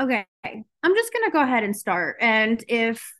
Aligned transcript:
Okay. 0.00 0.24
I'm 0.44 0.94
just 0.94 1.12
going 1.12 1.26
to 1.26 1.30
go 1.30 1.42
ahead 1.42 1.62
and 1.62 1.76
start. 1.76 2.16
And 2.20 2.64
if 2.68 3.12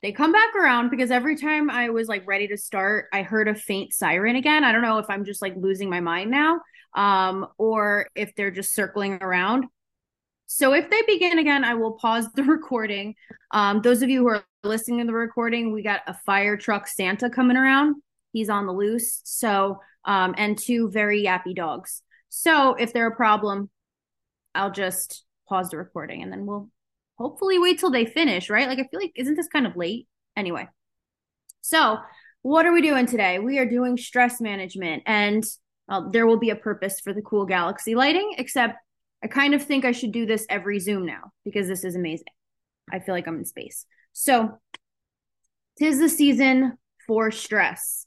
they 0.00 0.12
come 0.12 0.32
back 0.32 0.54
around, 0.54 0.90
because 0.90 1.10
every 1.10 1.36
time 1.36 1.68
I 1.68 1.90
was 1.90 2.06
like 2.06 2.26
ready 2.26 2.46
to 2.48 2.56
start, 2.56 3.06
I 3.12 3.22
heard 3.22 3.48
a 3.48 3.54
faint 3.54 3.92
siren 3.92 4.36
again. 4.36 4.62
I 4.62 4.70
don't 4.70 4.82
know 4.82 4.98
if 4.98 5.06
I'm 5.08 5.24
just 5.24 5.42
like 5.42 5.54
losing 5.56 5.90
my 5.90 6.00
mind 6.00 6.30
now 6.30 6.60
um, 6.94 7.48
or 7.58 8.08
if 8.14 8.34
they're 8.36 8.52
just 8.52 8.74
circling 8.74 9.14
around. 9.20 9.64
So 10.46 10.72
if 10.72 10.88
they 10.88 11.02
begin 11.02 11.38
again, 11.38 11.64
I 11.64 11.74
will 11.74 11.92
pause 11.92 12.28
the 12.32 12.42
recording. 12.44 13.16
Um, 13.50 13.82
those 13.82 14.02
of 14.02 14.08
you 14.08 14.20
who 14.20 14.28
are 14.28 14.44
listening 14.62 15.00
to 15.00 15.06
the 15.06 15.12
recording, 15.12 15.72
we 15.72 15.82
got 15.82 16.02
a 16.06 16.14
fire 16.14 16.56
truck 16.56 16.86
Santa 16.86 17.28
coming 17.28 17.56
around. 17.56 17.96
He's 18.32 18.50
on 18.50 18.66
the 18.66 18.72
loose. 18.72 19.20
So, 19.24 19.80
um, 20.04 20.34
and 20.38 20.56
two 20.56 20.90
very 20.90 21.24
yappy 21.24 21.56
dogs. 21.56 22.02
So 22.28 22.74
if 22.74 22.92
they're 22.92 23.08
a 23.08 23.16
problem, 23.16 23.68
I'll 24.54 24.70
just 24.70 25.24
pause 25.50 25.68
the 25.68 25.76
recording 25.76 26.22
and 26.22 26.32
then 26.32 26.46
we'll 26.46 26.70
hopefully 27.18 27.58
wait 27.58 27.78
till 27.78 27.90
they 27.90 28.06
finish, 28.06 28.48
right? 28.48 28.66
Like, 28.66 28.78
I 28.78 28.84
feel 28.84 29.00
like, 29.00 29.12
isn't 29.14 29.34
this 29.34 29.48
kind 29.48 29.66
of 29.66 29.76
late? 29.76 30.08
Anyway. 30.36 30.66
So, 31.60 31.98
what 32.40 32.64
are 32.64 32.72
we 32.72 32.80
doing 32.80 33.04
today? 33.04 33.38
We 33.38 33.58
are 33.58 33.68
doing 33.68 33.98
stress 33.98 34.40
management 34.40 35.02
and 35.04 35.44
uh, 35.90 36.08
there 36.10 36.26
will 36.26 36.38
be 36.38 36.50
a 36.50 36.56
purpose 36.56 37.00
for 37.00 37.12
the 37.12 37.20
cool 37.20 37.44
galaxy 37.44 37.94
lighting, 37.94 38.34
except 38.38 38.76
I 39.22 39.26
kind 39.26 39.52
of 39.52 39.62
think 39.62 39.84
I 39.84 39.92
should 39.92 40.12
do 40.12 40.24
this 40.24 40.46
every 40.48 40.78
Zoom 40.78 41.04
now 41.04 41.32
because 41.44 41.68
this 41.68 41.84
is 41.84 41.94
amazing. 41.96 42.32
I 42.90 43.00
feel 43.00 43.14
like 43.14 43.26
I'm 43.26 43.38
in 43.38 43.44
space. 43.44 43.84
So, 44.12 44.58
tis 45.78 45.98
the 45.98 46.08
season 46.08 46.78
for 47.06 47.30
stress. 47.30 48.06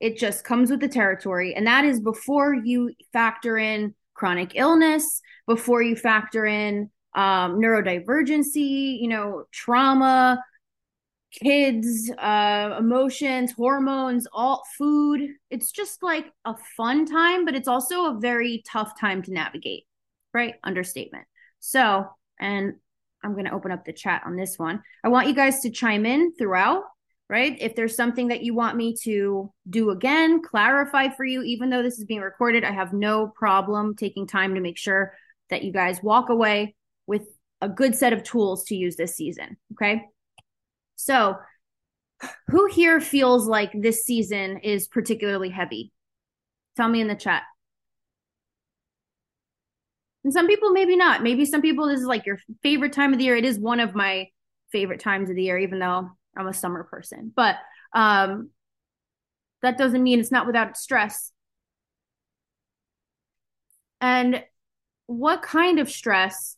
It 0.00 0.16
just 0.16 0.44
comes 0.44 0.70
with 0.70 0.80
the 0.80 0.88
territory. 0.88 1.54
And 1.54 1.66
that 1.66 1.84
is 1.84 2.00
before 2.00 2.54
you 2.54 2.92
factor 3.12 3.58
in 3.58 3.94
chronic 4.18 4.52
illness, 4.54 5.22
before 5.46 5.80
you 5.80 5.96
factor 5.96 6.44
in 6.44 6.90
um, 7.14 7.58
neurodivergency, 7.58 9.00
you 9.00 9.08
know, 9.08 9.44
trauma, 9.52 10.42
kids, 11.32 12.10
uh, 12.18 12.76
emotions, 12.78 13.52
hormones, 13.52 14.26
all 14.32 14.62
food. 14.76 15.30
It's 15.50 15.70
just 15.70 16.02
like 16.02 16.26
a 16.44 16.54
fun 16.76 17.06
time, 17.06 17.44
but 17.44 17.54
it's 17.54 17.68
also 17.68 18.06
a 18.06 18.18
very 18.20 18.62
tough 18.66 18.98
time 19.00 19.22
to 19.22 19.32
navigate 19.32 19.84
right? 20.32 20.54
Understatement. 20.64 21.24
So, 21.60 22.06
and 22.38 22.74
I'm 23.22 23.32
going 23.32 23.46
to 23.46 23.52
open 23.52 23.72
up 23.72 23.84
the 23.84 23.92
chat 23.92 24.22
on 24.24 24.36
this 24.36 24.58
one. 24.58 24.82
I 25.02 25.08
want 25.08 25.28
you 25.28 25.34
guys 25.34 25.60
to 25.60 25.70
chime 25.70 26.06
in 26.06 26.34
throughout, 26.36 26.84
right? 27.28 27.56
If 27.60 27.74
there's 27.74 27.94
something 27.96 28.28
that 28.28 28.42
you 28.42 28.54
want 28.54 28.76
me 28.76 28.96
to 29.02 29.52
do 29.68 29.90
again, 29.90 30.42
clarify 30.42 31.10
for 31.10 31.24
you, 31.24 31.42
even 31.42 31.70
though 31.70 31.82
this 31.82 31.98
is 31.98 32.04
being 32.04 32.20
recorded, 32.20 32.64
I 32.64 32.72
have 32.72 32.92
no 32.92 33.28
problem 33.28 33.94
taking 33.94 34.26
time 34.26 34.54
to 34.54 34.60
make 34.60 34.78
sure 34.78 35.14
that 35.50 35.62
you 35.62 35.72
guys 35.72 36.02
walk 36.02 36.30
away 36.30 36.74
with 37.06 37.22
a 37.60 37.68
good 37.68 37.94
set 37.94 38.12
of 38.12 38.22
tools 38.22 38.64
to 38.64 38.76
use 38.76 38.96
this 38.96 39.14
season. 39.14 39.56
Okay. 39.74 40.02
So, 40.96 41.36
who 42.48 42.66
here 42.66 43.00
feels 43.00 43.46
like 43.46 43.70
this 43.74 44.04
season 44.04 44.58
is 44.58 44.88
particularly 44.88 45.50
heavy? 45.50 45.92
Tell 46.76 46.88
me 46.88 47.00
in 47.00 47.08
the 47.08 47.14
chat. 47.14 47.42
And 50.24 50.32
some 50.32 50.46
people 50.46 50.70
maybe 50.70 50.96
not. 50.96 51.22
Maybe 51.22 51.44
some 51.44 51.62
people 51.62 51.86
this 51.86 52.00
is 52.00 52.06
like 52.06 52.26
your 52.26 52.38
favorite 52.62 52.92
time 52.92 53.12
of 53.12 53.18
the 53.18 53.24
year. 53.24 53.36
It 53.36 53.44
is 53.44 53.58
one 53.58 53.80
of 53.80 53.94
my 53.94 54.28
favorite 54.72 55.00
times 55.00 55.30
of 55.30 55.36
the 55.36 55.44
year, 55.44 55.58
even 55.58 55.78
though 55.78 56.10
I'm 56.38 56.46
a 56.46 56.54
summer 56.54 56.84
person. 56.84 57.32
But 57.34 57.56
um 57.92 58.50
that 59.62 59.76
doesn't 59.76 60.02
mean 60.02 60.20
it's 60.20 60.30
not 60.30 60.46
without 60.46 60.76
stress. 60.76 61.32
And 64.00 64.44
what 65.06 65.42
kind 65.42 65.80
of 65.80 65.90
stress? 65.90 66.56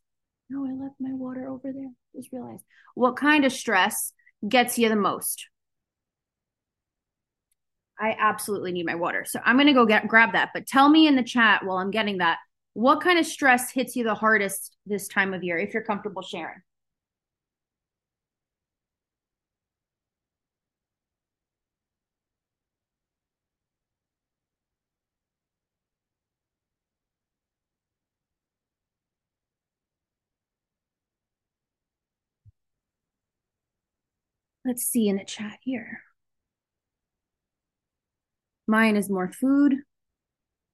No, 0.50 0.66
I 0.66 0.72
left 0.72 0.96
my 1.00 1.14
water 1.14 1.48
over 1.48 1.72
there. 1.72 1.90
Just 2.14 2.32
realized. 2.32 2.64
What 2.94 3.16
kind 3.16 3.44
of 3.44 3.52
stress 3.52 4.12
gets 4.46 4.78
you 4.78 4.88
the 4.88 4.96
most? 4.96 5.46
I 7.98 8.16
absolutely 8.18 8.72
need 8.72 8.86
my 8.86 8.94
water. 8.94 9.24
So 9.26 9.40
I'm 9.44 9.56
going 9.56 9.66
to 9.66 9.72
go 9.72 9.86
get 9.86 10.08
grab 10.08 10.32
that. 10.32 10.50
But 10.54 10.66
tell 10.66 10.88
me 10.88 11.06
in 11.06 11.16
the 11.16 11.22
chat 11.22 11.64
while 11.64 11.76
I'm 11.76 11.90
getting 11.90 12.18
that 12.18 12.38
what 12.72 13.00
kind 13.00 13.18
of 13.18 13.26
stress 13.26 13.70
hits 13.70 13.94
you 13.96 14.04
the 14.04 14.14
hardest 14.14 14.76
this 14.86 15.08
time 15.08 15.34
of 15.34 15.42
year, 15.44 15.58
if 15.58 15.74
you're 15.74 15.82
comfortable 15.82 16.22
sharing? 16.22 16.62
Let's 34.70 34.84
see 34.84 35.08
in 35.08 35.16
the 35.16 35.24
chat 35.24 35.58
here. 35.62 36.00
Mine 38.68 38.94
is 38.94 39.10
more 39.10 39.32
food. 39.32 39.74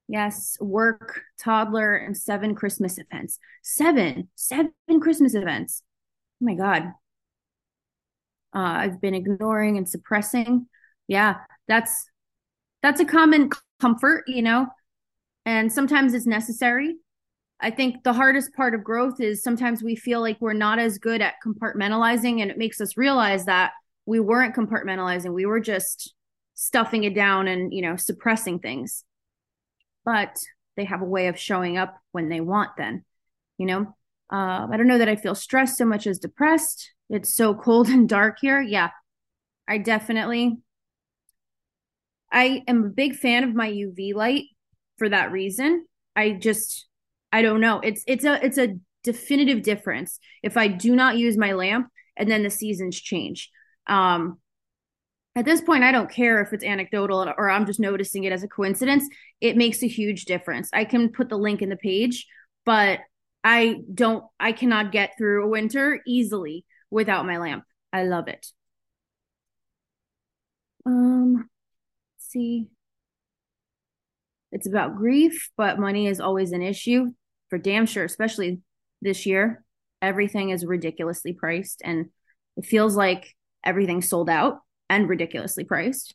Yes, 0.06 0.58
work, 0.60 1.22
toddler, 1.40 1.96
and 1.96 2.14
seven 2.14 2.54
Christmas 2.54 2.98
events. 2.98 3.38
Seven, 3.62 4.28
seven 4.34 4.74
Christmas 5.00 5.34
events. 5.34 5.82
Oh 6.42 6.44
my 6.44 6.54
God. 6.56 6.82
Uh, 8.54 8.84
I've 8.84 9.00
been 9.00 9.14
ignoring 9.14 9.78
and 9.78 9.88
suppressing. 9.88 10.66
Yeah, 11.08 11.36
that's 11.66 12.10
that's 12.82 13.00
a 13.00 13.06
common 13.06 13.48
comfort, 13.80 14.24
you 14.26 14.42
know, 14.42 14.66
and 15.46 15.72
sometimes 15.72 16.12
it's 16.12 16.26
necessary. 16.26 16.96
I 17.60 17.70
think 17.70 18.04
the 18.04 18.12
hardest 18.12 18.52
part 18.52 18.74
of 18.74 18.84
growth 18.84 19.22
is 19.22 19.42
sometimes 19.42 19.82
we 19.82 19.96
feel 19.96 20.20
like 20.20 20.36
we're 20.38 20.52
not 20.52 20.78
as 20.78 20.98
good 20.98 21.22
at 21.22 21.36
compartmentalizing, 21.42 22.42
and 22.42 22.50
it 22.50 22.58
makes 22.58 22.78
us 22.82 22.98
realize 22.98 23.46
that 23.46 23.72
we 24.06 24.21
weren't 24.21 24.55
compartmentalizing. 24.55 25.34
We 25.34 25.47
were 25.47 25.61
just 25.61 26.15
stuffing 26.55 27.05
it 27.05 27.15
down 27.15 27.49
and, 27.49 27.72
you 27.75 27.83
know, 27.83 27.97
suppressing 27.97 28.61
things. 28.61 29.05
But 30.05 30.39
they 30.77 30.84
have 30.84 31.03
a 31.03 31.06
way 31.06 31.27
of 31.27 31.39
showing 31.39 31.77
up 31.77 31.97
when 32.12 32.28
they 32.28 32.41
want 32.41 32.71
then 32.78 33.05
you 33.59 33.67
know? 33.67 33.94
Uh, 34.28 34.67
i 34.72 34.77
don't 34.77 34.89
know 34.89 34.99
that 34.99 35.09
i 35.09 35.15
feel 35.15 35.37
stressed 35.37 35.78
so 35.78 35.84
much 35.84 36.06
as 36.06 36.19
depressed. 36.19 36.93
It's 37.09 37.33
so 37.33 37.55
cold 37.65 37.89
and 37.89 38.09
dark 38.09 38.39
here. 38.41 38.61
Yeah 38.61 38.91
i 39.69 39.78
definitely 39.78 40.59
i 42.33 42.62
am 42.69 42.84
a 42.84 42.88
big 42.88 43.17
fan 43.17 43.43
of 43.44 43.55
my 43.55 43.71
uv 43.71 44.15
light 44.15 44.44
for 44.99 45.09
that 45.09 45.33
reason. 45.33 45.87
I 46.15 46.33
just 46.33 46.87
i 47.33 47.43
don't 47.43 47.61
know. 47.61 47.81
It's 47.81 48.03
it's 48.06 48.25
a 48.25 48.44
it's 48.44 48.59
a 48.59 48.77
definitive 49.05 49.62
difference. 49.62 50.19
If 50.43 50.56
i 50.56 50.69
do 50.69 50.97
not 50.97 51.19
use 51.19 51.37
my 51.37 51.53
lamp 51.53 51.88
and 52.17 52.31
then 52.31 52.43
the 52.43 52.50
seasons 52.50 53.00
change 53.00 53.50
um 53.86 54.38
at 55.36 55.44
this 55.44 55.60
point, 55.60 55.84
I 55.84 55.92
don't 55.92 56.10
care 56.10 56.41
if 56.41 56.54
it's 56.54 56.64
anecdotal 56.64 57.28
or 57.36 57.50
I'm 57.50 57.66
just 57.66 57.78
noticing 57.78 58.24
it 58.24 58.32
as 58.32 58.42
a 58.42 58.48
coincidence. 58.48 59.06
It 59.42 59.54
makes 59.54 59.82
a 59.82 59.86
huge 59.86 60.24
difference. 60.24 60.70
I 60.72 60.86
can 60.86 61.10
put 61.12 61.28
the 61.28 61.36
link 61.36 61.60
in 61.60 61.69
the 61.69 61.76
page, 61.76 62.26
but 62.64 63.00
I 63.44 63.82
don't, 63.92 64.25
I 64.41 64.52
cannot 64.52 64.92
get 64.92 65.12
through 65.19 65.44
a 65.44 65.48
winter 65.48 66.00
easily 66.06 66.64
without 66.91 67.26
my 67.26 67.36
lamp. 67.36 67.64
I 67.92 68.04
love 68.04 68.28
it. 68.28 68.46
Um, 70.86 71.50
see. 72.16 72.69
It's 74.52 74.66
about 74.66 74.96
grief, 74.96 75.50
but 75.58 75.78
money 75.78 76.06
is 76.06 76.19
always 76.19 76.52
an 76.52 76.62
issue 76.62 77.12
for 77.50 77.58
damn 77.58 77.84
sure, 77.84 78.04
especially 78.04 78.60
this 79.02 79.26
year. 79.26 79.62
Everything 80.00 80.48
is 80.48 80.64
ridiculously 80.64 81.34
priced 81.34 81.82
and 81.84 82.06
it 82.56 82.64
feels 82.64 82.96
like 82.96 83.34
everything's 83.66 84.09
sold 84.09 84.31
out 84.31 84.60
and 84.88 85.09
ridiculously 85.09 85.65
priced. 85.65 86.15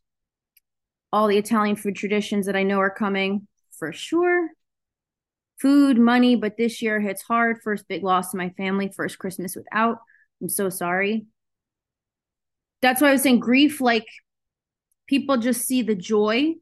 All 1.14 1.28
the 1.28 1.38
Italian 1.38 1.76
food 1.76 1.96
traditions 1.96 2.46
that 2.46 2.56
I 2.56 2.64
know 2.64 2.80
are 2.80 2.90
coming 2.90 3.48
for 3.78 3.92
sure. 3.92 4.50
Food, 5.60 6.00
money, 6.00 6.36
but 6.36 6.58
this 6.58 6.82
year 6.82 7.00
hits 7.00 7.22
hard. 7.22 7.62
First 7.64 7.88
big 7.88 8.04
loss 8.04 8.32
to 8.32 8.38
my 8.38 8.50
family, 8.52 8.92
first 8.96 9.20
Christmas 9.20 9.56
without. 9.56 9.98
I'm 10.42 10.50
so 10.50 10.70
sorry. 10.70 11.26
That's 12.82 13.02
why 13.02 13.10
I 13.10 13.12
was 13.12 13.22
saying 13.22 13.42
grief, 13.42 13.80
like 13.80 14.08
people 15.08 15.38
just 15.38 15.68
see 15.68 15.82
the 15.82 15.94
joy, 15.94 16.56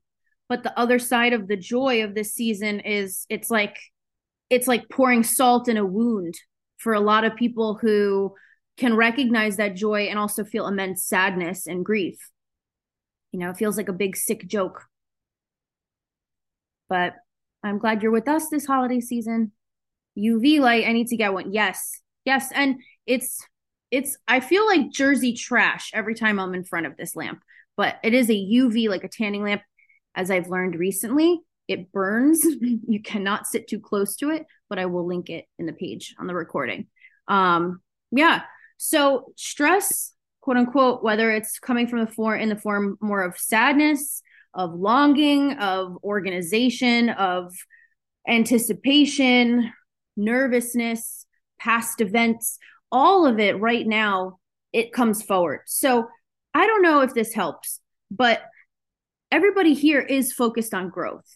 but 0.49 0.63
the 0.63 0.77
other 0.77 0.99
side 0.99 1.33
of 1.33 1.47
the 1.47 1.55
joy 1.55 2.03
of 2.03 2.15
this 2.15 2.33
season 2.33 2.81
is 2.81 3.25
it's 3.29 3.49
like 3.49 3.77
it's 4.49 4.67
like 4.67 4.89
pouring 4.89 5.23
salt 5.23 5.67
in 5.67 5.77
a 5.77 5.85
wound 5.85 6.33
for 6.77 6.93
a 6.93 6.99
lot 6.99 7.23
of 7.23 7.35
people 7.35 7.75
who 7.75 8.33
can 8.79 8.95
recognize 8.95 9.57
that 9.57 9.75
joy 9.75 10.03
and 10.03 10.17
also 10.17 10.45
feel 10.45 10.65
immense 10.65 11.03
sadness 11.03 11.67
and 11.67 11.85
grief. 11.85 12.17
You 13.31 13.39
know, 13.39 13.49
it 13.49 13.57
feels 13.57 13.77
like 13.77 13.89
a 13.89 13.93
big 13.93 14.15
sick 14.15 14.47
joke. 14.47 14.85
But 16.87 17.15
I'm 17.61 17.77
glad 17.77 18.01
you're 18.01 18.11
with 18.11 18.29
us 18.29 18.47
this 18.47 18.65
holiday 18.65 19.01
season. 19.01 19.51
UV 20.17 20.59
light, 20.59 20.87
I 20.87 20.93
need 20.93 21.07
to 21.07 21.17
get 21.17 21.33
one. 21.33 21.51
Yes. 21.51 22.01
Yes, 22.25 22.51
and 22.53 22.77
it's 23.05 23.45
it's 23.91 24.17
I 24.27 24.39
feel 24.39 24.65
like 24.65 24.91
Jersey 24.91 25.33
trash 25.33 25.91
every 25.93 26.15
time 26.15 26.39
I'm 26.39 26.53
in 26.53 26.63
front 26.63 26.85
of 26.85 26.95
this 26.95 27.15
lamp, 27.15 27.41
but 27.75 27.97
it 28.03 28.13
is 28.13 28.29
a 28.29 28.33
UV 28.33 28.87
like 28.87 29.03
a 29.03 29.09
tanning 29.09 29.43
lamp 29.43 29.61
as 30.15 30.31
I've 30.31 30.49
learned 30.49 30.75
recently. 30.75 31.41
It 31.67 31.91
burns. 31.91 32.45
you 32.61 33.01
cannot 33.01 33.47
sit 33.47 33.67
too 33.67 33.79
close 33.79 34.15
to 34.17 34.29
it, 34.29 34.45
but 34.69 34.79
I 34.79 34.85
will 34.85 35.05
link 35.05 35.29
it 35.29 35.45
in 35.57 35.65
the 35.65 35.73
page 35.73 36.15
on 36.17 36.27
the 36.27 36.35
recording. 36.35 36.87
Um, 37.27 37.81
yeah. 38.11 38.43
So 38.81 39.33
stress, 39.35 40.13
quote 40.39 40.55
unquote, 40.55 41.03
whether 41.03 41.29
it's 41.31 41.59
coming 41.59 41.85
from 41.85 41.99
the 41.99 42.11
form 42.11 42.39
in 42.39 42.47
the 42.47 42.55
form 42.55 42.97
more 43.01 43.21
of 43.21 43.37
sadness, 43.37 44.21
of 44.53 44.73
longing, 44.73 45.51
of 45.57 45.97
organization, 46.01 47.09
of 47.09 47.53
anticipation, 48.25 49.73
nervousness, 50.15 51.25
past 51.59 51.99
events, 51.99 52.57
all 52.89 53.27
of 53.27 53.37
it 53.37 53.59
right 53.59 53.85
now, 53.85 54.39
it 54.71 54.93
comes 54.93 55.21
forward. 55.21 55.61
So 55.65 56.07
I 56.53 56.65
don't 56.65 56.81
know 56.81 57.01
if 57.01 57.13
this 57.13 57.33
helps, 57.33 57.81
but 58.09 58.41
everybody 59.29 59.73
here 59.73 59.99
is 59.99 60.31
focused 60.31 60.73
on 60.73 60.89
growth. 60.89 61.35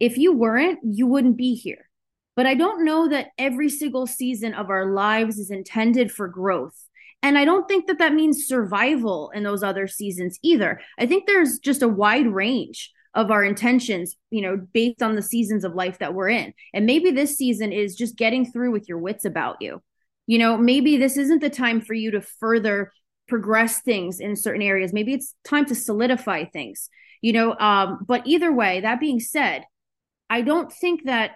If 0.00 0.18
you 0.18 0.32
weren't, 0.32 0.80
you 0.82 1.06
wouldn't 1.06 1.36
be 1.36 1.54
here. 1.54 1.89
But 2.36 2.46
I 2.46 2.54
don't 2.54 2.84
know 2.84 3.08
that 3.08 3.28
every 3.38 3.68
single 3.68 4.06
season 4.06 4.54
of 4.54 4.70
our 4.70 4.92
lives 4.92 5.38
is 5.38 5.50
intended 5.50 6.10
for 6.12 6.28
growth. 6.28 6.86
And 7.22 7.36
I 7.36 7.44
don't 7.44 7.68
think 7.68 7.86
that 7.86 7.98
that 7.98 8.14
means 8.14 8.46
survival 8.46 9.30
in 9.34 9.42
those 9.42 9.62
other 9.62 9.86
seasons 9.86 10.38
either. 10.42 10.80
I 10.98 11.06
think 11.06 11.26
there's 11.26 11.58
just 11.58 11.82
a 11.82 11.88
wide 11.88 12.26
range 12.26 12.92
of 13.14 13.30
our 13.30 13.44
intentions, 13.44 14.16
you 14.30 14.40
know, 14.40 14.56
based 14.72 15.02
on 15.02 15.16
the 15.16 15.22
seasons 15.22 15.64
of 15.64 15.74
life 15.74 15.98
that 15.98 16.14
we're 16.14 16.28
in. 16.28 16.54
And 16.72 16.86
maybe 16.86 17.10
this 17.10 17.36
season 17.36 17.72
is 17.72 17.96
just 17.96 18.16
getting 18.16 18.50
through 18.50 18.70
with 18.70 18.88
your 18.88 18.98
wits 18.98 19.24
about 19.24 19.56
you. 19.60 19.82
You 20.26 20.38
know, 20.38 20.56
maybe 20.56 20.96
this 20.96 21.16
isn't 21.16 21.40
the 21.40 21.50
time 21.50 21.80
for 21.80 21.92
you 21.92 22.12
to 22.12 22.20
further 22.20 22.92
progress 23.28 23.80
things 23.80 24.20
in 24.20 24.36
certain 24.36 24.62
areas. 24.62 24.92
Maybe 24.92 25.12
it's 25.12 25.34
time 25.44 25.66
to 25.66 25.74
solidify 25.74 26.44
things, 26.44 26.88
you 27.20 27.32
know. 27.32 27.56
Um, 27.58 27.98
but 28.06 28.22
either 28.26 28.52
way, 28.52 28.80
that 28.80 29.00
being 29.00 29.20
said, 29.20 29.64
I 30.28 30.42
don't 30.42 30.72
think 30.72 31.04
that 31.04 31.32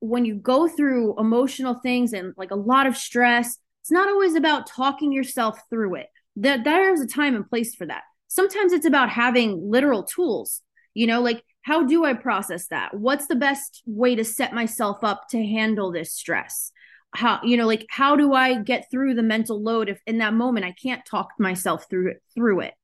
when 0.00 0.24
you 0.24 0.34
go 0.34 0.68
through 0.68 1.18
emotional 1.18 1.74
things 1.74 2.12
and 2.12 2.34
like 2.36 2.50
a 2.50 2.56
lot 2.56 2.86
of 2.86 2.96
stress, 2.96 3.58
it's 3.82 3.90
not 3.90 4.08
always 4.08 4.34
about 4.34 4.66
talking 4.66 5.12
yourself 5.12 5.58
through 5.70 5.96
it. 5.96 6.06
That 6.36 6.64
there's 6.64 7.00
a 7.00 7.06
time 7.06 7.34
and 7.34 7.48
place 7.48 7.74
for 7.74 7.86
that. 7.86 8.02
Sometimes 8.28 8.72
it's 8.72 8.86
about 8.86 9.10
having 9.10 9.70
literal 9.70 10.04
tools. 10.04 10.62
You 10.94 11.06
know, 11.06 11.20
like 11.20 11.42
how 11.62 11.84
do 11.84 12.04
I 12.04 12.14
process 12.14 12.68
that? 12.68 12.94
What's 12.94 13.26
the 13.26 13.36
best 13.36 13.82
way 13.86 14.14
to 14.14 14.24
set 14.24 14.52
myself 14.52 15.02
up 15.02 15.28
to 15.30 15.44
handle 15.44 15.90
this 15.90 16.12
stress? 16.12 16.70
How 17.14 17.40
you 17.42 17.56
know, 17.56 17.66
like 17.66 17.86
how 17.90 18.16
do 18.16 18.34
I 18.34 18.62
get 18.62 18.90
through 18.90 19.14
the 19.14 19.22
mental 19.22 19.62
load 19.62 19.88
if 19.88 20.00
in 20.06 20.18
that 20.18 20.34
moment 20.34 20.66
I 20.66 20.74
can't 20.80 21.04
talk 21.04 21.30
myself 21.38 21.86
through 21.88 22.10
it 22.12 22.22
through 22.34 22.60
it? 22.60 22.74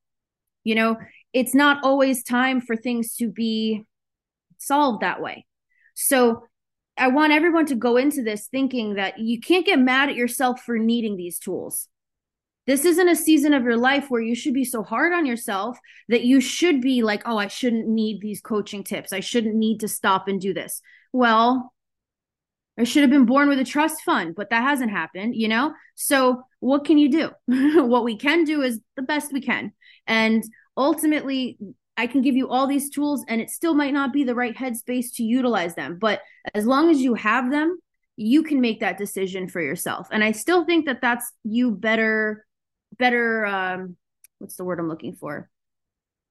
You 0.65 0.75
know, 0.75 0.97
it's 1.33 1.55
not 1.55 1.85
always 1.85 2.25
time 2.25 2.61
for 2.61 2.75
things 2.75 3.17
to 3.17 3.29
be 3.31 3.85
solved 4.59 5.03
that 5.03 5.21
way. 5.21 5.45
So 5.95 6.45
I 6.97 7.09
want 7.09 7.33
everyone 7.33 7.67
to 7.67 7.75
go 7.75 7.97
into 7.97 8.23
this 8.23 8.47
thinking 8.47 8.95
that 8.95 9.19
you 9.19 9.41
can't 9.41 9.67
get 9.67 9.79
mad 9.79 10.09
at 10.09 10.15
yourself 10.15 10.63
for 10.63 10.79
needing 10.79 11.17
these 11.17 11.39
tools. 11.39 11.89
This 12.67 12.85
isn't 12.85 13.09
a 13.09 13.17
season 13.17 13.53
of 13.53 13.65
your 13.65 13.77
life 13.77 14.07
where 14.09 14.23
you 14.23 14.35
should 14.35 14.55
be 14.55 14.65
so 14.65 14.83
hard 14.83 15.13
on 15.13 15.27
yourself 15.27 15.79
that 16.09 16.25
you 16.25 16.41
should 16.41 16.81
be 16.81 17.03
like, 17.03 17.23
oh, 17.27 17.37
I 17.37 17.49
shouldn't 17.49 17.89
need 17.89 18.21
these 18.21 18.41
coaching 18.41 18.85
tips. 18.85 19.13
I 19.13 19.21
shouldn't 19.21 19.55
need 19.55 19.81
to 19.81 19.89
stop 19.89 20.29
and 20.29 20.41
do 20.41 20.55
this. 20.55 20.81
Well, 21.13 21.75
I 22.79 22.85
should 22.85 23.03
have 23.03 23.11
been 23.11 23.27
born 23.27 23.49
with 23.49 23.59
a 23.59 23.65
trust 23.65 24.01
fund, 24.03 24.35
but 24.35 24.51
that 24.51 24.63
hasn't 24.63 24.91
happened, 24.91 25.37
you 25.37 25.47
know? 25.47 25.75
So, 25.95 26.43
what 26.61 26.85
can 26.85 26.97
you 26.97 27.11
do? 27.11 27.31
what 27.83 28.05
we 28.05 28.17
can 28.17 28.45
do 28.45 28.63
is 28.63 28.81
the 28.97 29.03
best 29.03 29.33
we 29.33 29.43
can. 29.43 29.73
And 30.07 30.43
ultimately, 30.77 31.59
I 31.97 32.07
can 32.07 32.23
give 32.23 32.35
you 32.35 32.49
all 32.49 32.67
these 32.67 32.91
tools 32.91 33.25
and 33.29 33.41
it 33.41 33.51
still 33.51 33.75
might 33.75 33.95
not 33.95 34.13
be 34.13 34.25
the 34.25 34.35
right 34.35 34.57
headspace 34.57 35.15
to 35.15 35.23
utilize 35.23 35.75
them. 35.75 35.99
But 36.01 36.21
as 36.55 36.67
long 36.67 36.91
as 36.91 37.01
you 37.01 37.15
have 37.15 37.51
them, 37.51 37.79
you 38.17 38.43
can 38.43 38.61
make 38.61 38.81
that 38.81 38.99
decision 38.99 39.49
for 39.49 39.61
yourself. 39.61 40.09
And 40.11 40.23
I 40.23 40.33
still 40.33 40.65
think 40.65 40.87
that 40.87 41.01
that's 41.01 41.33
you 41.45 41.71
better, 41.71 42.47
better, 42.99 43.47
um, 43.47 43.97
what's 44.39 44.57
the 44.57 44.65
word 44.65 44.81
I'm 44.81 44.89
looking 44.89 45.15
for? 45.15 45.49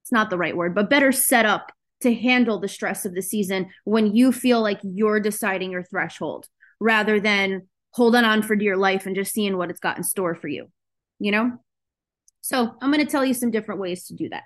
It's 0.02 0.12
not 0.12 0.30
the 0.30 0.38
right 0.38 0.56
word, 0.56 0.74
but 0.74 0.90
better 0.90 1.12
set 1.12 1.46
up 1.46 1.72
to 2.02 2.14
handle 2.14 2.58
the 2.58 2.68
stress 2.68 3.06
of 3.06 3.14
the 3.14 3.22
season 3.22 3.70
when 3.84 4.14
you 4.14 4.32
feel 4.32 4.60
like 4.60 4.80
you're 4.82 5.20
deciding 5.20 5.70
your 5.70 5.84
threshold 5.84 6.46
rather 6.78 7.18
than 7.18 7.66
holding 7.92 8.24
on 8.24 8.42
for 8.42 8.56
dear 8.56 8.76
life 8.76 9.06
and 9.06 9.16
just 9.16 9.32
seeing 9.32 9.56
what 9.56 9.70
it's 9.70 9.80
got 9.80 9.96
in 9.96 10.02
store 10.02 10.34
for 10.34 10.48
you, 10.48 10.66
you 11.18 11.30
know? 11.30 11.52
So 12.42 12.74
I'm 12.82 12.92
going 12.92 13.04
to 13.04 13.10
tell 13.10 13.24
you 13.24 13.32
some 13.32 13.50
different 13.50 13.80
ways 13.80 14.06
to 14.08 14.14
do 14.14 14.28
that. 14.28 14.42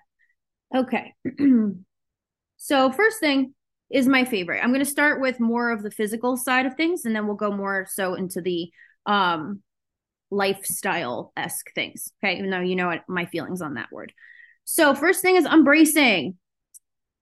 Okay. 0.75 1.15
so, 2.56 2.93
first 2.93 3.20
thing 3.20 3.55
is 3.91 4.06
my 4.06 4.25
favorite. 4.25 4.61
I'm 4.62 4.70
going 4.70 4.85
to 4.85 4.91
start 4.91 5.20
with 5.20 5.41
more 5.41 5.70
of 5.70 5.82
the 5.82 5.91
physical 5.91 6.37
side 6.37 6.67
of 6.67 6.75
things, 6.75 7.05
and 7.05 7.15
then 7.15 7.26
we'll 7.26 7.37
go 7.37 7.50
more 7.50 7.87
so 7.88 8.15
into 8.15 8.41
the 8.41 8.70
um, 9.06 9.62
lifestyle 10.31 11.32
esque 11.37 11.73
things. 11.75 12.12
Okay. 12.23 12.38
Even 12.38 12.50
though 12.50 12.61
you 12.61 12.76
know 12.76 12.88
what 12.88 13.05
my 13.09 13.26
feelings 13.26 13.62
on 13.62 13.75
that 13.75 13.91
word. 13.91 14.12
So, 14.65 14.94
first 14.94 15.23
thing 15.23 15.37
is 15.37 15.47
unbracing. 15.47 16.35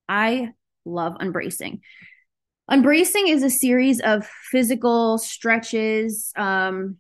I 0.09 0.53
love 0.85 1.15
unbracing. 1.21 1.81
Unbracing 2.71 3.29
is 3.29 3.45
a 3.45 3.51
series 3.51 4.01
of 4.01 4.27
physical 4.51 5.19
stretches, 5.19 6.33
um, 6.37 6.97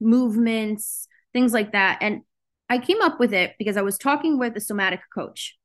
movements, 0.00 1.06
things 1.34 1.52
like 1.52 1.72
that. 1.72 1.98
And 2.00 2.22
I 2.70 2.78
came 2.78 3.02
up 3.02 3.20
with 3.20 3.34
it 3.34 3.54
because 3.58 3.76
I 3.76 3.82
was 3.82 3.98
talking 3.98 4.38
with 4.38 4.56
a 4.56 4.60
somatic 4.60 5.00
coach 5.14 5.58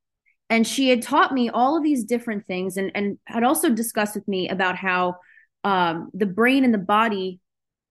and 0.48 0.66
she 0.66 0.88
had 0.88 1.02
taught 1.02 1.34
me 1.34 1.48
all 1.48 1.76
of 1.76 1.82
these 1.82 2.04
different 2.04 2.46
things 2.46 2.76
and, 2.76 2.90
and 2.94 3.18
had 3.26 3.42
also 3.42 3.70
discussed 3.70 4.14
with 4.14 4.26
me 4.28 4.48
about 4.48 4.76
how 4.76 5.16
um, 5.64 6.10
the 6.14 6.26
brain 6.26 6.64
and 6.64 6.72
the 6.72 6.78
body 6.78 7.40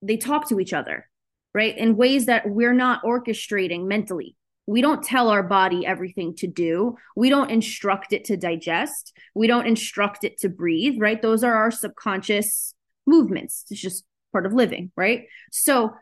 they 0.02 0.16
talk 0.16 0.48
to 0.48 0.60
each 0.60 0.72
other 0.72 1.08
right? 1.56 1.78
In 1.78 1.96
ways 1.96 2.26
that 2.26 2.46
we're 2.46 2.74
not 2.74 3.02
orchestrating 3.02 3.86
mentally. 3.86 4.36
We 4.66 4.82
don't 4.82 5.02
tell 5.02 5.30
our 5.30 5.42
body 5.42 5.86
everything 5.86 6.34
to 6.36 6.46
do. 6.46 6.96
We 7.16 7.30
don't 7.30 7.50
instruct 7.50 8.12
it 8.12 8.26
to 8.26 8.36
digest. 8.36 9.14
We 9.34 9.46
don't 9.46 9.66
instruct 9.66 10.22
it 10.22 10.38
to 10.40 10.50
breathe 10.50 10.96
right? 10.98 11.20
Those 11.22 11.42
are 11.42 11.54
our 11.54 11.70
subconscious 11.70 12.74
movements. 13.06 13.64
It's 13.70 13.80
just 13.80 14.04
part 14.32 14.44
of 14.44 14.52
living 14.52 14.92
right? 14.96 15.24
So 15.50 15.94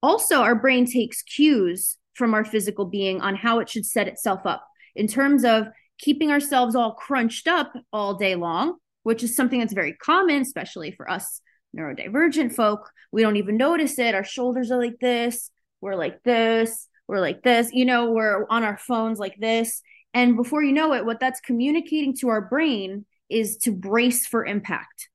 also 0.00 0.36
our 0.42 0.54
brain 0.54 0.86
takes 0.86 1.22
cues 1.22 1.96
from 2.14 2.32
our 2.32 2.44
physical 2.44 2.84
being 2.84 3.20
on 3.20 3.34
how 3.34 3.58
it 3.58 3.68
should 3.68 3.86
set 3.86 4.06
itself 4.06 4.46
up 4.46 4.64
in 4.94 5.08
terms 5.08 5.44
of 5.44 5.66
keeping 6.00 6.30
ourselves 6.30 6.74
all 6.74 6.92
crunched 6.94 7.46
up 7.46 7.72
all 7.92 8.14
day 8.14 8.34
long, 8.34 8.76
which 9.02 9.22
is 9.22 9.36
something 9.36 9.60
that's 9.60 9.72
very 9.72 9.92
common, 9.94 10.42
especially 10.42 10.92
for 10.92 11.10
us 11.10 11.40
neurodivergent 11.76 12.52
folk. 12.52 12.90
We 13.12 13.22
don't 13.22 13.36
even 13.36 13.56
notice 13.56 13.98
it. 13.98 14.14
Our 14.14 14.24
shoulders 14.24 14.70
are 14.70 14.80
like 14.80 14.98
this, 15.00 15.50
we're 15.80 15.96
like 15.96 16.22
this, 16.22 16.88
we're 17.06 17.20
like 17.20 17.42
this, 17.42 17.72
you 17.72 17.84
know, 17.84 18.10
we're 18.10 18.46
on 18.48 18.64
our 18.64 18.78
phones 18.78 19.18
like 19.18 19.36
this. 19.38 19.82
And 20.14 20.36
before 20.36 20.62
you 20.62 20.72
know 20.72 20.92
it, 20.94 21.04
what 21.04 21.20
that's 21.20 21.40
communicating 21.40 22.16
to 22.18 22.28
our 22.28 22.40
brain 22.40 23.06
is 23.28 23.56
to 23.58 23.72
brace 23.72 24.26
for 24.26 24.44
impact. 24.44 25.08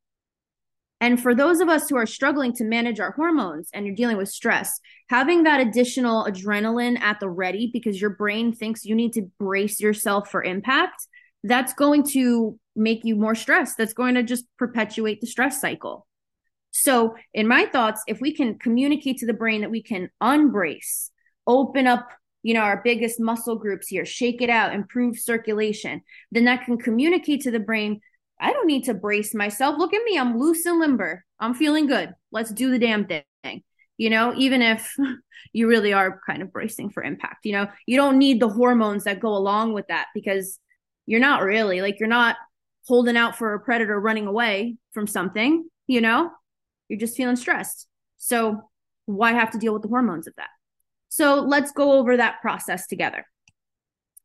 And 1.06 1.22
for 1.22 1.36
those 1.36 1.60
of 1.60 1.70
us 1.70 1.88
who 1.88 1.98
are 1.98 2.08
struggling 2.08 2.52
to 2.54 2.64
manage 2.64 3.00
our 3.00 3.12
hormones 3.12 3.70
and 3.72 3.86
you're 3.86 3.94
dealing 3.94 4.18
with 4.18 4.28
stress, 4.28 4.80
having 5.08 5.44
that 5.44 5.62
additional 5.62 6.26
adrenaline 6.26 7.00
at 7.00 7.20
the 7.20 7.30
ready 7.30 7.70
because 7.72 8.02
your 8.02 8.10
brain 8.10 8.52
thinks 8.52 8.86
you 8.86 8.96
need 8.96 9.14
to 9.14 9.30
brace 9.38 9.80
yourself 9.80 10.32
for 10.32 10.42
impact, 10.42 11.06
that's 11.44 11.76
going 11.76 12.06
to 12.06 12.60
make 12.76 13.02
you 13.06 13.16
more 13.16 13.36
stressed. 13.36 13.78
That's 13.78 13.94
going 13.94 14.16
to 14.16 14.24
just 14.24 14.46
perpetuate 14.58 15.22
the 15.22 15.28
stress 15.28 15.62
cycle. 15.62 16.08
So, 16.72 17.16
in 17.36 17.48
my 17.48 17.68
thoughts, 17.68 18.02
if 18.08 18.20
we 18.20 18.34
can 18.34 18.58
communicate 18.58 19.20
to 19.20 19.28
the 19.28 19.34
brain 19.34 19.62
that 19.62 19.70
we 19.70 19.84
can 19.84 20.10
unbrace, 20.24 21.12
open 21.46 21.86
up, 21.86 22.10
you 22.42 22.56
know, 22.56 22.62
our 22.62 22.82
biggest 22.84 23.20
muscle 23.20 23.58
groups 23.58 23.90
here, 23.90 24.06
shake 24.06 24.42
it 24.42 24.50
out, 24.50 24.74
improve 24.74 25.20
circulation, 25.20 26.02
then 26.32 26.46
that 26.46 26.66
can 26.66 26.80
communicate 26.80 27.42
to 27.42 27.52
the 27.52 27.60
brain 27.60 28.02
I 28.40 28.52
don't 28.52 28.68
need 28.68 28.86
to 28.86 28.94
brace 28.94 29.34
myself. 29.34 29.78
Look 29.78 29.94
at 29.94 30.04
me. 30.04 30.18
I'm 30.18 30.38
loose 30.38 30.66
and 30.66 30.80
limber. 30.80 31.24
I'm 31.40 31.54
feeling 31.54 31.88
good. 31.88 32.14
Let's 32.32 32.52
do 32.52 32.72
the 32.72 32.80
damn 32.80 33.06
thing. 33.06 33.64
You 33.98 34.10
know, 34.10 34.34
even 34.36 34.62
if 34.62 34.94
you 35.54 35.68
really 35.68 35.94
are 35.94 36.20
kind 36.26 36.42
of 36.42 36.52
bracing 36.52 36.90
for 36.90 37.04
impact, 37.04 37.46
you 37.46 37.54
know, 37.54 37.68
you 37.86 37.98
don't 37.98 38.18
need 38.18 38.40
the 38.40 38.50
hormones 38.50 39.06
that 39.06 39.20
go 39.20 39.36
along 39.36 39.74
with 39.74 39.88
that 39.88 40.08
because 40.14 40.60
you're 41.06 41.20
not 41.20 41.44
really 41.44 41.82
like 41.82 42.00
you're 42.00 42.10
not 42.10 42.36
holding 42.88 43.18
out 43.18 43.38
for 43.38 43.54
a 43.54 43.60
predator 43.60 44.00
running 44.00 44.28
away 44.28 44.76
from 44.94 45.08
something, 45.08 45.68
you 45.88 46.02
know, 46.02 46.32
you're 46.88 47.00
just 47.00 47.18
feeling 47.18 47.36
stressed. 47.36 47.88
So 48.18 48.70
why 49.06 49.34
have 49.34 49.52
to 49.52 49.58
deal 49.58 49.74
with 49.74 49.82
the 49.82 49.88
hormones 49.88 50.28
of 50.28 50.36
that? 50.38 50.50
So 51.10 51.36
let's 51.36 51.72
go 51.72 51.94
over 51.94 52.18
that 52.18 52.42
process 52.42 52.88
together. 52.88 53.26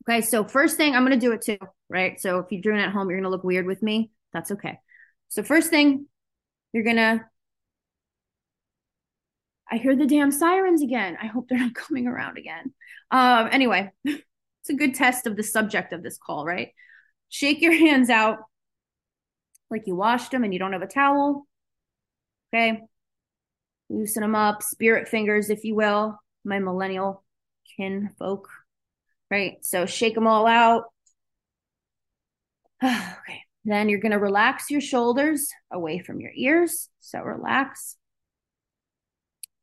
Okay, 0.09 0.23
so 0.23 0.45
first 0.45 0.77
thing, 0.77 0.95
I'm 0.95 1.05
going 1.05 1.19
to 1.19 1.25
do 1.25 1.33
it 1.33 1.43
too, 1.43 1.59
right? 1.91 2.21
So 2.21 2.39
if 2.39 2.47
you're 2.51 2.63
doing 2.63 2.79
it 2.79 2.85
at 2.85 2.93
home, 2.93 3.11
you're 3.11 3.19
going 3.19 3.25
to 3.25 3.31
look 3.31 3.45
weird 3.45 3.67
with 3.67 3.83
me. 3.83 4.11
That's 4.33 4.53
okay. 4.53 4.79
So, 5.29 5.43
first 5.43 5.71
thing, 5.71 6.07
you're 6.73 6.85
going 6.85 6.97
to. 6.97 7.25
I 9.71 9.77
hear 9.77 9.95
the 9.95 10.07
damn 10.07 10.33
sirens 10.33 10.83
again. 10.83 11.17
I 11.21 11.27
hope 11.27 11.49
they're 11.49 11.59
not 11.59 11.75
coming 11.75 12.07
around 12.07 12.39
again. 12.39 12.73
Um, 13.11 13.49
anyway, 13.53 13.91
it's 14.05 14.71
a 14.71 14.75
good 14.75 14.95
test 14.95 15.27
of 15.27 15.37
the 15.37 15.43
subject 15.43 15.93
of 15.93 16.03
this 16.03 16.19
call, 16.19 16.45
right? 16.45 16.71
Shake 17.29 17.61
your 17.61 17.73
hands 17.73 18.11
out 18.11 18.39
like 19.71 19.87
you 19.87 19.95
washed 19.95 20.33
them 20.33 20.45
and 20.45 20.53
you 20.53 20.59
don't 20.59 20.73
have 20.73 20.83
a 20.83 20.87
towel. 20.87 21.47
Okay. 22.53 22.81
Loosen 23.89 24.23
them 24.23 24.35
up, 24.35 24.63
spirit 24.63 25.09
fingers, 25.09 25.51
if 25.51 25.65
you 25.65 25.75
will, 25.75 26.19
my 26.45 26.59
millennial 26.59 27.25
kin 27.77 28.11
folk. 28.19 28.49
Right. 29.31 29.65
So 29.65 29.87
shake 29.87 30.15
them 30.15 30.27
all 30.27 30.47
out. 30.47 30.85
okay. 32.85 33.43
Then 33.65 33.89
you're 33.89 34.01
going 34.01 34.13
to 34.13 34.19
relax 34.19 34.71
your 34.71 34.81
shoulders 34.81 35.49
away 35.71 35.99
from 35.99 36.21
your 36.21 36.33
ears. 36.35 36.89
So 37.01 37.21
relax. 37.21 37.97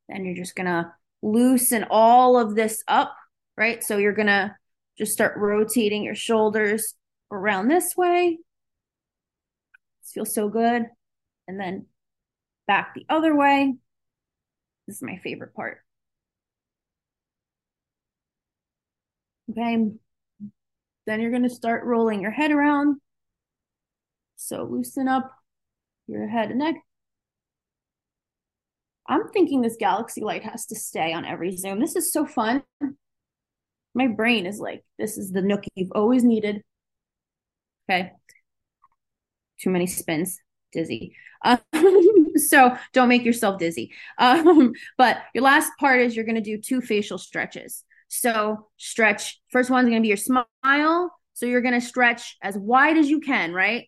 Then 0.08 0.24
you're 0.24 0.36
just 0.36 0.56
going 0.56 0.68
to 0.68 0.92
loosen 1.22 1.86
all 1.90 2.40
of 2.40 2.56
this 2.56 2.84
up, 2.88 3.16
right? 3.58 3.84
So 3.84 3.98
you're 3.98 4.14
going 4.14 4.28
to 4.28 4.56
just 4.98 5.14
start 5.14 5.36
rotating 5.38 6.04
your 6.04 6.16
shoulders 6.16 6.94
around 7.32 7.68
this 7.68 7.96
way. 7.98 8.38
This 10.04 10.12
feels 10.14 10.34
so 10.34 10.48
good. 10.48 10.86
And 11.48 11.60
then 11.60 11.88
back 12.68 12.94
the 12.94 13.06
other 13.10 13.36
way. 13.36 13.76
This 14.86 14.98
is 14.98 15.02
my 15.02 15.18
favorite 15.18 15.54
part. 15.54 15.80
Okay. 19.50 19.92
Then 21.06 21.22
you're 21.22 21.32
going 21.32 21.44
to 21.44 21.50
start 21.50 21.86
rolling 21.86 22.22
your 22.22 22.32
head 22.32 22.52
around. 22.52 23.00
So 24.38 24.64
loosen 24.64 25.08
up 25.08 25.32
your 26.08 26.28
head 26.28 26.52
and 26.52 26.60
neck. 26.60 26.76
I'm 29.10 29.30
thinking 29.30 29.62
this 29.62 29.78
galaxy 29.80 30.22
light 30.22 30.44
has 30.44 30.66
to 30.68 30.76
stay 30.76 31.12
on 31.14 31.26
every 31.26 31.56
Zoom. 31.56 31.80
This 31.80 31.96
is 31.96 32.12
so 32.12 32.26
fun. 32.26 32.64
My 33.94 34.08
brain 34.08 34.46
is 34.46 34.60
like, 34.60 34.84
this 35.00 35.18
is 35.18 35.32
the 35.32 35.42
nook 35.42 35.64
you've 35.76 35.92
always 35.94 36.24
needed. 36.24 36.62
Okay. 37.90 38.12
Too 39.60 39.70
many 39.70 39.88
spins. 39.88 40.40
Dizzy. 40.72 41.16
Um, 41.44 41.60
so 42.36 42.78
don't 42.94 43.10
make 43.10 43.24
yourself 43.24 43.58
dizzy. 43.60 43.92
Um, 44.20 44.74
but 44.98 45.18
your 45.34 45.44
last 45.44 45.72
part 45.80 46.02
is 46.02 46.16
you're 46.16 46.26
going 46.26 46.36
to 46.36 46.42
do 46.42 46.62
two 46.62 46.82
facial 46.82 47.18
stretches. 47.18 47.84
So 48.10 48.68
stretch. 48.78 49.40
First 49.52 49.70
one's 49.70 49.90
going 49.90 50.02
to 50.02 50.06
be 50.06 50.10
your 50.10 50.18
smile. 50.18 51.12
So 51.34 51.46
you're 51.46 51.62
going 51.62 51.80
to 51.80 51.86
stretch 51.86 52.38
as 52.42 52.58
wide 52.58 52.98
as 52.98 53.10
you 53.10 53.20
can, 53.20 53.54
right? 53.54 53.88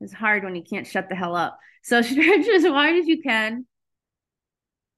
It's 0.00 0.12
hard 0.12 0.44
when 0.44 0.54
you 0.54 0.62
can't 0.62 0.86
shut 0.86 1.08
the 1.08 1.14
hell 1.14 1.36
up. 1.36 1.58
So 1.82 2.02
stretch 2.02 2.48
as 2.48 2.64
wide 2.64 2.96
as 2.96 3.06
you 3.06 3.22
can. 3.22 3.66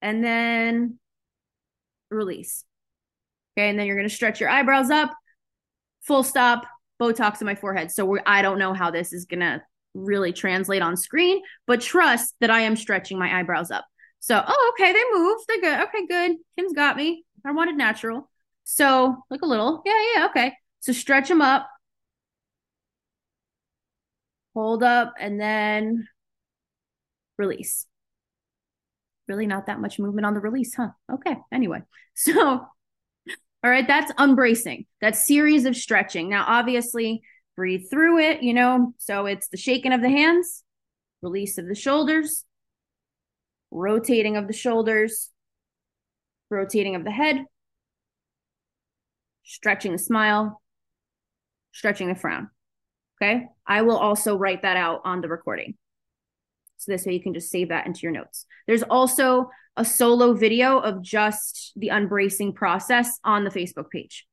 And 0.03 0.25
then 0.25 0.99
release. 2.11 2.65
Okay. 3.57 3.69
And 3.69 3.79
then 3.79 3.87
you're 3.87 3.97
going 3.97 4.09
to 4.09 4.15
stretch 4.15 4.41
your 4.41 4.49
eyebrows 4.49 4.91
up, 4.91 5.13
full 6.03 6.23
stop, 6.23 6.65
Botox 7.01 7.41
in 7.41 7.47
my 7.47 7.55
forehead. 7.55 7.91
So 7.91 8.19
I 8.27 8.43
don't 8.43 8.59
know 8.59 8.75
how 8.75 8.91
this 8.91 9.13
is 9.13 9.25
going 9.25 9.41
to 9.41 9.63
really 9.95 10.33
translate 10.33 10.83
on 10.83 10.97
screen, 10.97 11.43
but 11.67 11.81
trust 11.81 12.35
that 12.41 12.51
I 12.51 12.61
am 12.61 12.77
stretching 12.77 13.19
my 13.19 13.39
eyebrows 13.39 13.71
up. 13.71 13.85
So, 14.21 14.43
oh, 14.47 14.73
okay, 14.75 14.93
they 14.93 15.03
moved. 15.13 15.45
They're 15.49 15.61
good. 15.61 15.89
Okay, 15.89 16.07
good. 16.07 16.37
Kim's 16.57 16.75
got 16.75 16.97
me. 16.97 17.25
I 17.45 17.53
wanted 17.53 17.77
natural. 17.77 18.31
So, 18.65 19.17
look 19.31 19.43
a 19.43 19.47
little. 19.47 19.83
Yeah, 19.87 19.99
yeah, 20.15 20.27
okay. 20.27 20.53
So, 20.81 20.93
stretch 20.93 21.29
them 21.29 21.41
up. 21.41 21.69
Hold 24.55 24.83
up 24.83 25.15
and 25.19 25.41
then 25.41 26.09
release. 27.39 27.87
Really 29.29 29.47
not 29.47 29.67
that 29.67 29.81
much 29.81 29.99
movement 29.99 30.27
on 30.27 30.35
the 30.35 30.41
release, 30.41 30.75
huh? 30.75 30.91
Okay. 31.13 31.37
Anyway. 31.53 31.83
So, 32.13 32.39
all 32.39 33.71
right, 33.71 33.87
that's 33.87 34.13
unbracing. 34.13 34.85
That 35.01 35.17
series 35.17 35.65
of 35.65 35.75
stretching. 35.75 36.29
Now, 36.29 36.45
obviously, 36.47 37.23
breathe 37.57 37.89
through 37.91 38.19
it, 38.19 38.43
you 38.43 38.53
know. 38.53 38.95
So 38.99 39.25
it's 39.25 39.49
the 39.49 39.57
shaking 39.57 39.93
of 39.93 40.03
the 40.03 40.11
hands, 40.11 40.63
release 41.23 41.57
of 41.57 41.67
the 41.67 41.75
shoulders, 41.75 42.45
rotating 43.71 44.37
of 44.37 44.49
the 44.49 44.53
shoulders, 44.53 45.31
rotating 46.51 46.95
of 46.95 47.05
the 47.05 47.11
head, 47.11 47.45
stretching 49.45 49.93
the 49.93 49.99
smile, 49.99 50.61
stretching 51.73 52.09
the 52.09 52.15
frown. 52.15 52.51
Okay. 53.23 53.47
I 53.67 53.83
will 53.83 53.99
also 53.99 54.37
write 54.37 54.63
that 54.63 54.77
out 54.77 55.03
on 55.05 55.21
the 55.21 55.29
recording. 55.29 55.75
So 56.79 56.93
this 56.93 57.05
way 57.05 57.13
you 57.13 57.23
can 57.23 57.35
just 57.35 57.51
save 57.51 57.69
that 57.69 57.87
into 57.87 58.01
your 58.03 58.13
notes. 58.13 58.47
There's 58.67 58.83
also 58.83 59.51
a 59.77 59.85
solo 59.85 60.33
video 60.33 60.79
of 60.79 61.03
just 61.03 61.73
the 61.77 61.89
unbracing 61.89 62.55
process 62.55 63.19
on 63.23 63.45
the 63.45 63.51
Facebook 63.51 63.91
page. 63.91 64.27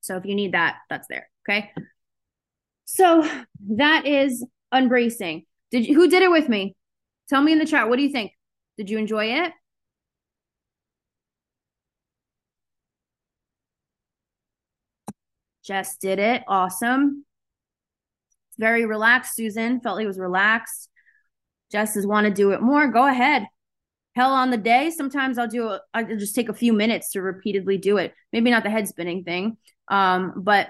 So 0.00 0.16
if 0.16 0.24
you 0.24 0.34
need 0.34 0.52
that, 0.54 0.78
that's 0.88 1.06
there. 1.08 1.28
Okay. 1.48 1.70
So 2.86 3.28
that 3.76 4.06
is 4.06 4.44
unbracing. 4.74 5.46
Did 5.70 5.86
you, 5.86 5.94
who 5.94 6.08
did 6.08 6.22
it 6.22 6.30
with 6.30 6.48
me? 6.48 6.74
Tell 7.28 7.40
me 7.40 7.52
in 7.52 7.60
the 7.60 7.66
chat. 7.66 7.88
What 7.88 7.96
do 7.96 8.02
you 8.02 8.10
think? 8.10 8.32
Did 8.76 8.90
you 8.90 8.98
enjoy 8.98 9.26
it? 9.26 9.52
Jess 15.64 15.96
did 15.98 16.18
it. 16.18 16.42
Awesome. 16.48 17.24
Very 18.60 18.86
relaxed, 18.86 19.34
Susan. 19.34 19.80
Felt 19.80 19.96
like 19.96 20.04
it 20.04 20.08
was 20.08 20.18
relaxed. 20.18 20.88
Jess 21.72 21.94
says, 21.94 22.06
want 22.06 22.26
to 22.26 22.32
do 22.32 22.52
it 22.52 22.62
more? 22.62 22.88
Go 22.88 23.06
ahead. 23.06 23.46
Hell 24.14 24.32
on 24.32 24.50
the 24.50 24.56
day. 24.56 24.90
Sometimes 24.90 25.38
I'll 25.38 25.48
do 25.48 25.70
it. 25.70 25.82
I'll 25.94 26.04
just 26.04 26.34
take 26.34 26.48
a 26.48 26.54
few 26.54 26.72
minutes 26.72 27.10
to 27.12 27.22
repeatedly 27.22 27.78
do 27.78 27.96
it. 27.96 28.12
Maybe 28.32 28.50
not 28.50 28.62
the 28.62 28.70
head 28.70 28.86
spinning 28.86 29.24
thing. 29.24 29.56
Um, 29.88 30.34
but 30.36 30.68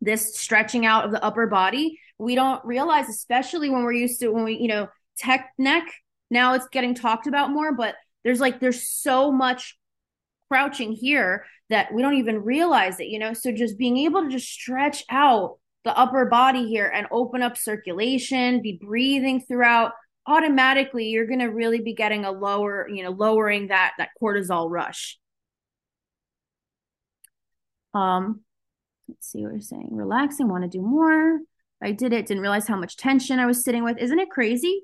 this 0.00 0.38
stretching 0.38 0.86
out 0.86 1.04
of 1.04 1.10
the 1.10 1.24
upper 1.24 1.46
body 1.46 1.98
we 2.18 2.34
don't 2.34 2.64
realize 2.64 3.08
especially 3.08 3.70
when 3.70 3.82
we're 3.82 3.92
used 3.92 4.20
to 4.20 4.28
when 4.28 4.44
we 4.44 4.56
you 4.56 4.68
know 4.68 4.88
tech 5.18 5.52
neck 5.58 5.84
now 6.30 6.54
it's 6.54 6.68
getting 6.68 6.94
talked 6.94 7.26
about 7.26 7.50
more 7.50 7.74
but 7.74 7.94
there's 8.22 8.40
like 8.40 8.60
there's 8.60 8.88
so 8.88 9.32
much 9.32 9.78
crouching 10.48 10.92
here 10.92 11.44
that 11.70 11.92
we 11.92 12.02
don't 12.02 12.14
even 12.14 12.42
realize 12.42 13.00
it 13.00 13.08
you 13.08 13.18
know 13.18 13.32
so 13.32 13.50
just 13.50 13.78
being 13.78 13.96
able 13.98 14.22
to 14.22 14.30
just 14.30 14.48
stretch 14.48 15.04
out 15.10 15.58
the 15.84 15.96
upper 15.96 16.24
body 16.24 16.66
here 16.66 16.90
and 16.92 17.06
open 17.10 17.42
up 17.42 17.56
circulation 17.56 18.62
be 18.62 18.78
breathing 18.82 19.40
throughout 19.40 19.92
automatically 20.26 21.06
you're 21.06 21.26
going 21.26 21.40
to 21.40 21.46
really 21.46 21.80
be 21.80 21.94
getting 21.94 22.24
a 22.24 22.32
lower 22.32 22.88
you 22.88 23.02
know 23.02 23.10
lowering 23.10 23.68
that 23.68 23.92
that 23.98 24.08
cortisol 24.20 24.70
rush 24.70 25.18
um 27.92 28.40
Let's 29.08 29.30
see 29.30 29.42
what 29.42 29.52
you're 29.52 29.60
saying. 29.60 29.88
Relaxing, 29.90 30.48
want 30.48 30.64
to 30.64 30.68
do 30.68 30.82
more. 30.82 31.40
I 31.82 31.92
did 31.92 32.12
it, 32.12 32.26
didn't 32.26 32.42
realize 32.42 32.66
how 32.66 32.76
much 32.76 32.96
tension 32.96 33.38
I 33.38 33.46
was 33.46 33.62
sitting 33.62 33.84
with. 33.84 33.98
Isn't 33.98 34.18
it 34.18 34.30
crazy? 34.30 34.82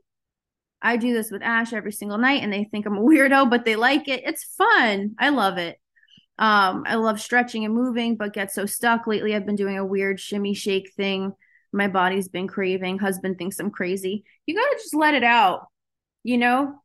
I 0.83 0.97
do 0.97 1.13
this 1.13 1.31
with 1.31 1.43
Ash 1.43 1.73
every 1.73 1.93
single 1.93 2.19
night 2.19 2.43
and 2.43 2.53
they 2.53 2.65
think 2.65 2.87
I'm 2.87 2.97
a 2.97 3.01
weirdo, 3.03 3.49
but 3.49 3.65
they 3.65 3.77
like 3.77 4.09
it. 4.09 4.23
It's 4.25 4.45
fun. 4.57 5.15
I 5.19 5.31
love 5.31 5.59
it. 5.59 5.79
Um, 6.41 6.85
I 6.87 6.97
love 6.97 7.21
stretching 7.21 7.65
and 7.65 7.75
moving, 7.75 8.17
but 8.17 8.33
get 8.33 8.53
so 8.53 8.67
stuck. 8.67 9.07
Lately, 9.07 9.35
I've 9.35 9.47
been 9.47 9.57
doing 9.57 9.79
a 9.79 9.85
weird 9.85 10.19
shimmy 10.19 10.55
shake 10.55 10.93
thing. 10.95 11.33
My 11.73 11.87
body's 11.87 12.29
been 12.29 12.49
craving. 12.49 12.99
Husband 12.99 13.39
thinks 13.39 13.61
I'm 13.61 13.71
crazy. 13.71 14.25
You 14.47 14.57
got 14.57 14.69
to 14.71 14.77
just 14.77 14.95
let 14.95 15.15
it 15.15 15.23
out. 15.23 15.69
You 16.25 16.39
know, 16.39 16.83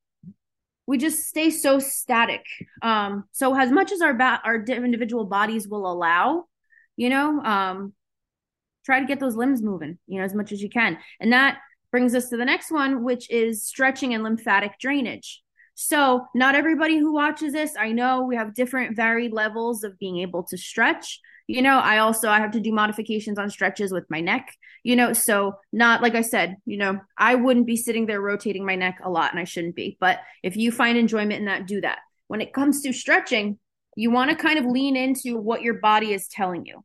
we 0.85 0.99
just 0.99 1.27
stay 1.27 1.49
so 1.49 1.79
static. 1.79 2.45
Um, 2.83 3.23
so 3.31 3.55
as 3.55 3.71
much 3.71 3.91
as 3.91 4.01
our 4.01 4.13
ba- 4.13 4.41
our 4.43 4.63
individual 4.63 5.25
bodies 5.25 5.67
will 5.67 5.91
allow, 5.91 6.45
you 6.97 7.09
know 7.09 7.39
um 7.41 7.93
try 8.85 8.99
to 8.99 9.05
get 9.05 9.19
those 9.19 9.35
limbs 9.35 9.61
moving 9.61 9.97
you 10.07 10.19
know 10.19 10.25
as 10.25 10.33
much 10.33 10.51
as 10.51 10.61
you 10.61 10.69
can 10.69 10.97
and 11.19 11.33
that 11.33 11.57
brings 11.91 12.13
us 12.15 12.29
to 12.29 12.37
the 12.37 12.45
next 12.45 12.71
one 12.71 13.03
which 13.03 13.29
is 13.29 13.63
stretching 13.63 14.13
and 14.13 14.23
lymphatic 14.23 14.77
drainage 14.79 15.41
so 15.75 16.25
not 16.33 16.55
everybody 16.55 16.97
who 16.97 17.13
watches 17.13 17.53
this 17.53 17.73
i 17.77 17.91
know 17.91 18.23
we 18.23 18.35
have 18.35 18.53
different 18.53 18.95
varied 18.95 19.33
levels 19.33 19.83
of 19.83 19.99
being 19.99 20.19
able 20.19 20.43
to 20.43 20.57
stretch. 20.57 21.19
You 21.47 21.61
know 21.61 21.77
i 21.77 21.99
also 21.99 22.29
i 22.29 22.39
have 22.39 22.51
to 22.51 22.59
do 22.59 22.71
modifications 22.71 23.37
on 23.37 23.51
stretches 23.51 23.91
with 23.91 24.09
my 24.09 24.19
neck 24.19 24.47
you 24.83 24.95
know 24.95 25.13
so 25.13 25.53
not 25.71 26.01
like 26.01 26.15
i 26.15 26.21
said 26.21 26.55
you 26.65 26.77
know 26.77 26.99
i 27.17 27.35
wouldn't 27.35 27.67
be 27.67 27.77
sitting 27.77 28.07
there 28.07 28.19
rotating 28.19 28.65
my 28.65 28.75
neck 28.75 28.99
a 29.03 29.09
lot 29.11 29.31
and 29.31 29.39
i 29.39 29.43
shouldn't 29.43 29.75
be. 29.75 29.95
But 29.99 30.21
if 30.41 30.57
you 30.57 30.71
find 30.71 30.97
enjoyment 30.97 31.39
in 31.39 31.45
that 31.45 31.67
do 31.67 31.81
that. 31.81 31.99
When 32.27 32.41
it 32.41 32.53
comes 32.53 32.81
to 32.81 32.93
stretching 32.93 33.59
you 33.95 34.11
want 34.11 34.29
to 34.29 34.35
kind 34.35 34.59
of 34.59 34.65
lean 34.65 34.95
into 34.95 35.37
what 35.37 35.61
your 35.61 35.75
body 35.75 36.13
is 36.13 36.27
telling 36.27 36.65
you, 36.65 36.83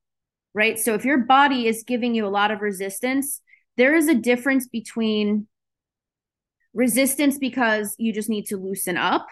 right? 0.55 0.79
So 0.79 0.95
if 0.95 1.05
your 1.05 1.19
body 1.19 1.67
is 1.67 1.85
giving 1.87 2.15
you 2.15 2.27
a 2.27 2.29
lot 2.29 2.51
of 2.51 2.61
resistance, 2.61 3.41
there 3.77 3.97
is 3.97 4.09
a 4.09 4.15
difference 4.15 4.69
between 4.69 5.49
resistance 6.75 7.39
because 7.39 7.95
you 7.99 8.13
just 8.13 8.29
need 8.29 8.47
to 8.47 8.57
loosen 8.57 8.97
up 8.97 9.27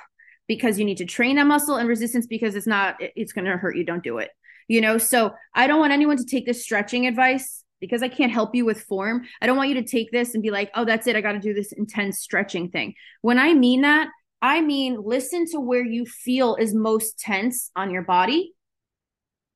because 0.47 0.79
you 0.79 0.85
need 0.85 0.99
to 0.99 1.05
train 1.05 1.37
that 1.37 1.47
muscle 1.47 1.77
and 1.77 1.89
resistance 1.89 2.27
because 2.27 2.55
it's 2.55 2.67
not 2.67 2.97
it's 2.99 3.33
going 3.33 3.45
to 3.45 3.57
hurt 3.57 3.77
you 3.77 3.85
don't 3.85 4.03
do 4.03 4.19
it 4.19 4.31
you 4.67 4.81
know 4.81 4.99
so 4.99 5.33
i 5.55 5.67
don't 5.67 5.79
want 5.79 5.93
anyone 5.93 6.17
to 6.17 6.25
take 6.25 6.47
this 6.47 6.63
stretching 6.63 7.07
advice 7.07 7.63
because 7.81 8.03
i 8.03 8.09
can't 8.09 8.33
help 8.33 8.55
you 8.55 8.65
with 8.65 8.83
form 8.83 9.25
i 9.41 9.47
don't 9.47 9.57
want 9.57 9.69
you 9.69 9.77
to 9.77 9.85
take 9.85 10.11
this 10.11 10.35
and 10.35 10.43
be 10.43 10.51
like 10.51 10.71
oh 10.75 10.85
that's 10.85 11.07
it 11.07 11.15
i 11.15 11.21
got 11.21 11.33
to 11.33 11.39
do 11.39 11.55
this 11.55 11.71
intense 11.73 12.19
stretching 12.19 12.69
thing 12.71 12.93
when 13.23 13.39
i 13.39 13.55
mean 13.55 13.83
that 13.83 14.09
I 14.41 14.61
mean, 14.61 15.03
listen 15.03 15.47
to 15.51 15.61
where 15.61 15.85
you 15.85 16.07
feel 16.07 16.55
is 16.57 16.75
most 16.75 17.19
tense 17.19 17.71
on 17.75 17.91
your 17.91 18.03
body. 18.03 18.55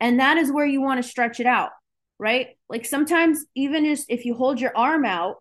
And 0.00 0.18
that 0.18 0.36
is 0.38 0.50
where 0.50 0.66
you 0.66 0.80
want 0.80 1.02
to 1.02 1.08
stretch 1.08 1.38
it 1.38 1.46
out, 1.46 1.70
right? 2.18 2.48
Like 2.68 2.84
sometimes, 2.84 3.44
even 3.54 3.84
just 3.84 4.06
if 4.08 4.24
you 4.24 4.34
hold 4.34 4.60
your 4.60 4.76
arm 4.76 5.04
out 5.04 5.36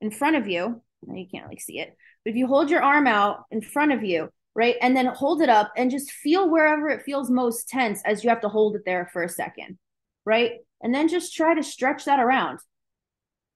in 0.00 0.10
front 0.10 0.36
of 0.36 0.48
you, 0.48 0.82
you 1.08 1.26
can't 1.32 1.48
like 1.48 1.60
see 1.60 1.78
it, 1.78 1.96
But 2.24 2.30
if 2.30 2.36
you 2.36 2.46
hold 2.46 2.70
your 2.70 2.82
arm 2.82 3.06
out 3.06 3.44
in 3.50 3.60
front 3.60 3.92
of 3.92 4.02
you, 4.02 4.30
right, 4.54 4.76
and 4.80 4.96
then 4.96 5.06
hold 5.06 5.42
it 5.42 5.48
up 5.48 5.72
and 5.76 5.90
just 5.90 6.10
feel 6.10 6.50
wherever 6.50 6.88
it 6.88 7.02
feels 7.04 7.30
most 7.30 7.68
tense 7.68 8.02
as 8.04 8.22
you 8.22 8.30
have 8.30 8.42
to 8.42 8.48
hold 8.48 8.76
it 8.76 8.82
there 8.84 9.08
for 9.12 9.22
a 9.22 9.28
second, 9.28 9.78
right? 10.24 10.52
And 10.82 10.94
then 10.94 11.08
just 11.08 11.34
try 11.34 11.54
to 11.54 11.62
stretch 11.62 12.04
that 12.04 12.20
around. 12.20 12.58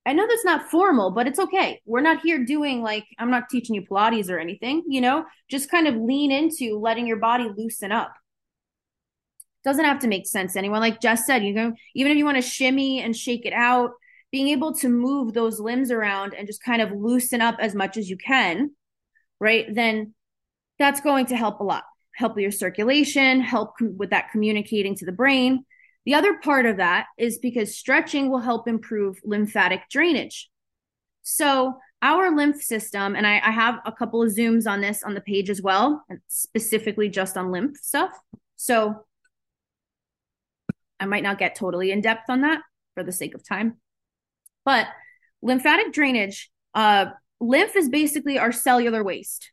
I 0.07 0.13
know 0.13 0.27
that's 0.27 0.45
not 0.45 0.71
formal, 0.71 1.11
but 1.11 1.27
it's 1.27 1.39
okay. 1.39 1.81
We're 1.87 2.03
not 2.03 2.21
here 2.21 2.45
doing 2.45 2.83
like, 2.83 3.07
I'm 3.19 3.31
not 3.31 3.49
teaching 3.49 3.75
you 3.75 3.83
Pilates 3.83 4.29
or 4.29 4.39
anything, 4.39 4.85
you 4.87 5.01
know, 5.01 5.25
just 5.51 5.71
kind 5.71 5.89
of 5.89 5.97
lean 5.97 6.31
into 6.31 6.79
letting 6.79 7.07
your 7.07 7.17
body 7.17 7.49
loosen 7.57 7.91
up. 7.91 8.13
Doesn't 9.65 9.87
have 9.87 10.01
to 10.01 10.09
make 10.09 10.27
sense 10.27 10.53
to 10.53 10.59
anyone. 10.59 10.81
Like 10.81 11.01
Jess 11.01 11.27
said, 11.27 11.43
you 11.43 11.55
know, 11.55 11.73
even 11.95 12.13
if 12.13 12.19
you 12.19 12.27
want 12.27 12.37
to 12.37 12.43
shimmy 12.43 13.01
and 13.01 13.17
shake 13.17 13.47
it 13.47 13.55
out, 13.55 13.93
being 14.35 14.49
able 14.49 14.75
to 14.75 14.89
move 14.89 15.33
those 15.33 15.61
limbs 15.61 15.93
around 15.93 16.35
and 16.35 16.49
just 16.49 16.61
kind 16.61 16.83
of 16.83 16.91
loosen 16.91 17.41
up 17.41 17.55
as 17.61 17.73
much 17.73 17.97
as 17.97 18.11
you 18.11 18.17
can, 18.17 18.73
right? 19.39 19.73
Then 19.73 20.13
that's 20.77 21.01
going 21.01 21.27
to 21.27 21.37
help 21.37 21.61
a 21.61 21.63
lot. 21.63 21.85
Help 22.17 22.37
your 22.37 22.51
circulation, 22.51 23.41
help 23.41 23.79
com- 23.79 23.97
with 23.97 24.11
that 24.11 24.33
communicating 24.33 24.97
to 24.97 25.07
the 25.07 25.13
brain. 25.13 25.65
The 26.05 26.15
other 26.15 26.37
part 26.43 26.67
of 26.67 26.79
that 26.79 27.07
is 27.17 27.39
because 27.39 27.77
stretching 27.77 28.29
will 28.29 28.41
help 28.41 28.67
improve 28.67 29.21
lymphatic 29.23 29.83
drainage. 29.89 30.51
So, 31.23 31.79
our 32.03 32.35
lymph 32.35 32.61
system, 32.61 33.15
and 33.15 33.29
I, 33.29 33.35
I 33.37 33.53
have 33.53 33.79
a 33.87 33.93
couple 33.93 34.21
of 34.21 34.33
zooms 34.33 34.67
on 34.67 34.81
this 34.81 35.05
on 35.05 35.15
the 35.15 35.21
page 35.21 35.49
as 35.49 35.63
well, 35.63 36.05
specifically 36.27 37.09
just 37.09 37.37
on 37.37 37.53
lymph 37.53 37.77
stuff. 37.77 38.11
So, 38.57 38.97
I 40.99 41.07
might 41.07 41.23
not 41.23 41.39
get 41.39 41.55
totally 41.55 41.93
in 41.93 42.01
depth 42.01 42.29
on 42.29 42.41
that 42.41 42.63
for 42.95 43.05
the 43.05 43.13
sake 43.13 43.37
of 43.37 43.47
time. 43.47 43.77
But 44.65 44.87
lymphatic 45.43 45.93
drainage, 45.93 46.51
uh, 46.75 47.07
lymph 47.41 47.77
is 47.77 47.89
basically 47.89 48.39
our 48.39 48.53
cellular 48.53 49.05
waste. 49.05 49.51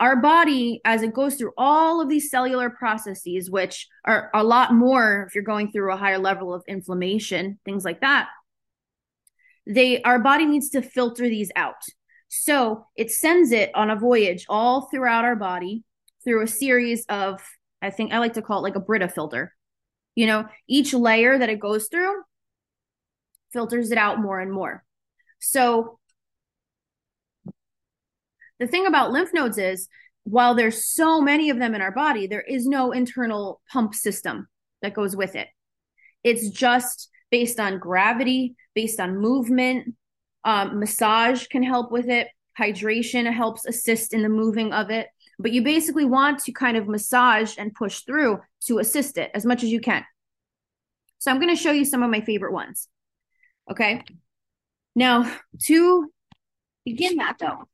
Our 0.00 0.16
body, 0.16 0.80
as 0.84 1.02
it 1.02 1.14
goes 1.14 1.36
through 1.36 1.52
all 1.56 2.00
of 2.00 2.08
these 2.08 2.28
cellular 2.28 2.70
processes, 2.70 3.50
which 3.50 3.86
are 4.04 4.30
a 4.34 4.42
lot 4.42 4.74
more 4.74 5.26
if 5.28 5.34
you're 5.34 5.44
going 5.44 5.70
through 5.70 5.92
a 5.92 5.96
higher 5.96 6.18
level 6.18 6.52
of 6.52 6.64
inflammation, 6.66 7.60
things 7.64 7.84
like 7.84 8.00
that, 8.00 8.28
they 9.64 10.02
our 10.02 10.18
body 10.18 10.44
needs 10.44 10.70
to 10.70 10.82
filter 10.82 11.28
these 11.28 11.52
out. 11.54 11.82
So 12.28 12.86
it 12.96 13.12
sends 13.12 13.52
it 13.52 13.70
on 13.74 13.90
a 13.90 13.96
voyage 13.96 14.46
all 14.48 14.88
throughout 14.90 15.24
our 15.24 15.36
body 15.36 15.84
through 16.24 16.42
a 16.42 16.48
series 16.48 17.04
of, 17.08 17.40
I 17.80 17.90
think 17.90 18.12
I 18.12 18.18
like 18.18 18.32
to 18.34 18.42
call 18.42 18.58
it 18.58 18.62
like 18.62 18.76
a 18.76 18.80
Brita 18.80 19.08
filter. 19.08 19.54
You 20.16 20.26
know, 20.26 20.46
each 20.66 20.94
layer 20.94 21.38
that 21.38 21.48
it 21.48 21.60
goes 21.60 21.88
through 21.88 22.22
filters 23.52 23.90
it 23.90 23.98
out 23.98 24.20
more 24.20 24.40
and 24.40 24.52
more. 24.52 24.84
So 25.38 25.98
the 28.58 28.66
thing 28.66 28.86
about 28.86 29.10
lymph 29.10 29.34
nodes 29.34 29.58
is 29.58 29.88
while 30.24 30.54
there's 30.54 30.86
so 30.86 31.20
many 31.20 31.50
of 31.50 31.58
them 31.58 31.74
in 31.74 31.80
our 31.80 31.90
body, 31.90 32.26
there 32.26 32.42
is 32.42 32.66
no 32.66 32.92
internal 32.92 33.60
pump 33.70 33.94
system 33.94 34.48
that 34.82 34.94
goes 34.94 35.16
with 35.16 35.34
it. 35.34 35.48
It's 36.22 36.48
just 36.48 37.08
based 37.30 37.58
on 37.58 37.78
gravity, 37.78 38.54
based 38.74 39.00
on 39.00 39.18
movement. 39.18 39.94
Um, 40.44 40.78
massage 40.78 41.46
can 41.48 41.62
help 41.62 41.90
with 41.90 42.08
it. 42.08 42.28
Hydration 42.58 43.32
helps 43.32 43.64
assist 43.64 44.12
in 44.12 44.22
the 44.22 44.28
moving 44.28 44.72
of 44.72 44.90
it. 44.90 45.08
But 45.38 45.52
you 45.52 45.62
basically 45.62 46.04
want 46.04 46.40
to 46.40 46.52
kind 46.52 46.76
of 46.76 46.86
massage 46.86 47.56
and 47.58 47.74
push 47.74 48.00
through 48.00 48.40
to 48.66 48.78
assist 48.78 49.18
it 49.18 49.30
as 49.34 49.44
much 49.44 49.64
as 49.64 49.70
you 49.70 49.80
can. 49.80 50.04
So 51.18 51.30
I'm 51.30 51.40
going 51.40 51.54
to 51.54 51.60
show 51.60 51.72
you 51.72 51.84
some 51.84 52.02
of 52.02 52.10
my 52.10 52.20
favorite 52.20 52.52
ones. 52.52 52.88
Okay. 53.70 54.02
Now, 54.94 55.30
to 55.64 56.10
begin 56.84 57.16
that 57.16 57.38
though, 57.38 57.64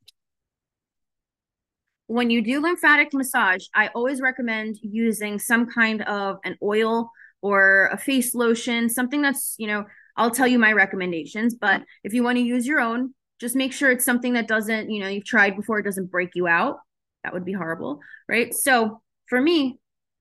when 2.07 2.29
you 2.29 2.41
do 2.41 2.61
lymphatic 2.61 3.13
massage, 3.13 3.65
I 3.75 3.89
always 3.89 4.19
recommend 4.21 4.77
using 4.81 5.37
some 5.37 5.69
kind 5.69 6.01
of 6.03 6.39
an 6.43 6.57
oil 6.63 7.11
or 7.41 7.89
a 7.91 7.97
face 7.97 8.33
lotion, 8.33 8.89
something 8.89 9.21
that's, 9.21 9.55
you 9.57 9.67
know, 9.67 9.85
I'll 10.17 10.31
tell 10.31 10.47
you 10.47 10.59
my 10.59 10.73
recommendations, 10.73 11.55
but 11.55 11.83
if 12.03 12.13
you 12.13 12.23
want 12.23 12.37
to 12.37 12.43
use 12.43 12.65
your 12.65 12.79
own, 12.79 13.13
just 13.39 13.55
make 13.55 13.71
sure 13.71 13.91
it's 13.91 14.03
something 14.03 14.33
that 14.33 14.47
doesn't, 14.47 14.89
you 14.89 14.99
know, 14.99 15.07
you've 15.07 15.23
tried 15.23 15.55
before, 15.55 15.79
it 15.79 15.83
doesn't 15.83 16.11
break 16.11 16.31
you 16.35 16.47
out. 16.47 16.77
That 17.23 17.33
would 17.33 17.45
be 17.45 17.53
horrible, 17.53 17.99
right? 18.27 18.53
So 18.53 19.01
for 19.27 19.39
me, 19.39 19.79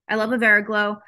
I 0.09 0.16
love 0.16 0.31
Averr 0.31 0.61
Aglow. 0.62 0.99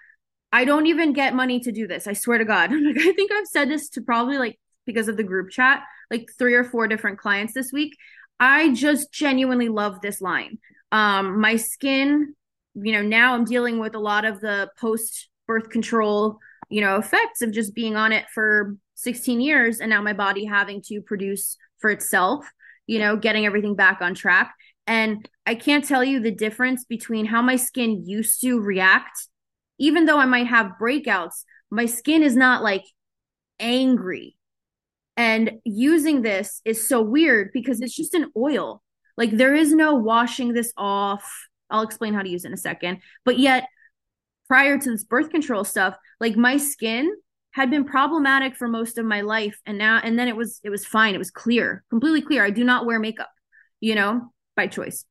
I 0.52 0.64
don't 0.64 0.86
even 0.86 1.12
get 1.12 1.34
money 1.34 1.60
to 1.60 1.72
do 1.72 1.86
this. 1.86 2.06
I 2.06 2.12
swear 2.12 2.38
to 2.38 2.44
God. 2.44 2.70
like, 2.84 2.98
I 2.98 3.12
think 3.12 3.30
I've 3.32 3.46
said 3.46 3.70
this 3.70 3.88
to 3.90 4.00
probably 4.00 4.38
like 4.38 4.58
because 4.86 5.08
of 5.08 5.16
the 5.16 5.22
group 5.22 5.50
chat, 5.50 5.82
like 6.10 6.28
three 6.38 6.54
or 6.54 6.64
four 6.64 6.88
different 6.88 7.18
clients 7.18 7.52
this 7.52 7.72
week. 7.72 7.96
I 8.38 8.72
just 8.72 9.12
genuinely 9.12 9.68
love 9.68 10.00
this 10.00 10.20
line. 10.20 10.58
Um, 10.92 11.40
my 11.40 11.56
skin, 11.56 12.34
you 12.74 12.92
know, 12.92 13.02
now 13.02 13.34
I'm 13.34 13.44
dealing 13.44 13.78
with 13.78 13.94
a 13.94 14.00
lot 14.00 14.24
of 14.24 14.40
the 14.40 14.70
post 14.78 15.28
birth 15.46 15.68
control, 15.68 16.38
you 16.68 16.80
know, 16.80 16.96
effects 16.96 17.42
of 17.42 17.52
just 17.52 17.74
being 17.74 17.96
on 17.96 18.12
it 18.12 18.24
for 18.32 18.76
16 18.94 19.40
years 19.40 19.80
and 19.80 19.90
now 19.90 20.02
my 20.02 20.12
body 20.12 20.44
having 20.44 20.82
to 20.86 21.00
produce 21.00 21.56
for 21.78 21.90
itself, 21.90 22.46
you 22.86 22.98
know, 22.98 23.16
getting 23.16 23.46
everything 23.46 23.74
back 23.74 24.00
on 24.00 24.14
track. 24.14 24.54
And 24.86 25.28
I 25.46 25.54
can't 25.54 25.84
tell 25.84 26.02
you 26.02 26.20
the 26.20 26.30
difference 26.30 26.84
between 26.84 27.26
how 27.26 27.42
my 27.42 27.56
skin 27.56 28.04
used 28.06 28.40
to 28.40 28.60
react 28.60 29.28
even 29.80 30.04
though 30.04 30.18
I 30.18 30.26
might 30.26 30.46
have 30.46 30.72
breakouts, 30.80 31.44
my 31.70 31.86
skin 31.86 32.22
is 32.22 32.36
not 32.36 32.62
like 32.62 32.84
angry. 33.58 34.36
And 35.16 35.52
using 35.64 36.22
this 36.22 36.60
is 36.64 36.88
so 36.88 37.02
weird 37.02 37.50
because 37.52 37.80
it's 37.80 37.96
just 37.96 38.14
an 38.14 38.30
oil. 38.36 38.82
Like 39.16 39.32
there 39.32 39.54
is 39.54 39.74
no 39.74 39.94
washing 39.94 40.52
this 40.52 40.72
off. 40.76 41.28
I'll 41.70 41.82
explain 41.82 42.14
how 42.14 42.22
to 42.22 42.28
use 42.28 42.44
it 42.44 42.48
in 42.48 42.54
a 42.54 42.58
second. 42.58 42.98
But 43.24 43.38
yet, 43.38 43.66
prior 44.48 44.78
to 44.78 44.90
this 44.90 45.04
birth 45.04 45.30
control 45.30 45.64
stuff, 45.64 45.96
like 46.20 46.36
my 46.36 46.56
skin 46.56 47.12
had 47.52 47.70
been 47.70 47.84
problematic 47.84 48.56
for 48.56 48.68
most 48.68 48.98
of 48.98 49.04
my 49.04 49.22
life 49.22 49.58
and 49.66 49.76
now 49.76 50.00
and 50.02 50.18
then 50.18 50.28
it 50.28 50.36
was 50.36 50.60
it 50.62 50.70
was 50.70 50.86
fine 50.86 51.16
it 51.16 51.18
was 51.18 51.32
clear 51.32 51.82
completely 51.90 52.22
clear 52.22 52.44
i 52.44 52.50
do 52.50 52.62
not 52.62 52.86
wear 52.86 53.00
makeup 53.00 53.28
you 53.80 53.94
know 53.96 54.32
by 54.54 54.68
choice 54.68 55.04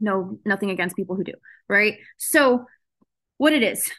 no 0.00 0.38
nothing 0.44 0.70
against 0.70 0.96
people 0.96 1.14
who 1.14 1.22
do 1.22 1.34
right 1.68 1.98
so 2.16 2.64
what 3.38 3.52
it 3.52 3.62
is 3.62 3.90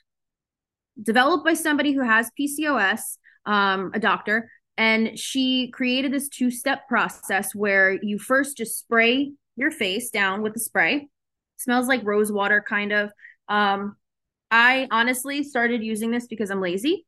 developed 1.02 1.46
by 1.46 1.54
somebody 1.54 1.94
who 1.94 2.02
has 2.02 2.32
PCOS, 2.40 3.18
um, 3.46 3.92
a 3.94 4.00
doctor, 4.00 4.50
and 4.78 5.18
she 5.18 5.70
created 5.72 6.12
this 6.12 6.30
two 6.30 6.52
step 6.52 6.88
process 6.88 7.56
where 7.56 7.92
you 7.92 8.20
first 8.20 8.58
just 8.58 8.78
spray 8.78 9.32
your 9.56 9.72
face 9.72 10.10
down 10.10 10.42
with 10.42 10.54
the 10.54 10.60
spray. 10.60 11.08
Smells 11.58 11.88
like 11.88 12.04
rose 12.04 12.32
water, 12.32 12.64
kind 12.68 12.92
of. 12.92 13.12
Um, 13.48 13.96
I 14.52 14.88
honestly 14.92 15.44
started 15.44 15.84
using 15.84 16.12
this 16.12 16.28
because 16.28 16.50
I'm 16.50 16.62
lazy 16.62 17.06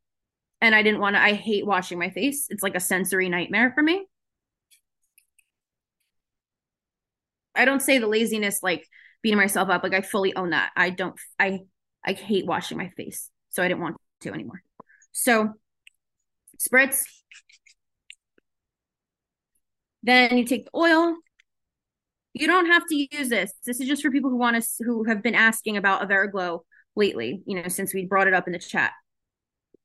and 0.62 0.74
I 0.74 0.82
didn't 0.82 1.02
want 1.02 1.16
to. 1.16 1.22
I 1.22 1.34
hate 1.34 1.66
washing 1.66 2.00
my 2.00 2.10
face. 2.10 2.48
It's 2.50 2.64
like 2.64 2.76
a 2.76 2.80
sensory 2.80 3.28
nightmare 3.28 3.72
for 3.76 3.84
me. 3.84 4.06
I 7.54 7.66
don't 7.66 7.82
say 7.82 7.98
the 7.98 8.08
laziness 8.08 8.60
like 8.64 8.88
beating 9.22 9.38
myself 9.38 9.70
up. 9.70 9.84
Like 9.84 9.94
I 9.94 10.02
fully 10.02 10.36
own 10.36 10.52
that. 10.52 10.72
I 10.76 10.90
don't. 10.90 11.20
I 11.38 11.62
I 12.08 12.14
hate 12.14 12.46
washing 12.46 12.78
my 12.78 12.90
face. 12.96 13.30
So 13.50 13.62
I 13.62 13.68
didn't 13.68 13.82
want 13.82 13.98
to 14.22 14.34
anymore. 14.34 14.62
So 15.12 15.54
spritz. 16.58 17.04
Then 20.04 20.38
you 20.38 20.46
take 20.46 20.66
the 20.66 20.78
oil. 20.78 21.16
You 22.34 22.48
don't 22.48 22.68
have 22.68 22.86
to 22.88 23.08
use 23.12 23.30
this. 23.30 23.52
This 23.66 23.82
is 23.82 23.88
just 23.88 24.02
for 24.02 24.12
people 24.12 24.30
who 24.30 24.38
want 24.38 24.62
to 24.62 24.84
who 24.84 25.04
have 25.04 25.22
been 25.22 25.36
asking 25.36 25.76
about 25.76 26.08
Averr 26.08 26.30
Aglow 26.30 26.64
lately, 26.96 27.42
you 27.46 27.62
know, 27.62 27.68
since 27.68 27.94
we 27.94 28.06
brought 28.06 28.28
it 28.28 28.34
up 28.34 28.48
in 28.48 28.54
the 28.54 28.60
chat. 28.60 28.92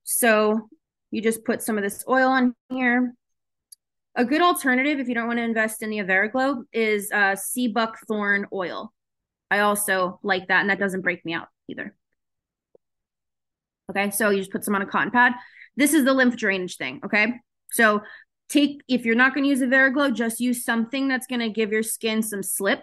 So 0.04 0.68
you 1.10 1.22
just 1.22 1.44
put 1.44 1.62
some 1.62 1.76
of 1.76 1.82
this 1.82 2.04
oil 2.08 2.28
on 2.28 2.54
here. 2.70 3.14
A 4.14 4.24
good 4.24 4.42
alternative 4.42 5.00
if 5.00 5.08
you 5.08 5.14
don't 5.14 5.26
want 5.26 5.38
to 5.38 5.44
invest 5.44 5.82
in 5.82 5.90
the 5.90 5.98
Averr 5.98 6.26
Aglow 6.28 6.64
is 6.72 7.10
uh, 7.10 7.34
sea 7.34 7.68
buckthorn 7.68 8.46
oil. 8.52 8.92
I 9.50 9.60
also 9.60 10.20
like 10.22 10.48
that, 10.48 10.60
and 10.60 10.70
that 10.70 10.78
doesn't 10.78 11.00
break 11.00 11.24
me 11.24 11.32
out 11.32 11.48
either. 11.68 11.96
Okay. 13.92 14.10
So 14.10 14.30
you 14.30 14.38
just 14.38 14.50
put 14.50 14.64
some 14.64 14.74
on 14.74 14.82
a 14.82 14.86
cotton 14.86 15.10
pad. 15.10 15.32
This 15.76 15.94
is 15.94 16.04
the 16.04 16.12
lymph 16.12 16.36
drainage 16.36 16.76
thing. 16.76 17.00
Okay. 17.04 17.34
So 17.70 18.02
take, 18.48 18.82
if 18.88 19.04
you're 19.04 19.14
not 19.14 19.34
going 19.34 19.44
to 19.44 19.50
use 19.50 19.60
Averr 19.60 19.88
Aglow, 19.88 20.10
just 20.10 20.40
use 20.40 20.64
something 20.64 21.08
that's 21.08 21.26
going 21.26 21.40
to 21.40 21.48
give 21.48 21.72
your 21.72 21.82
skin 21.82 22.22
some 22.22 22.42
slip. 22.42 22.82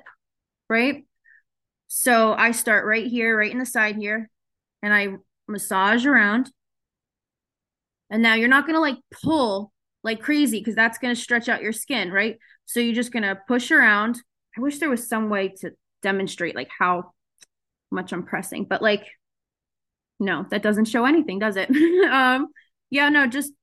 Right. 0.70 1.06
So 1.88 2.34
I 2.34 2.52
start 2.52 2.86
right 2.86 3.06
here, 3.06 3.38
right 3.38 3.52
in 3.52 3.60
the 3.60 3.66
side 3.66 3.96
here, 3.96 4.30
and 4.82 4.94
I 4.94 5.10
massage 5.48 6.06
around. 6.06 6.52
And 8.10 8.24
now 8.24 8.36
you're 8.36 8.48
not 8.48 8.66
going 8.66 8.76
to 8.76 8.82
like 8.82 8.98
pull 9.24 9.72
like 10.04 10.22
crazy 10.22 10.60
because 10.60 10.76
that's 10.76 10.98
going 10.98 11.14
to 11.14 11.20
stretch 11.20 11.50
out 11.50 11.62
your 11.62 11.74
skin. 11.74 12.12
Right. 12.12 12.38
So 12.66 12.80
you're 12.80 12.96
just 12.96 13.12
going 13.12 13.24
to 13.24 13.40
push 13.48 13.72
around. 13.72 14.22
I 14.58 14.62
wish 14.62 14.80
there 14.80 14.90
was 14.90 15.08
some 15.08 15.30
way 15.30 15.50
to 15.62 15.72
demonstrate 16.02 16.56
like 16.56 16.70
how 16.78 17.14
much 17.92 18.14
I'm 18.14 18.24
pressing, 18.24 18.66
but 18.66 18.82
like 18.82 19.06
no, 20.20 20.46
that 20.50 20.62
doesn't 20.62 20.86
show 20.86 21.06
anything, 21.06 21.40
does 21.40 21.56
it? 21.56 21.70
um, 22.12 22.48
yeah, 22.90 23.10
no, 23.10 23.28
just 23.28 23.54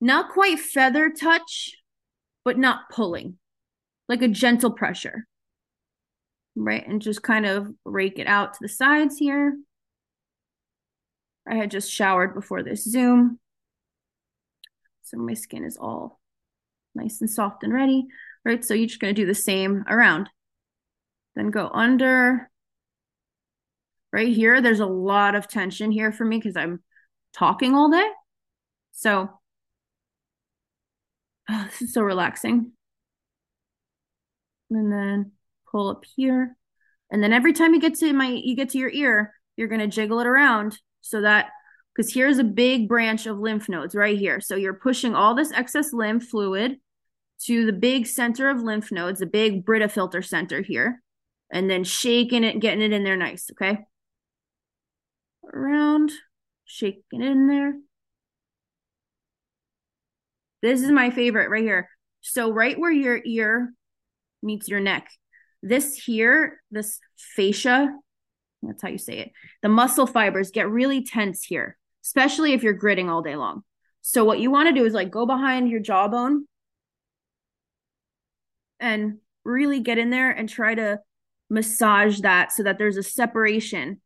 not 0.00 0.32
quite 0.32 0.58
feather 0.58 1.10
touch, 1.10 1.76
but 2.44 2.58
not 2.58 2.90
pulling. 2.90 3.38
like 4.08 4.20
a 4.22 4.28
gentle 4.28 4.70
pressure. 4.70 5.26
Right. 6.56 6.86
And 6.86 7.00
just 7.00 7.22
kind 7.22 7.46
of 7.46 7.68
rake 7.84 8.18
it 8.18 8.26
out 8.26 8.54
to 8.54 8.58
the 8.60 8.68
sides 8.68 9.16
here. 9.16 9.56
I 11.48 11.56
had 11.56 11.70
just 11.70 11.90
showered 11.90 12.34
before 12.34 12.62
this 12.62 12.84
Zoom. 12.84 13.38
So 15.02 15.18
my 15.18 15.34
skin 15.34 15.64
is 15.64 15.76
all 15.76 16.20
nice 16.94 17.20
and 17.20 17.30
soft 17.30 17.64
and 17.64 17.72
ready. 17.72 18.06
Right. 18.44 18.64
So 18.64 18.74
you're 18.74 18.86
just 18.86 19.00
going 19.00 19.14
to 19.14 19.20
do 19.20 19.26
the 19.26 19.34
same 19.34 19.84
around. 19.88 20.28
Then 21.34 21.50
go 21.50 21.68
under. 21.72 22.50
Right 24.14 24.32
here, 24.32 24.60
there's 24.60 24.78
a 24.78 24.86
lot 24.86 25.34
of 25.34 25.48
tension 25.48 25.90
here 25.90 26.12
for 26.12 26.24
me 26.24 26.38
because 26.38 26.56
I'm 26.56 26.84
talking 27.32 27.74
all 27.74 27.90
day. 27.90 28.08
So 28.92 29.28
oh, 31.50 31.64
this 31.68 31.82
is 31.82 31.94
so 31.94 32.02
relaxing. 32.02 32.70
And 34.70 34.92
then 34.92 35.32
pull 35.68 35.88
up 35.88 36.04
here. 36.14 36.56
And 37.10 37.24
then 37.24 37.32
every 37.32 37.52
time 37.52 37.74
you 37.74 37.80
get 37.80 37.96
to 37.96 38.12
my 38.12 38.28
you 38.28 38.54
get 38.54 38.68
to 38.70 38.78
your 38.78 38.90
ear, 38.90 39.34
you're 39.56 39.66
going 39.66 39.80
to 39.80 39.88
jiggle 39.88 40.20
it 40.20 40.28
around 40.28 40.78
so 41.00 41.22
that 41.22 41.48
because 41.92 42.14
here's 42.14 42.38
a 42.38 42.44
big 42.44 42.88
branch 42.88 43.26
of 43.26 43.40
lymph 43.40 43.68
nodes 43.68 43.96
right 43.96 44.16
here. 44.16 44.40
So 44.40 44.54
you're 44.54 44.74
pushing 44.74 45.16
all 45.16 45.34
this 45.34 45.50
excess 45.50 45.92
lymph 45.92 46.22
fluid 46.28 46.76
to 47.46 47.66
the 47.66 47.72
big 47.72 48.06
center 48.06 48.48
of 48.48 48.62
lymph 48.62 48.92
nodes, 48.92 49.18
the 49.18 49.26
big 49.26 49.64
Brita 49.64 49.88
filter 49.88 50.22
center 50.22 50.62
here, 50.62 51.02
and 51.50 51.68
then 51.68 51.82
shaking 51.82 52.44
it, 52.44 52.60
getting 52.60 52.80
it 52.80 52.92
in 52.92 53.02
there 53.02 53.16
nice, 53.16 53.50
okay? 53.50 53.80
Around, 55.52 56.12
shaking 56.64 57.22
it 57.22 57.22
in 57.22 57.46
there. 57.46 57.74
This 60.62 60.82
is 60.82 60.90
my 60.90 61.10
favorite 61.10 61.50
right 61.50 61.62
here. 61.62 61.88
So 62.22 62.50
right 62.50 62.78
where 62.78 62.90
your 62.90 63.20
ear 63.24 63.72
meets 64.42 64.68
your 64.68 64.80
neck, 64.80 65.08
this 65.62 65.94
here, 65.94 66.62
this 66.70 66.98
fascia, 67.36 67.94
that's 68.62 68.82
how 68.82 68.88
you 68.88 68.98
say 68.98 69.18
it. 69.18 69.32
The 69.62 69.68
muscle 69.68 70.06
fibers 70.06 70.50
get 70.50 70.70
really 70.70 71.04
tense 71.04 71.44
here, 71.44 71.76
especially 72.04 72.52
if 72.54 72.62
you're 72.62 72.72
gritting 72.72 73.10
all 73.10 73.22
day 73.22 73.36
long. 73.36 73.62
So 74.00 74.24
what 74.24 74.38
you 74.38 74.50
want 74.50 74.68
to 74.68 74.74
do 74.74 74.86
is 74.86 74.94
like 74.94 75.10
go 75.10 75.26
behind 75.26 75.68
your 75.68 75.80
jawbone 75.80 76.46
and 78.80 79.18
really 79.44 79.80
get 79.80 79.98
in 79.98 80.10
there 80.10 80.30
and 80.30 80.48
try 80.48 80.74
to 80.74 81.00
massage 81.50 82.20
that 82.20 82.52
so 82.52 82.62
that 82.62 82.78
there's 82.78 82.96
a 82.96 83.02
separation 83.02 84.00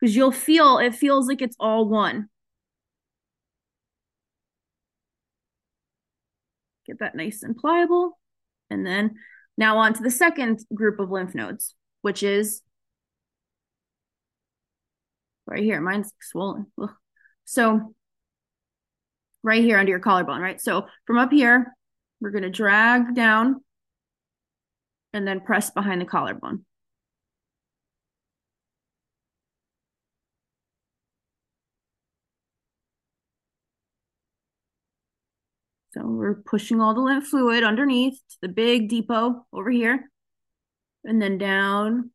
because 0.00 0.16
you'll 0.16 0.32
feel 0.32 0.78
it 0.78 0.94
feels 0.94 1.28
like 1.28 1.42
it's 1.42 1.56
all 1.60 1.88
one. 1.88 2.28
Get 6.86 7.00
that 7.00 7.14
nice 7.14 7.42
and 7.42 7.56
pliable. 7.56 8.18
And 8.70 8.86
then 8.86 9.16
now 9.56 9.78
on 9.78 9.92
to 9.94 10.02
the 10.02 10.10
second 10.10 10.64
group 10.74 10.98
of 10.98 11.10
lymph 11.10 11.34
nodes, 11.34 11.74
which 12.02 12.22
is 12.22 12.62
right 15.46 15.62
here. 15.62 15.80
Mine's 15.80 16.12
swollen. 16.20 16.66
Ugh. 16.80 16.90
So 17.44 17.94
right 19.42 19.62
here 19.62 19.78
under 19.78 19.90
your 19.90 20.00
collarbone, 20.00 20.40
right? 20.40 20.60
So 20.60 20.86
from 21.06 21.18
up 21.18 21.30
here, 21.30 21.74
we're 22.20 22.30
going 22.30 22.42
to 22.42 22.50
drag 22.50 23.14
down 23.14 23.62
and 25.12 25.26
then 25.26 25.40
press 25.40 25.70
behind 25.70 26.00
the 26.00 26.06
collarbone. 26.06 26.64
So 36.00 36.06
we're 36.06 36.34
pushing 36.34 36.80
all 36.80 36.94
the 36.94 37.00
lymph 37.00 37.26
fluid 37.26 37.62
underneath 37.62 38.14
to 38.30 38.36
the 38.42 38.48
big 38.48 38.88
depot 38.88 39.44
over 39.52 39.70
here, 39.70 40.10
and 41.04 41.20
then 41.20 41.36
down 41.36 42.10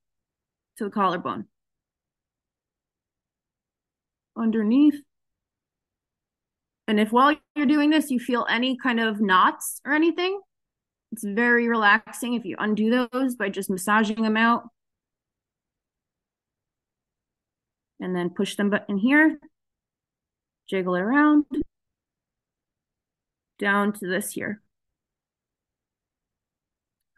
to 0.78 0.86
the 0.86 0.89
collarbone. 0.89 1.45
Underneath. 4.36 4.95
And 6.88 7.00
if 7.00 7.12
while 7.12 7.36
you're 7.56 7.65
doing 7.65 7.89
this, 7.91 8.10
you 8.10 8.19
feel 8.19 8.45
any 8.50 8.78
kind 8.78 9.00
of 9.00 9.21
knots 9.21 9.82
or 9.86 9.93
anything, 9.93 10.39
it's 11.12 11.24
very 11.24 11.67
relaxing 11.67 12.34
if 12.34 12.43
you 12.43 12.56
undo 12.58 13.08
those 13.12 13.36
by 13.36 13.50
just 13.50 13.69
massaging 13.69 14.21
them 14.21 14.38
out. 14.38 14.63
And 18.00 18.15
then 18.15 18.30
push 18.32 18.56
them 18.56 18.74
in 18.89 18.98
here, 18.98 19.39
jiggle 20.67 20.95
it 20.95 21.02
around 21.02 21.45
down 23.60 23.94
to 23.94 24.08
this 24.08 24.32
here. 24.32 24.62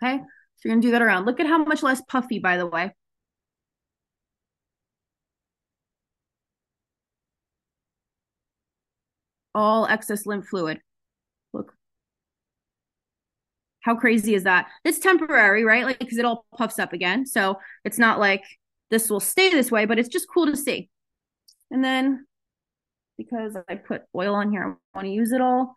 Okay, 0.01 0.17
so 0.17 0.23
you're 0.63 0.73
gonna 0.75 0.81
do 0.81 0.91
that 0.91 1.01
around. 1.01 1.25
Look 1.25 1.39
at 1.39 1.47
how 1.47 1.63
much 1.63 1.83
less 1.83 2.01
puffy, 2.07 2.39
by 2.39 2.57
the 2.57 2.67
way. 2.67 2.91
All 9.55 9.87
excess 9.87 10.25
lymph 10.27 10.45
fluid. 10.47 10.81
Look. 11.53 11.73
How 13.81 13.95
crazy 13.95 14.35
is 14.35 14.43
that? 14.43 14.67
It's 14.83 14.99
temporary, 14.99 15.63
right? 15.63 15.85
Like, 15.85 15.99
because 15.99 16.17
it 16.17 16.25
all 16.25 16.45
puffs 16.55 16.77
up 16.77 16.93
again. 16.93 17.25
So 17.25 17.57
it's 17.83 17.97
not 17.97 18.19
like 18.19 18.43
this 18.91 19.09
will 19.09 19.19
stay 19.19 19.49
this 19.49 19.71
way, 19.71 19.85
but 19.85 19.97
it's 19.97 20.09
just 20.09 20.27
cool 20.31 20.45
to 20.45 20.55
see. 20.55 20.89
And 21.71 21.83
then 21.83 22.25
because 23.17 23.57
I 23.67 23.75
put 23.75 24.03
oil 24.15 24.35
on 24.35 24.51
here, 24.51 24.77
I 24.93 24.97
want 24.97 25.07
to 25.07 25.11
use 25.11 25.31
it 25.31 25.41
all. 25.41 25.75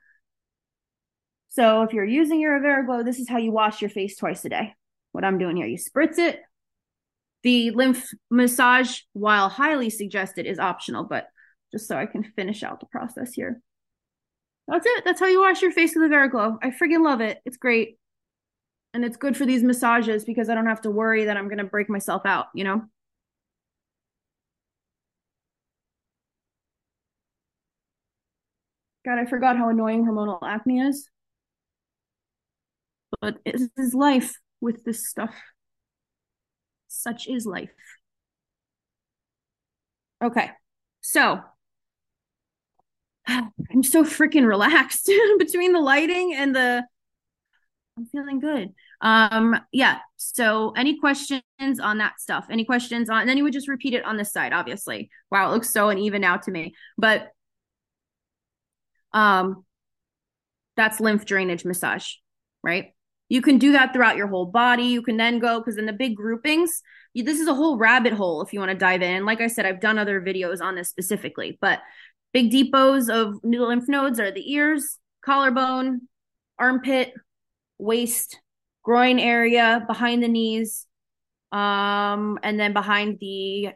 So 1.50 1.82
if 1.82 1.92
you're 1.92 2.04
using 2.04 2.40
your 2.40 2.58
Averr 2.60 2.84
Aglow, 2.84 3.02
this 3.02 3.18
is 3.18 3.28
how 3.28 3.38
you 3.38 3.50
wash 3.50 3.80
your 3.80 3.90
face 3.90 4.16
twice 4.16 4.44
a 4.44 4.48
day. 4.48 4.74
What 5.12 5.24
I'm 5.24 5.38
doing 5.38 5.56
here, 5.56 5.66
you 5.66 5.78
spritz 5.78 6.16
it. 6.16 6.40
The 7.42 7.72
lymph 7.72 8.08
massage, 8.30 9.00
while 9.14 9.48
highly 9.48 9.90
suggested, 9.90 10.46
is 10.46 10.60
optional, 10.60 11.04
but 11.04 11.26
just 11.72 11.88
so 11.88 11.96
I 11.96 12.06
can 12.06 12.22
finish 12.22 12.62
out 12.62 12.78
the 12.78 12.86
process 12.86 13.32
here. 13.32 13.60
That's 14.68 14.86
it. 14.86 15.04
That's 15.04 15.18
how 15.18 15.26
you 15.26 15.40
wash 15.40 15.60
your 15.60 15.72
face 15.72 15.92
with 15.96 16.08
Averr 16.08 16.26
Aglow. 16.26 16.58
I 16.62 16.70
friggin' 16.70 17.02
love 17.02 17.20
it. 17.20 17.40
It's 17.44 17.56
great. 17.56 17.98
And 18.94 19.04
it's 19.04 19.16
good 19.16 19.36
for 19.36 19.44
these 19.44 19.64
massages 19.64 20.24
because 20.24 20.48
I 20.48 20.54
don't 20.54 20.66
have 20.66 20.82
to 20.82 20.90
worry 20.90 21.24
that 21.24 21.36
I'm 21.36 21.48
going 21.48 21.58
to 21.58 21.64
break 21.64 21.90
myself 21.90 22.22
out, 22.24 22.46
you 22.54 22.62
know? 22.62 22.82
God, 29.04 29.18
I 29.18 29.24
forgot 29.24 29.56
how 29.56 29.68
annoying 29.68 30.04
hormonal 30.04 30.38
acne 30.42 30.80
is 30.80 31.08
but 33.20 33.38
it 33.44 33.60
is 33.76 33.94
life 33.94 34.38
with 34.60 34.84
this 34.84 35.08
stuff. 35.08 35.34
Such 36.88 37.28
is 37.28 37.46
life. 37.46 37.70
Okay, 40.22 40.50
so 41.00 41.40
I'm 43.26 43.82
so 43.82 44.04
freaking 44.04 44.46
relaxed 44.46 45.10
between 45.38 45.72
the 45.72 45.80
lighting 45.80 46.34
and 46.34 46.54
the. 46.54 46.84
I'm 47.98 48.06
feeling 48.06 48.40
good. 48.40 48.72
Um, 49.00 49.56
yeah. 49.72 49.98
So, 50.16 50.72
any 50.76 50.98
questions 50.98 51.42
on 51.82 51.98
that 51.98 52.20
stuff? 52.20 52.46
Any 52.50 52.64
questions 52.64 53.10
on? 53.10 53.20
And 53.20 53.28
then 53.28 53.36
you 53.36 53.44
would 53.44 53.52
just 53.52 53.68
repeat 53.68 53.94
it 53.94 54.04
on 54.04 54.16
this 54.16 54.32
side, 54.32 54.52
obviously. 54.52 55.10
Wow, 55.30 55.50
it 55.50 55.54
looks 55.54 55.70
so 55.70 55.88
uneven 55.88 56.20
now 56.20 56.36
to 56.38 56.50
me, 56.50 56.74
but 56.96 57.28
um, 59.12 59.64
that's 60.76 61.00
lymph 61.00 61.26
drainage 61.26 61.64
massage, 61.64 62.14
right? 62.62 62.94
You 63.30 63.40
can 63.40 63.58
do 63.58 63.72
that 63.72 63.94
throughout 63.94 64.16
your 64.16 64.26
whole 64.26 64.46
body. 64.46 64.82
You 64.82 65.02
can 65.02 65.16
then 65.16 65.38
go 65.38 65.60
because 65.60 65.78
in 65.78 65.86
the 65.86 65.92
big 65.92 66.16
groupings, 66.16 66.82
you, 67.14 67.22
this 67.22 67.38
is 67.38 67.46
a 67.46 67.54
whole 67.54 67.78
rabbit 67.78 68.12
hole 68.12 68.42
if 68.42 68.52
you 68.52 68.58
want 68.58 68.72
to 68.72 68.76
dive 68.76 69.02
in. 69.02 69.24
Like 69.24 69.40
I 69.40 69.46
said, 69.46 69.64
I've 69.64 69.80
done 69.80 69.98
other 69.98 70.20
videos 70.20 70.60
on 70.60 70.74
this 70.74 70.90
specifically, 70.90 71.56
but 71.60 71.78
big 72.32 72.50
depots 72.50 73.08
of 73.08 73.42
new 73.44 73.64
lymph 73.64 73.88
nodes 73.88 74.18
are 74.18 74.32
the 74.32 74.52
ears, 74.52 74.98
collarbone, 75.24 76.02
armpit, 76.58 77.14
waist, 77.78 78.40
groin 78.82 79.20
area, 79.20 79.84
behind 79.86 80.24
the 80.24 80.28
knees, 80.28 80.86
um, 81.52 82.36
and 82.42 82.58
then 82.58 82.72
behind 82.72 83.18
the, 83.20 83.68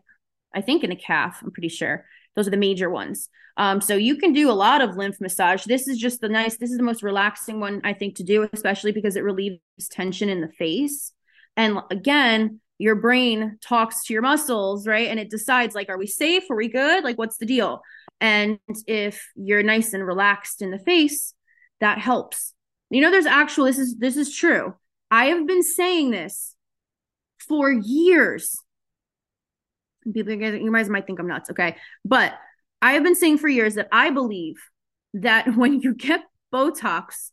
I 0.53 0.63
think 0.63 0.83
in 0.83 0.91
a 0.91 0.97
calf. 0.97 1.41
I'm 1.43 1.53
pretty 1.53 1.69
sure 1.69 2.05
those 2.37 2.47
are 2.47 2.51
the 2.51 2.57
major 2.57 2.91
ones. 2.91 3.29
Um, 3.57 3.81
so 3.81 3.95
you 3.95 4.17
can 4.17 4.33
do 4.33 4.51
a 4.51 4.53
lot 4.53 4.81
of 4.81 4.97
lymph 4.97 5.21
massage. 5.21 5.65
This 5.65 5.87
is 5.87 5.99
just 5.99 6.21
the 6.21 6.29
nice, 6.29 6.57
this 6.57 6.71
is 6.71 6.77
the 6.77 6.83
most 6.83 7.03
relaxing 7.03 7.61
one 7.61 7.81
I 7.85 7.93
think 7.93 8.17
to 8.17 8.25
do, 8.25 8.49
especially 8.53 8.93
because 8.93 9.17
it 9.17 9.23
relieves 9.23 9.61
tension 9.91 10.29
in 10.29 10.41
the 10.41 10.49
face. 10.49 11.13
And 11.57 11.79
again, 11.91 12.61
your 12.79 12.97
brain 12.97 13.59
talks 13.63 14.05
to 14.05 14.13
your 14.13 14.23
muscles, 14.23 14.89
right? 14.89 15.09
And 15.09 15.21
it 15.21 15.31
decides 15.31 15.75
like, 15.75 15.89
are 15.89 15.99
we 15.99 16.09
safe? 16.09 16.51
Are 16.51 16.57
we 16.57 16.69
good? 16.69 17.05
Like, 17.05 17.17
what's 17.17 17.39
the 17.39 17.47
deal? 17.47 17.81
And 18.21 18.59
if 18.89 19.25
you're 19.37 19.63
nice 19.63 19.93
and 19.93 20.05
relaxed 20.05 20.61
in 20.61 20.73
the 20.73 20.79
face, 20.81 21.35
that 21.81 21.99
helps. 21.99 22.53
You 22.91 23.01
know, 23.01 23.11
there's 23.13 23.27
actual, 23.27 23.67
this 23.67 23.79
is, 23.79 23.97
this 23.97 24.17
is 24.17 24.35
true. 24.35 24.75
I 25.11 25.27
have 25.27 25.47
been 25.47 25.63
saying 25.63 26.11
this 26.11 26.57
for 27.39 27.71
years. 27.71 28.57
People, 30.13 30.33
you 30.33 30.73
guys 30.73 30.89
might 30.89 31.07
think 31.07 31.19
I'm 31.19 31.27
nuts. 31.27 31.51
Okay. 31.51 31.77
But 32.05 32.35
I 32.83 32.93
have 32.93 33.03
been 33.03 33.15
saying 33.15 33.39
for 33.39 33.49
years 33.49 33.75
that 33.75 33.89
I 33.93 34.11
believe 34.11 34.57
that 35.15 35.49
when 35.57 35.81
you 35.81 35.95
get 35.95 36.23
Botox, 36.53 37.31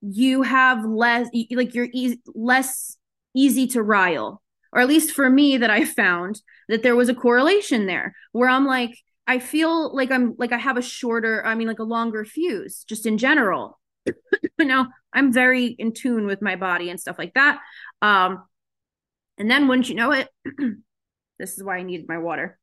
you 0.00 0.42
have 0.42 0.84
less 0.84 1.28
like 1.50 1.74
you're 1.74 1.88
less 2.34 2.96
easy 3.34 3.66
to 3.66 3.82
rile 3.82 4.42
or 4.72 4.80
at 4.80 4.88
least 4.88 5.12
for 5.12 5.28
me 5.28 5.58
that 5.58 5.70
i 5.70 5.84
found 5.84 6.40
that 6.68 6.82
there 6.82 6.96
was 6.96 7.08
a 7.08 7.14
correlation 7.14 7.86
there 7.86 8.14
where 8.32 8.48
i'm 8.48 8.66
like 8.66 8.96
i 9.26 9.38
feel 9.38 9.94
like 9.94 10.10
i'm 10.10 10.34
like 10.38 10.52
i 10.52 10.58
have 10.58 10.76
a 10.76 10.82
shorter 10.82 11.44
i 11.44 11.54
mean 11.54 11.68
like 11.68 11.78
a 11.78 11.84
longer 11.84 12.24
fuse 12.24 12.84
just 12.84 13.04
in 13.04 13.18
general 13.18 13.78
now 14.58 14.88
i'm 15.12 15.32
very 15.32 15.66
in 15.66 15.92
tune 15.92 16.26
with 16.26 16.40
my 16.40 16.56
body 16.56 16.88
and 16.88 16.98
stuff 16.98 17.18
like 17.18 17.34
that 17.34 17.58
um 18.00 18.42
and 19.38 19.50
then 19.50 19.68
wouldn't 19.68 19.88
you 19.88 19.94
know 19.94 20.12
it 20.12 20.28
this 21.40 21.56
is 21.56 21.64
why 21.64 21.78
i 21.78 21.82
needed 21.82 22.06
my 22.08 22.18
water 22.18 22.58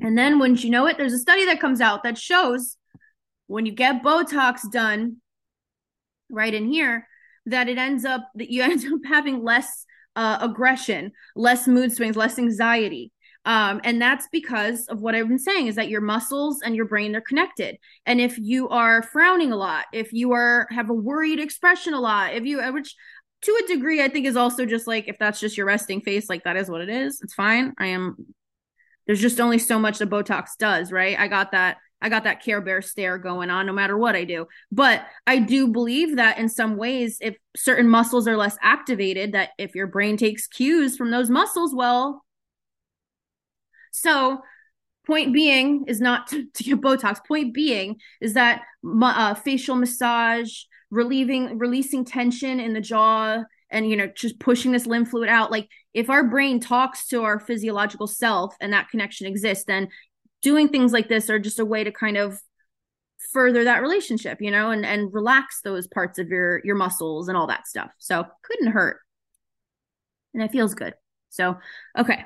and 0.00 0.16
then 0.16 0.38
wouldn't 0.38 0.64
you 0.64 0.70
know 0.70 0.86
it 0.86 0.96
there's 0.96 1.12
a 1.12 1.18
study 1.18 1.44
that 1.44 1.60
comes 1.60 1.80
out 1.80 2.02
that 2.02 2.16
shows 2.16 2.76
when 3.52 3.66
you 3.66 3.72
get 3.72 4.02
Botox 4.02 4.70
done 4.70 5.18
right 6.30 6.54
in 6.54 6.70
here, 6.70 7.06
that 7.46 7.68
it 7.68 7.78
ends 7.78 8.04
up 8.04 8.28
that 8.34 8.50
you 8.50 8.62
end 8.62 8.84
up 8.86 9.00
having 9.06 9.44
less 9.44 9.84
uh, 10.16 10.38
aggression, 10.40 11.12
less 11.36 11.68
mood 11.68 11.92
swings, 11.92 12.16
less 12.16 12.38
anxiety. 12.38 13.12
Um, 13.44 13.80
and 13.82 14.00
that's 14.00 14.28
because 14.30 14.86
of 14.86 15.00
what 15.00 15.16
I've 15.16 15.26
been 15.26 15.38
saying 15.38 15.66
is 15.66 15.74
that 15.74 15.88
your 15.88 16.00
muscles 16.00 16.60
and 16.64 16.76
your 16.76 16.84
brain 16.84 17.16
are 17.16 17.20
connected. 17.20 17.76
And 18.06 18.20
if 18.20 18.38
you 18.38 18.68
are 18.68 19.02
frowning 19.02 19.50
a 19.50 19.56
lot, 19.56 19.86
if 19.92 20.12
you 20.12 20.32
are 20.32 20.68
have 20.70 20.90
a 20.90 20.94
worried 20.94 21.40
expression 21.40 21.92
a 21.92 22.00
lot, 22.00 22.34
if 22.34 22.44
you 22.44 22.62
which 22.72 22.94
to 23.42 23.62
a 23.64 23.66
degree 23.68 24.02
I 24.02 24.08
think 24.08 24.26
is 24.26 24.36
also 24.36 24.66
just 24.66 24.86
like 24.86 25.08
if 25.08 25.18
that's 25.18 25.40
just 25.40 25.56
your 25.56 25.66
resting 25.66 26.00
face, 26.00 26.28
like 26.28 26.44
that 26.44 26.56
is 26.56 26.70
what 26.70 26.80
it 26.80 26.88
is. 26.88 27.20
It's 27.22 27.34
fine. 27.34 27.74
I 27.78 27.88
am 27.88 28.16
there's 29.06 29.20
just 29.20 29.40
only 29.40 29.58
so 29.58 29.78
much 29.78 29.98
the 29.98 30.06
Botox 30.06 30.56
does, 30.58 30.92
right? 30.92 31.18
I 31.18 31.28
got 31.28 31.52
that 31.52 31.78
I 32.00 32.08
got 32.08 32.24
that 32.24 32.42
Care 32.42 32.60
Bear 32.60 32.82
stare 32.82 33.16
going 33.16 33.48
on 33.48 33.64
no 33.64 33.72
matter 33.72 33.96
what 33.96 34.16
I 34.16 34.24
do. 34.24 34.48
But 34.72 35.06
I 35.26 35.38
do 35.38 35.68
believe 35.68 36.16
that 36.16 36.38
in 36.38 36.48
some 36.48 36.76
ways, 36.76 37.18
if 37.20 37.36
certain 37.56 37.88
muscles 37.88 38.26
are 38.26 38.36
less 38.36 38.58
activated, 38.60 39.32
that 39.32 39.50
if 39.56 39.76
your 39.76 39.86
brain 39.86 40.16
takes 40.16 40.48
cues 40.48 40.96
from 40.96 41.12
those 41.12 41.30
muscles, 41.30 41.72
well, 41.72 42.24
so 43.92 44.40
point 45.06 45.32
being 45.32 45.84
is 45.86 46.00
not 46.00 46.26
to, 46.28 46.46
to 46.54 46.64
get 46.64 46.80
Botox. 46.80 47.24
Point 47.24 47.54
being 47.54 48.00
is 48.20 48.34
that 48.34 48.62
uh, 48.84 49.34
facial 49.34 49.76
massage, 49.76 50.64
relieving, 50.92 51.58
releasing 51.58 52.04
tension 52.04 52.60
in 52.60 52.74
the 52.74 52.80
jaw, 52.80 53.42
and 53.70 53.88
you 53.88 53.96
know 53.96 54.06
just 54.14 54.38
pushing 54.38 54.70
this 54.70 54.86
lymph 54.86 55.08
fluid 55.08 55.28
out. 55.28 55.50
Like 55.50 55.68
if 55.94 56.10
our 56.10 56.22
brain 56.22 56.60
talks 56.60 57.08
to 57.08 57.24
our 57.24 57.40
physiological 57.40 58.06
self 58.06 58.54
and 58.60 58.72
that 58.72 58.90
connection 58.90 59.26
exists 59.26 59.64
then 59.64 59.88
doing 60.42 60.68
things 60.68 60.92
like 60.92 61.08
this 61.08 61.30
are 61.30 61.38
just 61.38 61.58
a 61.58 61.64
way 61.64 61.82
to 61.82 61.90
kind 61.90 62.16
of 62.16 62.38
further 63.32 63.64
that 63.64 63.80
relationship 63.80 64.38
you 64.40 64.50
know 64.50 64.70
and 64.70 64.84
and 64.84 65.12
relax 65.14 65.62
those 65.62 65.86
parts 65.86 66.18
of 66.18 66.28
your 66.28 66.60
your 66.64 66.76
muscles 66.76 67.28
and 67.28 67.36
all 67.36 67.48
that 67.48 67.66
stuff. 67.66 67.90
So 67.98 68.24
couldn't 68.44 68.72
hurt. 68.72 68.98
And 70.34 70.42
it 70.42 70.52
feels 70.52 70.74
good. 70.74 70.94
So 71.30 71.56
okay. 71.98 72.24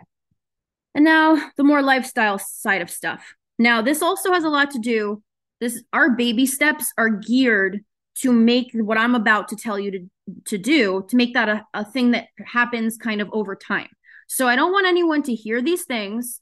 And 0.94 1.04
now 1.04 1.50
the 1.56 1.64
more 1.64 1.82
lifestyle 1.82 2.38
side 2.38 2.82
of 2.82 2.90
stuff. 2.90 3.34
Now 3.58 3.82
this 3.82 4.02
also 4.02 4.32
has 4.32 4.44
a 4.44 4.48
lot 4.48 4.72
to 4.72 4.78
do 4.78 5.22
this 5.60 5.82
our 5.92 6.10
baby 6.10 6.44
steps 6.44 6.92
are 6.98 7.08
geared 7.08 7.84
to 8.16 8.32
make 8.32 8.70
what 8.74 8.98
i'm 8.98 9.14
about 9.14 9.48
to 9.48 9.56
tell 9.56 9.78
you 9.78 9.90
to 9.90 10.10
to 10.44 10.58
do 10.58 11.04
to 11.08 11.16
make 11.16 11.34
that 11.34 11.48
a, 11.48 11.64
a 11.74 11.84
thing 11.84 12.10
that 12.10 12.26
happens 12.46 12.96
kind 12.96 13.20
of 13.20 13.28
over 13.32 13.54
time 13.54 13.88
so 14.26 14.48
i 14.48 14.56
don't 14.56 14.72
want 14.72 14.86
anyone 14.86 15.22
to 15.22 15.34
hear 15.34 15.62
these 15.62 15.84
things 15.84 16.40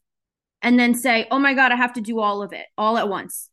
and 0.65 0.81
then 0.81 0.95
say, 0.95 1.29
oh 1.31 1.39
my 1.39 1.53
God, 1.53 1.71
I 1.71 1.77
have 1.77 1.93
to 1.93 2.01
do 2.01 2.19
all 2.19 2.43
of 2.43 2.55
it 2.55 2.65
all 2.77 2.97
at 2.97 3.09
once. 3.09 3.51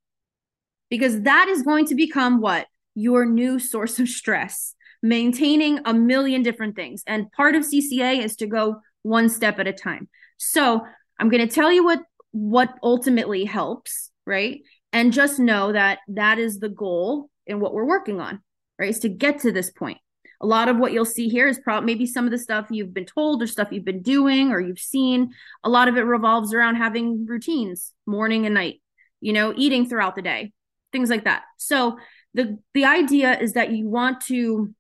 Because 0.90 1.22
that 1.24 1.50
is 1.50 1.62
going 1.62 1.86
to 1.88 1.96
become 1.96 2.40
what? 2.40 2.68
Your 2.96 3.26
new 3.26 3.60
source 3.60 4.00
of 4.00 4.08
stress, 4.08 4.76
maintaining 5.04 5.80
a 5.84 5.94
million 5.94 6.42
different 6.42 6.76
things. 6.76 7.04
And 7.06 7.32
part 7.34 7.56
of 7.56 7.64
CCA 7.64 8.24
is 8.24 8.38
to 8.38 8.48
go 8.48 8.78
one 9.04 9.28
step 9.28 9.60
at 9.60 9.68
a 9.68 9.74
time. 9.74 10.08
So 10.38 10.82
I'm 11.20 11.30
going 11.30 11.46
to 11.46 11.54
tell 11.54 11.72
you 11.72 11.84
what 11.84 12.00
what 12.34 12.74
ultimately 12.82 13.44
helps, 13.44 14.10
right? 14.26 14.62
And 14.94 15.12
just 15.12 15.38
know 15.38 15.74
that 15.74 16.00
that 16.08 16.40
is 16.40 16.60
the 16.60 16.70
goal 16.70 17.30
in 17.48 17.60
what 17.60 17.74
we're 17.74 17.86
working 17.86 18.20
on, 18.20 18.42
right? 18.78 18.90
Is 18.90 19.00
to 19.00 19.10
get 19.10 19.40
to 19.40 19.52
this 19.52 19.72
point 19.72 20.00
a 20.42 20.46
lot 20.46 20.68
of 20.68 20.78
what 20.78 20.92
you'll 20.92 21.06
see 21.06 21.30
here 21.30 21.48
is 21.48 21.60
probably 21.60 21.86
maybe 21.86 22.08
some 22.08 22.26
of 22.26 22.32
the 22.32 22.38
stuff 22.38 22.68
you've 22.72 22.94
been 22.94 23.06
told 23.06 23.44
or 23.44 23.48
stuff 23.48 23.68
you've 23.72 23.86
been 23.86 24.02
doing 24.02 24.52
or 24.52 24.60
you've 24.60 24.80
seen. 24.80 25.34
A 25.64 25.70
lot 25.70 25.88
of 25.88 25.98
it 25.98 26.02
revolves 26.02 26.54
around 26.54 26.76
having 26.76 27.28
routines, 27.28 27.94
morning 28.08 28.48
and 28.48 28.56
night, 28.56 28.82
you 29.22 29.34
know, 29.34 29.54
eating 29.56 29.88
throughout 29.88 30.16
the 30.16 30.24
day, 30.24 30.52
things 30.92 31.12
like 31.12 31.26
that. 31.26 31.44
So 31.58 32.00
the 32.34 32.58
the 32.74 32.86
idea 32.86 33.40
is 33.40 33.54
that 33.54 33.72
you 33.72 33.88
want 33.88 34.22
to 34.26 34.74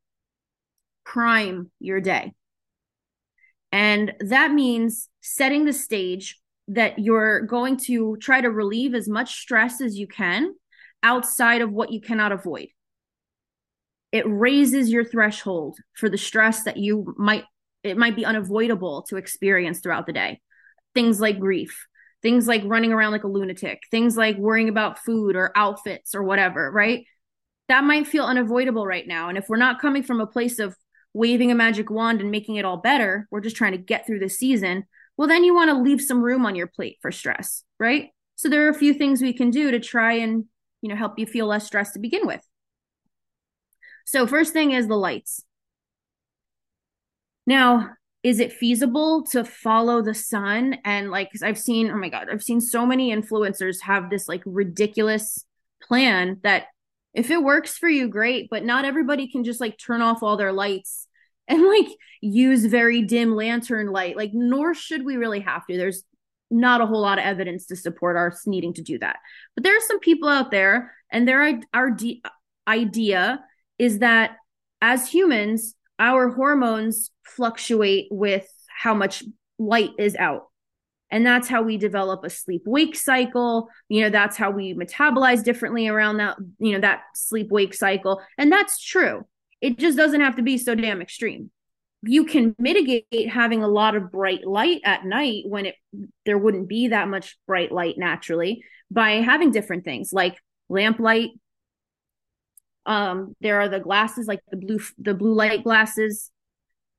prime 1.06 1.69
your 1.80 2.02
day. 2.02 2.34
And 3.71 4.13
that 4.19 4.52
means 4.52 5.10
setting 5.21 5.65
the 5.65 5.74
stage 5.74 6.39
that 6.69 6.97
you're 6.97 7.41
going 7.41 7.78
to 7.78 8.17
try 8.17 8.41
to 8.41 8.50
relieve 8.50 8.95
as 8.95 9.08
much 9.08 9.39
stress 9.39 9.80
as 9.80 9.95
you 9.97 10.08
can 10.08 10.56
outside 11.04 11.62
of 11.62 11.72
what 11.72 11.92
you 11.92 12.02
cannot 12.02 12.32
avoid. 12.32 12.68
It 14.12 14.26
raises 14.28 14.90
your 14.90 15.06
threshold 15.06 15.78
for 15.94 16.10
the 16.10 16.18
stress 16.18 16.64
that 16.64 16.78
you 16.78 17.14
might 17.18 17.46
it 17.84 17.98
might 17.98 18.16
be 18.16 18.26
unavoidable 18.26 19.02
to 19.10 19.18
experience 19.18 19.80
throughout 19.80 20.06
the 20.06 20.14
day. 20.14 20.40
Things 20.94 21.20
like 21.20 21.40
grief 21.40 21.88
things 22.22 22.48
like 22.48 22.62
running 22.66 22.94
around 22.94 23.12
like 23.12 23.24
a 23.24 23.28
lunatic 23.28 23.82
things 23.90 24.16
like 24.16 24.38
worrying 24.38 24.70
about 24.70 25.00
food 25.00 25.36
or 25.36 25.52
outfits 25.56 26.16
or 26.16 26.24
whatever 26.24 26.72
right? 26.72 27.06
That 27.68 27.84
might 27.84 28.08
feel 28.08 28.26
unavoidable 28.26 28.86
right 28.86 29.08
now. 29.08 29.30
And 29.30 29.38
if 29.38 29.48
we're 29.48 29.58
not 29.58 29.80
coming 29.80 30.04
from 30.04 30.20
a 30.20 30.28
place 30.28 30.60
of 30.60 30.76
waving 31.14 31.52
a 31.52 31.56
magic 31.56 31.90
wand 31.90 32.22
and 32.22 32.32
making 32.32 32.56
it 32.56 32.66
all 32.66 32.78
better 32.78 33.28
we're 33.32 33.42
just 33.42 33.58
trying 33.58 33.74
to 33.74 33.78
get 33.78 34.06
through 34.06 34.20
the 34.20 34.30
season 34.30 34.86
well 35.18 35.28
then 35.28 35.44
you 35.44 35.54
want 35.54 35.70
to 35.70 35.78
leave 35.78 36.00
some 36.00 36.22
room 36.22 36.46
on 36.46 36.56
your 36.56 36.68
plate 36.68 36.98
for 37.02 37.12
stress 37.12 37.64
right? 37.80 38.10
So 38.36 38.50
there 38.50 38.66
are 38.66 38.70
a 38.70 38.78
few 38.78 38.94
things 38.94 39.22
we 39.22 39.34
can 39.34 39.50
do 39.50 39.72
to 39.72 39.80
try 39.80 40.14
and 40.14 40.46
you 40.82 40.89
know 40.89 40.96
help 40.96 41.17
you 41.17 41.26
feel 41.26 41.48
less 41.48 41.65
stressed 41.65 41.94
to 41.94 42.00
begin 42.00 42.26
with 42.26 42.41
so, 44.06 44.28
first 44.28 44.54
thing 44.54 44.72
is 44.72 44.88
the 44.88 44.96
lights. 44.96 45.44
Now, 47.46 47.91
is 48.24 48.39
it 48.39 48.54
feasible 48.54 49.24
to 49.32 49.44
follow 49.44 50.02
the 50.02 50.13
sun? 50.13 50.78
And 50.86 51.10
like, 51.10 51.30
I've 51.41 51.58
seen, 51.58 51.89
oh 51.89 51.98
my 51.98 52.10
God, 52.10 52.28
I've 52.32 52.44
seen 52.44 52.62
so 52.62 52.86
many 52.86 53.15
influencers 53.15 53.82
have 53.82 54.10
this 54.10 54.28
like 54.28 54.41
ridiculous 54.46 55.44
plan 55.82 56.39
that 56.44 56.65
if 57.13 57.32
it 57.32 57.44
works 57.44 57.78
for 57.78 57.89
you, 57.89 58.08
great, 58.08 58.50
but 58.50 58.63
not 58.63 58.86
everybody 58.86 59.30
can 59.30 59.44
just 59.44 59.60
like 59.60 59.78
turn 59.78 60.02
off 60.02 60.24
all 60.24 60.38
their 60.38 60.54
lights 60.54 61.08
and 61.48 61.65
like 61.65 61.88
use 62.22 62.65
very 62.65 63.02
dim 63.02 63.36
lantern 63.36 63.88
light. 63.88 64.15
Like, 64.15 64.32
nor 64.34 64.74
should 64.74 65.04
we 65.04 65.15
really 65.15 65.39
have 65.39 65.65
to. 65.67 65.78
There's 65.78 66.04
not 66.52 66.82
a 66.82 66.86
whole 66.86 67.02
lot 67.02 67.18
of 67.18 67.26
evidence 67.26 67.66
to 67.68 67.76
support 67.76 68.18
us 68.18 68.46
needing 68.46 68.74
to 68.74 68.82
do 68.82 69.00
that. 69.00 69.18
But 69.56 69.64
there 69.64 69.76
are 69.76 69.88
some 69.88 70.00
people 70.00 70.30
out 70.30 70.52
there, 70.52 70.94
and 71.12 71.28
their 71.28 71.60
our 71.74 71.98
idea 72.68 73.44
is 73.80 74.00
that 74.00 74.38
as 74.82 75.10
humans, 75.10 75.76
our 75.98 76.30
hormones 76.30 77.12
fluctuate 77.24 78.08
with 78.12 78.48
how 78.68 78.94
much 78.94 79.24
light 79.58 79.92
is 79.98 80.16
out. 80.16 80.48
And 81.12 81.26
that's 81.26 81.48
how 81.48 81.62
we 81.62 81.78
develop 81.78 82.24
a 82.24 82.30
sleep 82.30 82.64
wake 82.66 82.96
cycle. 82.96 83.68
You 83.90 84.02
know, 84.02 84.10
that's 84.10 84.38
how 84.38 84.50
we 84.50 84.74
metabolize 84.74 85.44
differently 85.44 85.88
around 85.88 86.18
that, 86.18 86.38
you 86.58 86.72
know, 86.74 86.80
that 86.80 87.02
sleep 87.14 87.52
wake 87.52 87.74
cycle. 87.74 88.22
And 88.38 88.52
that's 88.52 88.82
true. 88.82 89.26
It 89.60 89.78
just 89.78 89.98
doesn't 89.98 90.22
have 90.22 90.38
to 90.38 90.42
be 90.42 90.58
so 90.58 90.74
damn 90.74 91.02
extreme. 91.02 91.52
You 92.04 92.26
can 92.26 92.56
mitigate 92.58 93.30
having 93.30 93.64
a 93.64 93.68
lot 93.68 93.96
of 93.96 94.12
bright 94.12 94.46
light 94.46 94.82
at 94.84 95.06
night 95.06 95.44
when 95.46 95.68
it 95.68 95.76
there 96.26 96.38
wouldn't 96.38 96.68
be 96.68 96.88
that 96.88 97.08
much 97.08 97.38
bright 97.46 97.72
light 97.72 97.98
naturally 97.98 98.64
by 98.90 99.12
having 99.22 99.52
different 99.52 99.86
things 99.86 100.12
like 100.12 100.38
lamp 100.68 101.00
light, 101.00 101.30
um, 102.86 103.36
there 103.42 103.62
are 103.62 103.70
the 103.70 103.80
glasses, 103.80 104.28
like 104.28 104.42
the 104.50 104.58
blue 104.58 104.80
the 104.98 105.14
blue 105.14 105.34
light 105.34 105.64
glasses. 105.64 106.32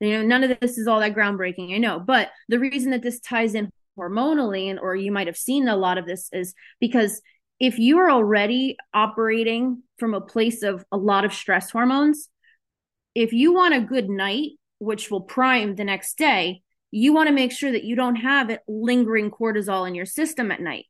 You 0.00 0.18
know, 0.18 0.26
none 0.26 0.44
of 0.44 0.58
this 0.60 0.78
is 0.78 0.88
all 0.88 1.00
that 1.00 1.14
groundbreaking, 1.14 1.74
I 1.74 1.78
know. 1.78 2.00
But 2.00 2.30
the 2.48 2.58
reason 2.58 2.90
that 2.90 3.02
this 3.02 3.20
ties 3.20 3.54
in 3.54 3.70
hormonally, 3.98 4.70
and 4.70 4.80
or 4.80 4.96
you 4.96 5.12
might 5.12 5.26
have 5.26 5.36
seen 5.36 5.68
a 5.68 5.76
lot 5.76 5.98
of 5.98 6.06
this, 6.06 6.28
is 6.32 6.54
because 6.80 7.20
if 7.60 7.78
you 7.78 7.98
are 7.98 8.10
already 8.10 8.76
operating 8.92 9.82
from 9.98 10.14
a 10.14 10.20
place 10.20 10.62
of 10.62 10.84
a 10.90 10.96
lot 10.96 11.24
of 11.24 11.32
stress 11.32 11.70
hormones, 11.70 12.28
if 13.14 13.32
you 13.32 13.52
want 13.52 13.74
a 13.74 13.80
good 13.80 14.08
night, 14.08 14.52
which 14.82 15.12
will 15.12 15.20
prime 15.20 15.76
the 15.76 15.84
next 15.84 16.18
day, 16.18 16.60
you 16.90 17.12
want 17.12 17.28
to 17.28 17.34
make 17.34 17.52
sure 17.52 17.70
that 17.70 17.84
you 17.84 17.94
don't 17.94 18.16
have 18.16 18.50
it 18.50 18.62
lingering 18.66 19.30
cortisol 19.30 19.86
in 19.86 19.94
your 19.94 20.04
system 20.04 20.50
at 20.50 20.60
night. 20.60 20.86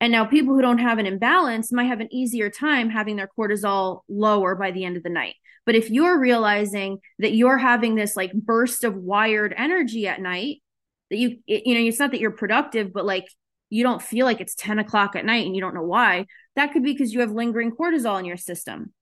And 0.00 0.12
now 0.12 0.24
people 0.24 0.54
who 0.54 0.62
don't 0.62 0.78
have 0.78 0.98
an 0.98 1.06
imbalance 1.06 1.72
might 1.72 1.88
have 1.88 1.98
an 1.98 2.12
easier 2.14 2.48
time 2.48 2.88
having 2.88 3.16
their 3.16 3.28
cortisol 3.36 4.02
lower 4.08 4.54
by 4.54 4.70
the 4.70 4.84
end 4.84 4.96
of 4.96 5.02
the 5.02 5.10
night. 5.10 5.34
But 5.64 5.74
if 5.74 5.90
you're 5.90 6.20
realizing 6.20 6.98
that 7.18 7.34
you're 7.34 7.58
having 7.58 7.96
this 7.96 8.14
like 8.14 8.32
burst 8.32 8.84
of 8.84 8.94
wired 8.94 9.52
energy 9.56 10.06
at 10.06 10.20
night, 10.20 10.62
that 11.10 11.16
you, 11.16 11.38
it, 11.48 11.66
you 11.66 11.74
know, 11.74 11.80
it's 11.80 11.98
not 11.98 12.12
that 12.12 12.20
you're 12.20 12.30
productive, 12.30 12.92
but 12.92 13.04
like 13.04 13.26
you 13.68 13.82
don't 13.82 14.00
feel 14.00 14.26
like 14.26 14.40
it's 14.40 14.54
10 14.54 14.78
o'clock 14.78 15.16
at 15.16 15.24
night 15.24 15.44
and 15.44 15.56
you 15.56 15.60
don't 15.60 15.74
know 15.74 15.82
why, 15.82 16.26
that 16.54 16.72
could 16.72 16.84
be 16.84 16.92
because 16.92 17.12
you 17.12 17.18
have 17.20 17.32
lingering 17.32 17.72
cortisol 17.72 18.16
in 18.20 18.26
your 18.26 18.36
system. 18.36 18.92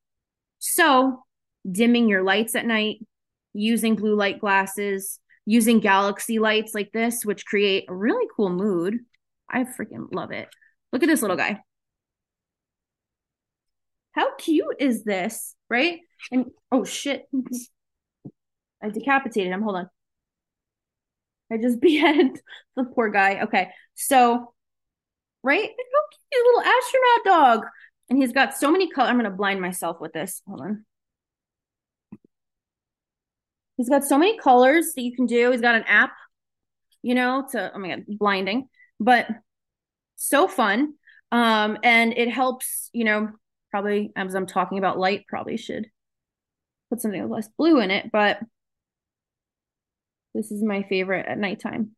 So, 0.58 1.24
dimming 1.70 2.08
your 2.08 2.22
lights 2.22 2.54
at 2.54 2.64
night, 2.64 3.00
using 3.54 3.94
blue 3.94 4.14
light 4.14 4.40
glasses, 4.40 5.18
using 5.46 5.80
galaxy 5.80 6.38
lights 6.38 6.74
like 6.74 6.92
this, 6.92 7.24
which 7.24 7.46
create 7.46 7.86
a 7.88 7.94
really 7.94 8.26
cool 8.36 8.50
mood. 8.50 8.98
I 9.48 9.64
freaking 9.64 10.12
love 10.12 10.32
it. 10.32 10.48
Look 10.92 11.02
at 11.02 11.08
this 11.08 11.22
little 11.22 11.36
guy. 11.36 11.60
How 14.12 14.34
cute 14.36 14.76
is 14.78 15.04
this? 15.04 15.54
Right? 15.68 16.00
And 16.30 16.46
oh 16.70 16.84
shit. 16.84 17.26
I 18.82 18.90
decapitated 18.90 19.52
him. 19.52 19.62
Hold 19.62 19.76
on. 19.76 19.90
I 21.50 21.56
just 21.56 21.80
beheaded 21.80 22.40
the 22.76 22.84
poor 22.84 23.10
guy. 23.10 23.40
Okay. 23.42 23.70
So, 23.94 24.52
right? 25.42 25.68
Cute 25.68 26.46
little 26.46 26.60
astronaut 26.60 27.24
dog. 27.24 27.66
And 28.10 28.18
he's 28.18 28.32
got 28.32 28.54
so 28.54 28.70
many 28.70 28.90
colors. 28.90 29.10
I'm 29.10 29.18
going 29.18 29.30
to 29.30 29.36
blind 29.36 29.60
myself 29.60 30.00
with 30.00 30.12
this. 30.12 30.42
Hold 30.46 30.60
on. 30.60 30.84
He's 33.76 33.88
got 33.88 34.04
so 34.04 34.18
many 34.18 34.38
colors 34.38 34.92
that 34.94 35.02
you 35.02 35.14
can 35.14 35.26
do. 35.26 35.50
He's 35.50 35.60
got 35.60 35.74
an 35.74 35.84
app, 35.86 36.12
you 37.02 37.14
know, 37.14 37.46
to, 37.52 37.72
oh 37.74 37.78
my 37.78 37.88
God, 37.88 38.04
blinding, 38.08 38.68
but 39.00 39.26
so 40.16 40.46
fun. 40.46 40.94
Um, 41.32 41.78
and 41.82 42.12
it 42.16 42.30
helps, 42.30 42.90
you 42.92 43.04
know, 43.04 43.30
probably 43.70 44.12
as 44.14 44.34
I'm 44.34 44.46
talking 44.46 44.78
about 44.78 44.98
light, 44.98 45.26
probably 45.26 45.56
should 45.56 45.86
put 46.90 47.00
something 47.00 47.28
less 47.28 47.48
blue 47.58 47.80
in 47.80 47.90
it, 47.90 48.10
but 48.12 48.38
this 50.34 50.50
is 50.50 50.62
my 50.62 50.82
favorite 50.84 51.26
at 51.26 51.38
nighttime. 51.38 51.90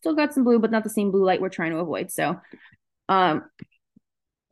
Still 0.00 0.14
got 0.14 0.34
some 0.34 0.44
blue, 0.44 0.58
but 0.58 0.70
not 0.70 0.84
the 0.84 0.90
same 0.90 1.10
blue 1.10 1.24
light 1.24 1.40
we're 1.40 1.48
trying 1.48 1.70
to 1.70 1.78
avoid. 1.78 2.10
So 2.10 2.40
um, 3.08 3.44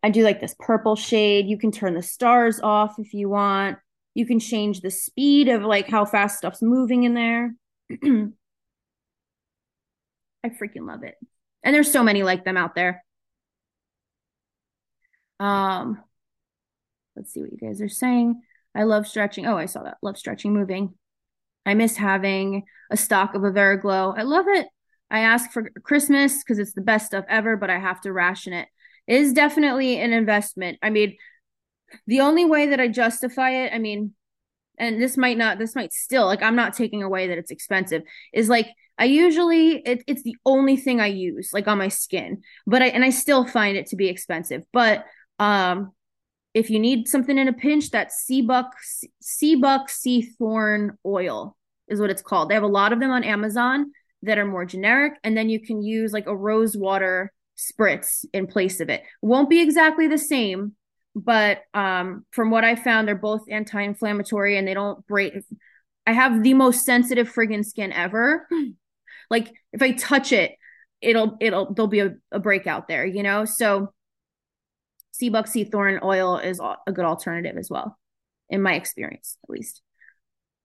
I 0.02 0.10
do 0.10 0.22
like 0.22 0.40
this 0.40 0.54
purple 0.58 0.96
shade. 0.96 1.46
You 1.46 1.58
can 1.58 1.72
turn 1.72 1.94
the 1.94 2.02
stars 2.02 2.60
off 2.60 2.98
if 2.98 3.12
you 3.14 3.28
want. 3.28 3.78
You 4.14 4.26
can 4.26 4.40
change 4.40 4.80
the 4.80 4.90
speed 4.90 5.48
of 5.48 5.62
like 5.62 5.88
how 5.88 6.04
fast 6.04 6.38
stuff's 6.38 6.62
moving 6.62 7.04
in 7.04 7.14
there. 7.14 7.54
I 10.44 10.48
freaking 10.48 10.86
love 10.86 11.02
it. 11.02 11.14
And 11.62 11.74
there's 11.74 11.92
so 11.92 12.02
many 12.02 12.22
like 12.22 12.44
them 12.44 12.56
out 12.56 12.74
there. 12.74 13.04
Um, 15.38 16.02
let's 17.16 17.32
see 17.32 17.40
what 17.40 17.52
you 17.52 17.58
guys 17.58 17.80
are 17.80 17.88
saying. 17.88 18.40
I 18.74 18.84
love 18.84 19.06
stretching. 19.06 19.46
Oh, 19.46 19.56
I 19.56 19.66
saw 19.66 19.82
that. 19.82 19.98
Love 20.02 20.18
stretching, 20.18 20.52
moving. 20.52 20.94
I 21.66 21.74
miss 21.74 21.96
having 21.96 22.64
a 22.90 22.96
stock 22.96 23.34
of 23.34 23.42
Averr 23.42 23.78
Aglow. 23.78 24.14
I 24.16 24.22
love 24.22 24.46
it. 24.48 24.66
I 25.10 25.20
ask 25.20 25.50
for 25.50 25.70
Christmas 25.82 26.42
because 26.42 26.58
it's 26.58 26.72
the 26.72 26.80
best 26.80 27.06
stuff 27.06 27.24
ever, 27.28 27.56
but 27.56 27.70
I 27.70 27.78
have 27.78 28.00
to 28.02 28.12
ration 28.12 28.52
it. 28.52 28.68
It 29.06 29.20
is 29.20 29.32
definitely 29.32 29.98
an 30.00 30.12
investment. 30.12 30.78
I 30.82 30.90
mean, 30.90 31.16
the 32.06 32.20
only 32.20 32.44
way 32.44 32.68
that 32.68 32.80
I 32.80 32.88
justify 32.88 33.50
it, 33.50 33.72
I 33.72 33.78
mean, 33.78 34.12
and 34.78 35.00
this 35.00 35.16
might 35.16 35.36
not, 35.36 35.58
this 35.58 35.74
might 35.74 35.92
still, 35.92 36.26
like, 36.26 36.42
I'm 36.42 36.56
not 36.56 36.74
taking 36.74 37.02
away 37.02 37.28
that 37.28 37.38
it's 37.38 37.50
expensive, 37.50 38.02
is 38.32 38.48
like, 38.48 38.68
I 38.98 39.04
usually, 39.04 39.76
it, 39.76 40.04
it's 40.06 40.22
the 40.22 40.36
only 40.44 40.76
thing 40.76 41.00
I 41.00 41.06
use, 41.06 41.50
like, 41.52 41.68
on 41.68 41.78
my 41.78 41.88
skin, 41.88 42.42
but 42.66 42.82
I, 42.82 42.86
and 42.86 43.04
I 43.04 43.10
still 43.10 43.46
find 43.46 43.76
it 43.76 43.86
to 43.86 43.96
be 43.96 44.08
expensive. 44.08 44.62
But, 44.72 45.04
um, 45.38 45.92
if 46.52 46.68
you 46.68 46.80
need 46.80 47.06
something 47.06 47.38
in 47.38 47.46
a 47.46 47.52
pinch, 47.52 47.90
that 47.90 48.10
Seabuck 48.10 48.72
Seabuck 49.20 49.88
Sea 49.88 50.22
Thorn 50.22 50.98
oil 51.06 51.56
is 51.86 52.00
what 52.00 52.10
it's 52.10 52.22
called. 52.22 52.48
They 52.48 52.54
have 52.54 52.64
a 52.64 52.66
lot 52.66 52.92
of 52.92 52.98
them 52.98 53.10
on 53.10 53.22
Amazon 53.22 53.92
that 54.22 54.36
are 54.36 54.44
more 54.44 54.64
generic, 54.64 55.14
and 55.22 55.36
then 55.36 55.48
you 55.48 55.60
can 55.60 55.82
use 55.82 56.12
like 56.12 56.26
a 56.26 56.36
rose 56.36 56.76
water 56.76 57.32
spritz 57.56 58.24
in 58.32 58.46
place 58.48 58.80
of 58.80 58.88
it. 58.88 59.02
Won't 59.22 59.48
be 59.48 59.60
exactly 59.60 60.08
the 60.08 60.18
same, 60.18 60.72
but 61.24 61.62
um, 61.74 62.24
from 62.30 62.50
what 62.50 62.64
I 62.64 62.76
found, 62.76 63.06
they're 63.06 63.14
both 63.14 63.42
anti-inflammatory 63.50 64.56
and 64.56 64.66
they 64.66 64.74
don't 64.74 65.06
break. 65.06 65.34
I 66.06 66.12
have 66.12 66.42
the 66.42 66.54
most 66.54 66.84
sensitive 66.84 67.32
friggin' 67.32 67.64
skin 67.64 67.92
ever. 67.92 68.48
like 69.30 69.52
if 69.72 69.82
I 69.82 69.92
touch 69.92 70.32
it, 70.32 70.52
it'll 71.00 71.36
it'll 71.40 71.72
there'll 71.72 71.88
be 71.88 72.00
a, 72.00 72.14
a 72.32 72.38
breakout 72.38 72.88
there, 72.88 73.04
you 73.04 73.22
know. 73.22 73.44
So 73.44 73.92
Seabuck 75.12 75.46
sea 75.46 75.64
thorn 75.64 76.00
oil 76.02 76.38
is 76.38 76.60
a 76.60 76.92
good 76.92 77.04
alternative 77.04 77.58
as 77.58 77.68
well, 77.68 77.98
in 78.48 78.62
my 78.62 78.74
experience, 78.74 79.36
at 79.44 79.50
least. 79.50 79.82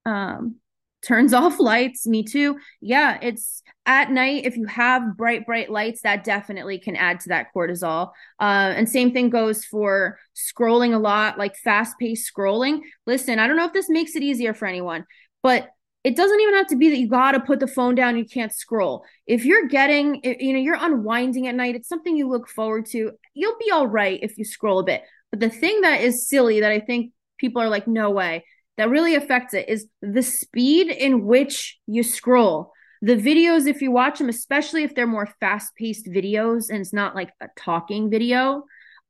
Um, 0.06 0.58
turns 1.06 1.34
off 1.42 1.60
lights, 1.60 2.08
me 2.08 2.24
too. 2.24 2.58
Yeah, 2.82 3.18
it's 3.22 3.64
at 3.86 4.12
night. 4.12 4.46
If 4.46 4.58
you 4.58 4.66
have 4.66 5.16
bright, 5.16 5.46
bright 5.46 5.70
lights, 5.70 6.02
that 6.02 6.24
definitely 6.24 6.80
can 6.80 6.96
add 6.96 7.20
to 7.22 7.30
that 7.30 7.48
cortisol. 7.56 8.12
Uh, 8.40 8.74
and 8.76 8.90
same 8.90 9.12
thing 9.12 9.30
goes 9.30 9.64
for 9.64 10.18
scrolling 10.36 10.94
a 10.94 11.00
lot, 11.00 11.38
like 11.38 11.56
fast 11.58 11.98
paced 12.00 12.32
scrolling. 12.34 12.80
Listen, 13.06 13.40
I 13.40 13.48
don't 13.48 13.58
know 13.58 13.66
if 13.66 13.74
this 13.74 13.90
makes 13.90 14.16
it 14.16 14.24
easier 14.24 14.54
for 14.54 14.68
anyone, 14.68 15.06
but 15.44 15.70
it 16.06 16.16
doesn't 16.16 16.40
even 16.40 16.54
have 16.54 16.68
to 16.68 16.76
be 16.76 16.90
that 16.92 17.00
you 17.00 17.08
got 17.08 17.32
to 17.32 17.40
put 17.40 17.60
the 17.60 17.68
phone 17.68 17.96
down 17.96 18.16
you 18.16 18.26
can't 18.26 18.54
scroll 18.54 19.04
if 19.26 19.44
you're 19.44 19.68
getting 19.68 20.22
you 20.24 20.54
know 20.54 20.60
you're 20.60 20.78
unwinding 20.80 21.48
at 21.48 21.56
night 21.56 21.76
it's 21.76 21.90
something 21.90 22.16
you 22.16 22.30
look 22.30 22.48
forward 22.48 22.86
to 22.86 23.12
you'll 23.34 23.58
be 23.58 23.72
all 23.72 23.88
right 23.88 24.20
if 24.22 24.38
you 24.38 24.46
scroll 24.46 24.78
a 24.78 24.84
bit 24.84 25.02
but 25.32 25.40
the 25.40 25.50
thing 25.50 25.82
that 25.82 26.02
is 26.02 26.30
silly 26.30 26.60
that 26.60 26.72
i 26.72 26.80
think 26.80 27.12
people 27.40 27.60
are 27.60 27.70
like 27.70 27.88
no 27.88 28.12
way 28.12 28.46
that 28.78 28.90
really 28.90 29.16
affects 29.16 29.54
it 29.54 29.70
is 29.70 29.88
the 30.02 30.24
speed 30.24 30.88
in 30.88 31.26
which 31.26 31.78
you 31.88 32.04
scroll. 32.04 32.72
The 33.02 33.16
videos 33.16 33.68
if 33.68 33.82
you 33.82 33.92
watch 33.92 34.20
them 34.20 34.30
especially 34.30 34.84
if 34.84 34.96
they're 34.96 35.08
more 35.08 35.30
fast 35.40 35.76
paced 35.76 36.08
videos 36.08 36.70
and 36.70 36.80
it's 36.80 36.94
not 36.94 37.16
like 37.16 37.32
a 37.42 37.48
talking 37.58 38.10
video 38.10 38.64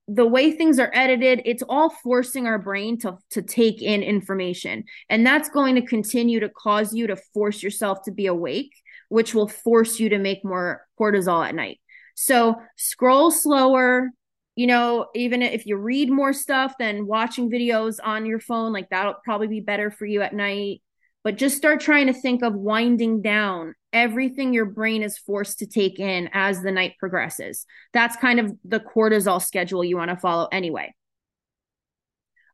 the 0.08 0.26
way 0.26 0.52
things 0.52 0.78
are 0.78 0.92
edited 0.94 1.42
it's 1.46 1.64
all 1.68 1.90
forcing 1.90 2.46
our 2.46 2.60
brain 2.60 2.98
to 3.00 3.18
to 3.32 3.42
take 3.42 3.82
in 3.82 4.04
information. 4.04 4.84
And 5.10 5.26
that's 5.26 5.50
going 5.50 5.76
to 5.76 5.82
continue 5.82 6.40
to 6.42 6.50
cause 6.50 6.94
you 6.94 7.08
to 7.08 7.16
force 7.16 7.64
yourself 7.64 8.04
to 8.04 8.12
be 8.12 8.28
awake 8.28 8.72
which 9.10 9.34
will 9.36 9.48
force 9.48 10.00
you 10.00 10.10
to 10.10 10.18
make 10.18 10.44
more 10.44 10.86
cortisol 11.00 11.48
at 11.48 11.56
night. 11.56 11.80
So 12.16 12.56
scroll 12.76 13.32
slower 13.32 14.10
you 14.56 14.68
know 14.68 15.08
even 15.16 15.42
if 15.42 15.66
you 15.66 15.78
read 15.78 16.10
more 16.10 16.34
stuff 16.34 16.74
than 16.80 17.08
watching 17.08 17.50
videos 17.50 17.98
on 18.04 18.26
your 18.26 18.40
phone 18.40 18.72
like 18.74 18.90
that'll 18.90 19.16
probably 19.24 19.48
be 19.48 19.60
better 19.60 19.92
for 19.92 20.06
you 20.06 20.22
at 20.22 20.34
night 20.34 20.82
but 21.26 21.38
just 21.38 21.58
start 21.58 21.80
trying 21.80 22.06
to 22.06 22.14
think 22.14 22.44
of 22.44 22.54
winding 22.54 23.24
down 23.24 23.74
everything 23.92 24.54
your 24.54 24.66
brain 24.66 25.02
is 25.02 25.18
forced 25.18 25.58
to 25.58 25.66
take 25.66 26.00
in 26.00 26.30
as 26.34 26.62
the 26.62 26.72
night 26.72 26.94
progresses. 27.00 27.66
That's 27.94 28.18
kind 28.18 28.40
of 28.40 28.54
the 28.66 28.82
cortisol 28.82 29.42
schedule 29.42 29.84
you 29.84 29.98
want 29.98 30.12
to 30.12 30.18
follow 30.18 30.48
anyway. 30.52 30.94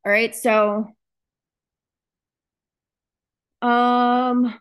All 0.06 0.12
right, 0.12 0.34
so 0.34 0.88
um 3.62 4.60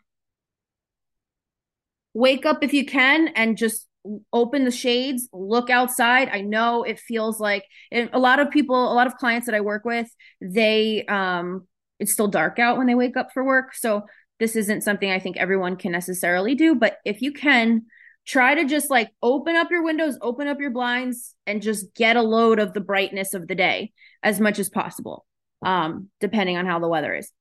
wake 2.13 2.45
up 2.45 2.65
if 2.65 2.75
you 2.75 2.85
can 2.85 3.29
and 3.29 3.57
just 3.57 3.87
open 4.33 4.65
the 4.65 4.71
shades, 4.71 5.29
look 5.33 5.71
outside. 5.71 6.29
I 6.31 6.41
know 6.41 6.85
it 6.85 6.99
feels 6.99 7.41
like 7.41 7.65
a 7.93 8.19
lot 8.19 8.41
of 8.41 8.51
people, 8.51 8.77
a 8.77 8.95
lot 8.95 9.07
of 9.07 9.17
clients 9.17 9.47
that 9.47 9.55
I 9.55 9.61
work 9.61 9.85
with, 9.85 10.09
they 10.41 11.05
um 11.07 11.67
it's 11.99 12.13
still 12.13 12.29
dark 12.29 12.59
out 12.59 12.79
when 12.79 12.87
they 12.87 12.95
wake 12.95 13.17
up 13.17 13.29
for 13.33 13.45
work. 13.45 13.75
So 13.75 14.07
this 14.39 14.57
isn't 14.57 14.83
something 14.83 15.11
I 15.11 15.19
think 15.19 15.37
everyone 15.37 15.77
can 15.77 15.93
necessarily 15.93 16.55
do, 16.55 16.75
but 16.75 16.97
if 17.05 17.21
you 17.21 17.33
can, 17.33 17.83
try 18.27 18.55
to 18.55 18.65
just 18.65 18.91
like 18.91 19.11
open 19.23 19.57
up 19.57 19.71
your 19.71 19.83
windows, 19.83 20.17
open 20.23 20.47
up 20.47 20.61
your 20.61 20.71
blinds, 20.71 21.35
and 21.47 21.61
just 21.61 21.95
get 21.95 22.17
a 22.17 22.23
load 22.23 22.59
of 22.59 22.73
the 22.73 22.81
brightness 22.81 23.35
of 23.35 23.47
the 23.49 23.55
day 23.55 23.93
as 24.23 24.41
much 24.41 24.59
as 24.59 24.69
possible, 24.69 25.27
um, 25.65 26.09
depending 26.21 26.57
on 26.57 26.65
how 26.65 26.79
the 26.79 26.89
weather 26.89 27.15
is. 27.15 27.33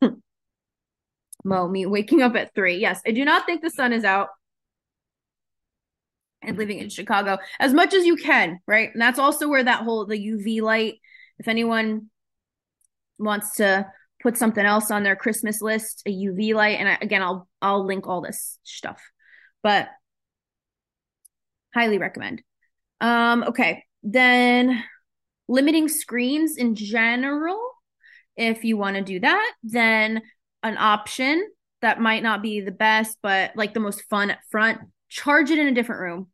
Mo, 1.44 1.68
me 1.68 1.86
waking 1.86 2.22
up 2.22 2.34
at 2.36 2.54
three. 2.54 2.78
Yes, 2.78 3.00
I 3.06 3.10
do 3.10 3.24
not 3.24 3.46
think 3.46 3.62
the 3.62 3.70
sun 3.70 3.92
is 3.92 4.04
out 4.04 4.28
and 6.42 6.56
living 6.56 6.78
in 6.78 6.88
Chicago 6.88 7.38
as 7.60 7.72
much 7.72 7.94
as 7.94 8.04
you 8.04 8.16
can, 8.16 8.58
right? 8.66 8.90
And 8.92 9.00
that's 9.00 9.18
also 9.18 9.48
where 9.48 9.64
that 9.64 9.84
whole 9.84 10.06
the 10.06 10.16
UV 10.16 10.62
light, 10.62 10.94
if 11.38 11.48
anyone 11.48 12.10
wants 13.18 13.56
to 13.56 13.86
put 14.22 14.38
something 14.38 14.64
else 14.64 14.90
on 14.90 15.02
their 15.02 15.16
Christmas 15.16 15.60
list, 15.60 16.02
a 16.06 16.10
UV 16.10 16.54
light, 16.54 16.78
and 16.78 16.88
I, 16.88 16.98
again, 17.00 17.22
I'll 17.22 17.48
I'll 17.60 17.84
link 17.84 18.06
all 18.06 18.20
this 18.20 18.58
stuff, 18.62 19.00
but 19.62 19.88
highly 21.74 21.98
recommend. 21.98 22.42
Um, 23.00 23.44
okay, 23.44 23.84
then 24.02 24.82
limiting 25.48 25.88
screens 25.88 26.56
in 26.56 26.74
general. 26.74 27.60
If 28.36 28.64
you 28.64 28.76
want 28.76 28.96
to 28.96 29.02
do 29.02 29.20
that, 29.20 29.52
then 29.62 30.22
an 30.62 30.76
option 30.78 31.46
that 31.82 32.00
might 32.00 32.22
not 32.22 32.42
be 32.42 32.60
the 32.60 32.70
best, 32.70 33.18
but 33.22 33.54
like 33.56 33.74
the 33.74 33.80
most 33.80 34.02
fun 34.08 34.30
up 34.30 34.38
front, 34.50 34.80
charge 35.08 35.50
it 35.50 35.58
in 35.58 35.66
a 35.66 35.74
different 35.74 36.00
room. 36.00 36.28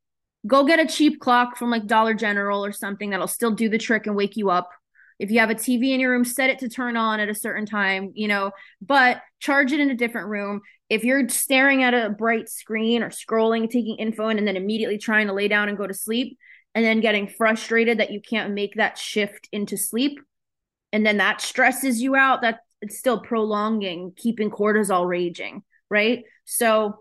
Go 0.46 0.64
get 0.64 0.78
a 0.78 0.86
cheap 0.86 1.20
clock 1.20 1.56
from 1.56 1.70
like 1.70 1.86
Dollar 1.86 2.14
General 2.14 2.64
or 2.64 2.72
something 2.72 3.10
that'll 3.10 3.26
still 3.26 3.50
do 3.50 3.68
the 3.68 3.78
trick 3.78 4.06
and 4.06 4.16
wake 4.16 4.36
you 4.36 4.50
up 4.50 4.70
if 5.18 5.32
you 5.32 5.40
have 5.40 5.50
a 5.50 5.54
TV 5.54 5.92
in 5.92 6.00
your 6.00 6.12
room, 6.12 6.24
set 6.24 6.48
it 6.48 6.60
to 6.60 6.68
turn 6.68 6.96
on 6.96 7.18
at 7.18 7.28
a 7.28 7.34
certain 7.34 7.66
time, 7.66 8.12
you 8.14 8.28
know, 8.28 8.52
but 8.80 9.20
charge 9.40 9.72
it 9.72 9.80
in 9.80 9.90
a 9.90 9.96
different 9.96 10.28
room. 10.28 10.60
If 10.88 11.02
you're 11.02 11.28
staring 11.28 11.82
at 11.82 11.92
a 11.92 12.10
bright 12.10 12.48
screen 12.48 13.02
or 13.02 13.10
scrolling, 13.10 13.68
taking 13.68 13.96
info 13.98 14.28
in, 14.28 14.38
and 14.38 14.46
then 14.46 14.56
immediately 14.56 14.96
trying 14.96 15.26
to 15.26 15.32
lay 15.32 15.48
down 15.48 15.68
and 15.68 15.76
go 15.76 15.88
to 15.88 15.94
sleep, 15.94 16.38
and 16.74 16.84
then 16.84 17.00
getting 17.00 17.26
frustrated 17.26 17.98
that 17.98 18.12
you 18.12 18.20
can't 18.20 18.54
make 18.54 18.74
that 18.76 18.96
shift 18.96 19.48
into 19.50 19.76
sleep 19.76 20.20
and 20.92 21.04
then 21.04 21.18
that 21.18 21.40
stresses 21.40 22.00
you 22.00 22.14
out 22.14 22.42
that 22.42 22.60
it's 22.80 22.98
still 22.98 23.20
prolonging 23.20 24.12
keeping 24.16 24.50
cortisol 24.50 25.06
raging 25.06 25.62
right 25.90 26.24
so 26.44 27.00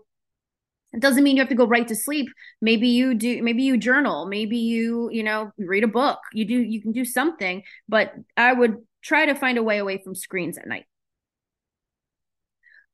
it 0.92 1.00
doesn't 1.00 1.22
mean 1.22 1.36
you 1.36 1.42
have 1.42 1.50
to 1.50 1.54
go 1.54 1.66
right 1.66 1.86
to 1.88 1.94
sleep. 1.94 2.28
Maybe 2.60 2.88
you 2.88 3.14
do 3.14 3.42
maybe 3.42 3.62
you 3.62 3.76
journal. 3.76 4.26
Maybe 4.26 4.58
you 4.58 5.10
you 5.12 5.22
know 5.22 5.52
read 5.58 5.84
a 5.84 5.88
book. 5.88 6.18
You 6.32 6.44
do 6.46 6.54
you 6.54 6.80
can 6.80 6.92
do 6.92 7.04
something 7.04 7.62
but 7.88 8.14
i 8.36 8.52
would 8.52 8.76
try 9.02 9.26
to 9.26 9.34
find 9.34 9.58
a 9.58 9.62
way 9.62 9.78
away 9.78 10.00
from 10.02 10.14
screens 10.14 10.56
at 10.58 10.66
night. 10.66 10.86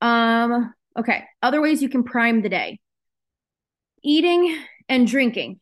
Um 0.01 0.75
okay. 0.99 1.25
Other 1.43 1.61
ways 1.61 1.83
you 1.83 1.89
can 1.89 2.03
prime 2.05 2.43
the 2.43 2.49
day. 2.49 2.81
Eating 4.03 4.59
and 4.89 5.07
drinking. 5.07 5.61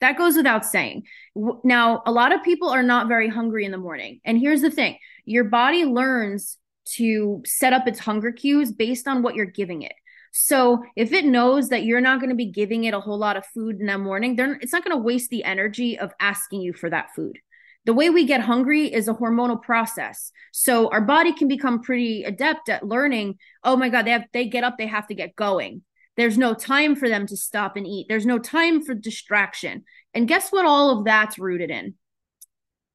That 0.00 0.18
goes 0.18 0.36
without 0.36 0.66
saying. 0.66 1.04
Now, 1.34 2.02
a 2.04 2.12
lot 2.12 2.32
of 2.32 2.42
people 2.42 2.68
are 2.68 2.82
not 2.82 3.08
very 3.08 3.28
hungry 3.28 3.64
in 3.64 3.72
the 3.72 3.78
morning. 3.78 4.20
And 4.24 4.38
here's 4.38 4.60
the 4.60 4.70
thing. 4.70 4.98
Your 5.24 5.44
body 5.44 5.84
learns 5.86 6.58
to 6.96 7.42
set 7.46 7.72
up 7.72 7.88
its 7.88 7.98
hunger 7.98 8.30
cues 8.30 8.70
based 8.70 9.08
on 9.08 9.22
what 9.22 9.34
you're 9.34 9.46
giving 9.46 9.82
it. 9.82 9.94
So 10.36 10.82
if 10.96 11.12
it 11.12 11.24
knows 11.24 11.68
that 11.68 11.84
you're 11.84 12.00
not 12.00 12.18
going 12.18 12.30
to 12.30 12.34
be 12.34 12.50
giving 12.50 12.84
it 12.84 12.92
a 12.92 12.98
whole 12.98 13.18
lot 13.18 13.36
of 13.36 13.46
food 13.46 13.78
in 13.78 13.86
the 13.86 13.96
morning, 13.96 14.34
then 14.34 14.58
it's 14.60 14.72
not 14.72 14.84
going 14.84 14.96
to 14.96 15.00
waste 15.00 15.30
the 15.30 15.44
energy 15.44 15.96
of 15.96 16.12
asking 16.18 16.60
you 16.60 16.72
for 16.72 16.90
that 16.90 17.14
food. 17.14 17.38
The 17.84 17.92
way 17.92 18.10
we 18.10 18.24
get 18.24 18.40
hungry 18.40 18.92
is 18.92 19.06
a 19.06 19.14
hormonal 19.14 19.62
process. 19.62 20.32
So 20.50 20.88
our 20.88 21.00
body 21.00 21.32
can 21.32 21.46
become 21.46 21.82
pretty 21.82 22.24
adept 22.24 22.68
at 22.68 22.84
learning, 22.84 23.38
oh 23.62 23.76
my 23.76 23.88
God, 23.88 24.06
they 24.06 24.10
have 24.10 24.24
they 24.32 24.46
get 24.46 24.64
up, 24.64 24.76
they 24.76 24.88
have 24.88 25.06
to 25.06 25.14
get 25.14 25.36
going. 25.36 25.82
There's 26.16 26.36
no 26.36 26.52
time 26.52 26.96
for 26.96 27.08
them 27.08 27.28
to 27.28 27.36
stop 27.36 27.76
and 27.76 27.86
eat. 27.86 28.06
There's 28.08 28.26
no 28.26 28.40
time 28.40 28.84
for 28.84 28.94
distraction. 28.94 29.84
And 30.14 30.26
guess 30.26 30.50
what 30.50 30.66
all 30.66 30.98
of 30.98 31.04
that's 31.04 31.38
rooted 31.38 31.70
in? 31.70 31.94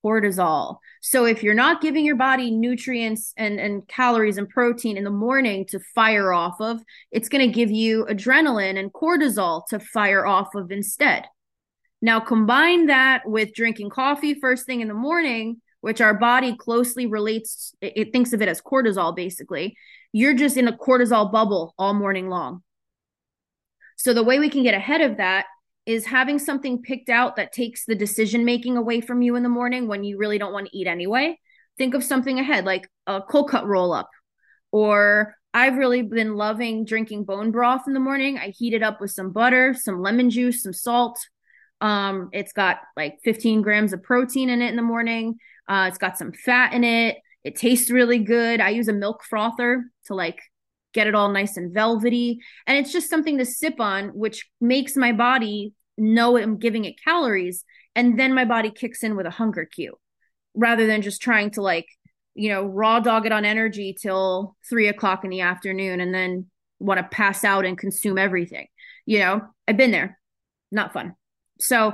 Cortisol. 0.03 0.77
So 1.01 1.25
if 1.25 1.43
you're 1.43 1.53
not 1.53 1.81
giving 1.81 2.05
your 2.05 2.15
body 2.15 2.51
nutrients 2.51 3.33
and, 3.37 3.59
and 3.59 3.87
calories 3.87 4.37
and 4.37 4.47
protein 4.47 4.97
in 4.97 5.03
the 5.03 5.09
morning 5.09 5.65
to 5.67 5.79
fire 5.79 6.31
off 6.31 6.61
of, 6.61 6.81
it's 7.11 7.29
going 7.29 7.45
to 7.45 7.53
give 7.53 7.71
you 7.71 8.05
adrenaline 8.05 8.77
and 8.79 8.93
cortisol 8.93 9.65
to 9.67 9.79
fire 9.79 10.25
off 10.25 10.55
of 10.55 10.71
instead. 10.71 11.25
Now 12.01 12.19
combine 12.19 12.87
that 12.87 13.27
with 13.27 13.53
drinking 13.53 13.89
coffee 13.89 14.39
first 14.39 14.65
thing 14.65 14.81
in 14.81 14.87
the 14.87 14.93
morning, 14.93 15.61
which 15.81 16.01
our 16.01 16.13
body 16.13 16.55
closely 16.55 17.05
relates, 17.05 17.73
it, 17.81 17.93
it 17.95 18.13
thinks 18.13 18.33
of 18.33 18.41
it 18.41 18.49
as 18.49 18.61
cortisol 18.61 19.15
basically. 19.15 19.75
You're 20.11 20.33
just 20.33 20.57
in 20.57 20.67
a 20.67 20.77
cortisol 20.77 21.31
bubble 21.31 21.73
all 21.77 21.93
morning 21.93 22.29
long. 22.29 22.63
So 23.97 24.13
the 24.13 24.23
way 24.23 24.39
we 24.39 24.49
can 24.49 24.63
get 24.63 24.73
ahead 24.73 25.01
of 25.01 25.17
that 25.17 25.45
is 25.89 26.05
having 26.05 26.37
something 26.37 26.83
picked 26.83 27.09
out 27.09 27.35
that 27.35 27.51
takes 27.51 27.85
the 27.85 27.95
decision 27.95 28.45
making 28.45 28.77
away 28.77 29.01
from 29.01 29.23
you 29.23 29.35
in 29.35 29.41
the 29.41 29.49
morning 29.49 29.87
when 29.87 30.03
you 30.03 30.19
really 30.19 30.37
don't 30.37 30.53
want 30.53 30.67
to 30.67 30.77
eat 30.77 30.85
anyway. 30.85 31.35
Think 31.79 31.95
of 31.95 32.03
something 32.03 32.37
ahead, 32.37 32.63
like 32.63 32.87
a 33.07 33.21
cold 33.23 33.49
cut 33.49 33.65
roll 33.65 33.91
up. 33.91 34.07
Or 34.71 35.33
I've 35.51 35.77
really 35.77 36.03
been 36.03 36.35
loving 36.35 36.85
drinking 36.85 37.23
bone 37.23 37.49
broth 37.49 37.87
in 37.87 37.95
the 37.95 37.99
morning. 37.99 38.37
I 38.37 38.53
heat 38.55 38.75
it 38.75 38.83
up 38.83 39.01
with 39.01 39.09
some 39.09 39.31
butter, 39.31 39.73
some 39.73 39.99
lemon 40.03 40.29
juice, 40.29 40.61
some 40.61 40.73
salt. 40.73 41.17
Um, 41.81 42.29
it's 42.33 42.53
got 42.53 42.81
like 42.95 43.17
15 43.23 43.63
grams 43.63 43.91
of 43.91 44.03
protein 44.03 44.51
in 44.51 44.61
it 44.61 44.69
in 44.69 44.75
the 44.75 44.83
morning. 44.83 45.39
Uh, 45.67 45.85
it's 45.87 45.97
got 45.97 46.19
some 46.19 46.33
fat 46.33 46.73
in 46.73 46.83
it. 46.83 47.17
It 47.43 47.55
tastes 47.55 47.89
really 47.89 48.19
good. 48.19 48.61
I 48.61 48.69
use 48.69 48.89
a 48.89 48.93
milk 48.93 49.23
frother 49.27 49.85
to 50.05 50.13
like 50.13 50.39
get 50.93 51.07
it 51.07 51.15
all 51.15 51.29
nice 51.29 51.57
and 51.57 51.73
velvety. 51.73 52.41
And 52.67 52.77
it's 52.77 52.91
just 52.91 53.09
something 53.09 53.39
to 53.39 53.45
sip 53.45 53.79
on, 53.79 54.09
which 54.09 54.47
makes 54.61 54.95
my 54.95 55.13
body 55.13 55.73
know 55.99 56.37
I'm 56.37 56.57
giving 56.57 56.85
it 56.85 57.01
calories. 57.03 57.63
And 57.95 58.19
then 58.19 58.33
my 58.33 58.45
body 58.45 58.71
kicks 58.71 59.03
in 59.03 59.15
with 59.15 59.25
a 59.25 59.31
hunger 59.31 59.65
cue 59.65 59.97
rather 60.55 60.87
than 60.87 61.01
just 61.01 61.21
trying 61.21 61.51
to 61.51 61.61
like, 61.61 61.87
you 62.35 62.49
know, 62.49 62.63
raw 62.63 62.99
dog 62.99 63.25
it 63.25 63.31
on 63.31 63.45
energy 63.45 63.95
till 63.99 64.55
three 64.69 64.87
o'clock 64.87 65.23
in 65.23 65.29
the 65.29 65.41
afternoon 65.41 65.99
and 65.99 66.13
then 66.13 66.47
want 66.79 66.97
to 66.99 67.03
pass 67.03 67.43
out 67.43 67.65
and 67.65 67.77
consume 67.77 68.17
everything. 68.17 68.67
You 69.05 69.19
know, 69.19 69.41
I've 69.67 69.77
been 69.77 69.91
there, 69.91 70.19
not 70.71 70.93
fun. 70.93 71.15
So 71.59 71.93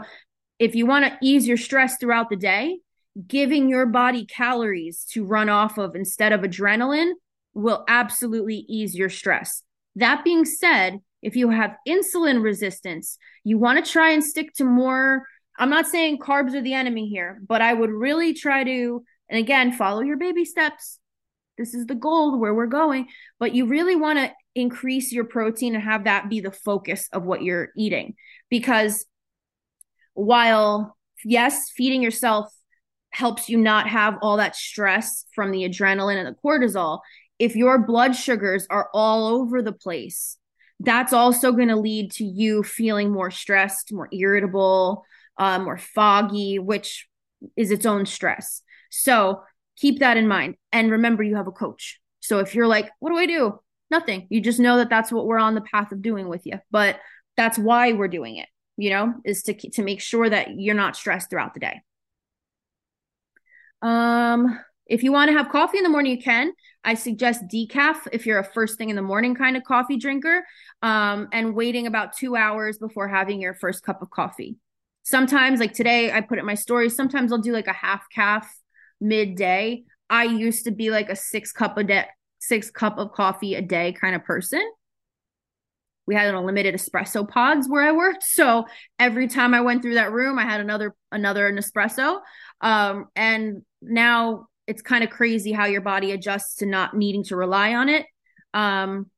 if 0.60 0.76
you 0.76 0.86
want 0.86 1.06
to 1.06 1.18
ease 1.22 1.48
your 1.48 1.58
stress 1.58 1.98
throughout 1.98 2.30
the 2.30 2.36
day, 2.36 2.80
giving 3.28 3.70
your 3.70 3.86
body 3.86 4.26
calories 4.26 5.06
to 5.12 5.26
run 5.26 5.50
off 5.50 5.78
of 5.78 5.96
instead 5.96 6.34
of 6.34 6.42
adrenaline 6.42 7.14
will 7.54 7.84
absolutely 7.88 8.66
ease 8.68 8.96
your 8.96 9.10
stress. 9.10 9.64
That 9.96 10.24
being 10.24 10.46
said, 10.46 11.00
if 11.22 11.36
you 11.36 11.50
have 11.50 11.76
insulin 11.88 12.44
resistance, 12.44 13.18
you 13.44 13.58
want 13.58 13.84
to 13.84 13.92
try 13.92 14.12
and 14.12 14.24
stick 14.24 14.54
to 14.56 14.64
more. 14.64 15.24
I'm 15.58 15.70
not 15.70 15.88
saying 15.88 16.20
carbs 16.20 16.54
are 16.54 16.62
the 16.62 16.74
enemy 16.74 17.08
here, 17.08 17.40
but 17.48 17.62
I 17.62 17.74
would 17.74 17.90
really 17.90 18.34
try 18.34 18.64
to, 18.64 19.04
and 19.30 19.40
again, 19.40 19.72
follow 19.72 20.02
your 20.02 20.18
baby 20.18 20.46
steps. 20.46 21.00
This 21.58 21.74
is 21.74 21.86
the 21.86 21.96
goal 21.96 22.38
where 22.38 22.54
we're 22.54 22.66
going, 22.66 23.08
but 23.40 23.56
you 23.56 23.66
really 23.66 23.96
want 23.96 24.20
to 24.20 24.32
increase 24.56 25.12
your 25.12 25.24
protein 25.24 25.76
and 25.76 25.84
have 25.84 26.04
that 26.04 26.30
be 26.30 26.42
the 26.42 26.52
focus 26.52 27.08
of 27.14 27.24
what 27.24 27.44
you're 27.44 27.70
eating. 27.78 28.16
Because 28.50 29.06
while, 30.14 30.98
yes, 31.24 31.72
feeding 31.76 32.02
yourself 32.02 32.54
helps 33.12 33.48
you 33.48 33.58
not 33.58 33.88
have 33.88 34.18
all 34.22 34.38
that 34.38 34.56
stress 34.56 35.26
from 35.34 35.52
the 35.52 35.68
adrenaline 35.68 36.18
and 36.18 36.28
the 36.28 36.40
cortisol, 36.44 37.00
if 37.40 37.56
your 37.56 37.80
blood 37.80 38.16
sugars 38.16 38.68
are 38.70 38.90
all 38.94 39.28
over 39.28 39.62
the 39.62 39.72
place, 39.74 40.38
that's 40.80 41.14
also 41.14 41.52
going 41.52 41.70
to 41.70 41.76
lead 41.76 42.12
to 42.12 42.26
you 42.26 42.64
feeling 42.64 43.12
more 43.12 43.32
stressed, 43.32 43.94
more 43.94 44.10
irritable, 44.12 45.06
uh, 45.38 45.60
more 45.60 45.78
foggy, 45.78 46.60
which 46.60 47.08
is 47.56 47.72
its 47.72 47.86
own 47.86 48.06
stress. 48.06 48.62
So 48.90 49.42
keep 49.78 50.00
that 50.00 50.18
in 50.18 50.28
mind. 50.28 50.56
And 50.72 50.92
remember, 50.92 51.24
you 51.24 51.36
have 51.36 51.48
a 51.48 51.52
coach. 51.52 52.00
So 52.20 52.40
if 52.40 52.56
you're 52.56 52.68
like, 52.68 52.90
what 53.00 53.12
do 53.12 53.18
I 53.18 53.26
do? 53.26 53.60
Nothing. 53.92 54.28
You 54.30 54.42
just 54.42 54.60
know 54.60 54.78
that 54.78 54.90
that's 54.90 55.12
what 55.12 55.28
we're 55.28 55.38
on 55.38 55.56
the 55.56 55.62
path 55.62 55.92
of 55.92 56.02
doing 56.02 56.28
with 56.28 56.46
you. 56.46 56.60
But 56.72 57.00
that's 57.38 57.58
why 57.58 57.94
we're 57.94 58.08
doing 58.08 58.38
it, 58.38 58.48
you 58.78 58.90
know, 58.90 59.14
is 59.24 59.44
to, 59.44 59.54
to 59.54 59.84
make 59.84 60.02
sure 60.02 60.30
that 60.30 60.60
you're 60.60 60.76
not 60.76 60.96
stressed 60.96 61.30
throughout 61.30 61.54
the 61.54 61.60
day. 61.60 61.82
Um, 63.82 64.60
if 64.88 65.02
you 65.02 65.12
want 65.12 65.30
to 65.30 65.38
have 65.38 65.50
coffee 65.50 65.78
in 65.78 65.84
the 65.84 65.90
morning, 65.90 66.12
you 66.12 66.22
can. 66.22 66.52
I 66.84 66.94
suggest 66.94 67.44
decaf 67.52 68.08
if 68.12 68.26
you're 68.26 68.40
a 68.40 68.44
first 68.44 68.78
thing 68.78 68.90
in 68.90 68.96
the 68.96 69.02
morning 69.02 69.34
kind 69.34 69.58
of 69.58 69.64
coffee 69.64 69.98
drinker, 69.98 70.46
um, 70.84 71.28
and 71.32 71.56
waiting 71.56 71.88
about 71.88 72.16
two 72.16 72.36
hours 72.36 72.78
before 72.78 73.08
having 73.08 73.42
your 73.42 73.56
first 73.56 73.84
cup 73.84 74.02
of 74.02 74.12
coffee. 74.12 74.58
Sometimes, 75.04 75.60
like 75.60 75.74
today, 75.74 76.12
I 76.12 76.22
put 76.22 76.38
it 76.38 76.42
in 76.42 76.46
my 76.46 76.56
story. 76.56 76.90
Sometimes 76.90 77.32
I'll 77.32 77.40
do 77.40 77.52
like 77.52 77.68
a 77.68 77.74
half 77.74 78.06
calf 78.14 78.52
midday. 79.02 79.84
I 80.10 80.26
used 80.26 80.66
to 80.66 80.72
be 80.72 80.92
like 80.92 81.10
a 81.10 81.16
six 81.16 81.52
cup 81.52 81.78
a 81.78 81.84
day, 81.84 82.06
six 82.40 82.70
cup 82.70 83.00
of 83.00 83.12
coffee 83.12 83.56
a 83.56 83.62
day 83.62 83.92
kind 83.94 84.16
of 84.16 84.24
person. 84.24 84.62
We 86.08 86.14
had 86.14 86.28
an 86.28 86.36
unlimited 86.36 86.76
espresso 86.76 87.28
pods 87.28 87.68
where 87.68 87.82
I 87.82 87.92
worked, 87.92 88.24
so 88.28 88.66
every 89.00 89.28
time 89.28 89.56
I 89.56 89.62
went 89.62 89.82
through 89.82 89.96
that 89.96 90.12
room, 90.12 90.38
I 90.38 90.44
had 90.44 90.62
another 90.62 90.96
another 91.12 91.52
Nespresso. 91.52 92.20
Um, 92.62 93.08
and 93.16 93.64
now 93.82 94.48
it's 94.68 94.82
kind 94.82 95.04
of 95.04 95.10
crazy 95.10 95.52
how 95.52 95.66
your 95.66 95.82
body 95.82 96.12
adjusts 96.12 96.56
to 96.58 96.66
not 96.66 96.96
needing 96.96 97.24
to 97.26 97.36
rely 97.36 97.76
on 97.76 97.90
it. 97.90 98.06
Um, 98.54 99.10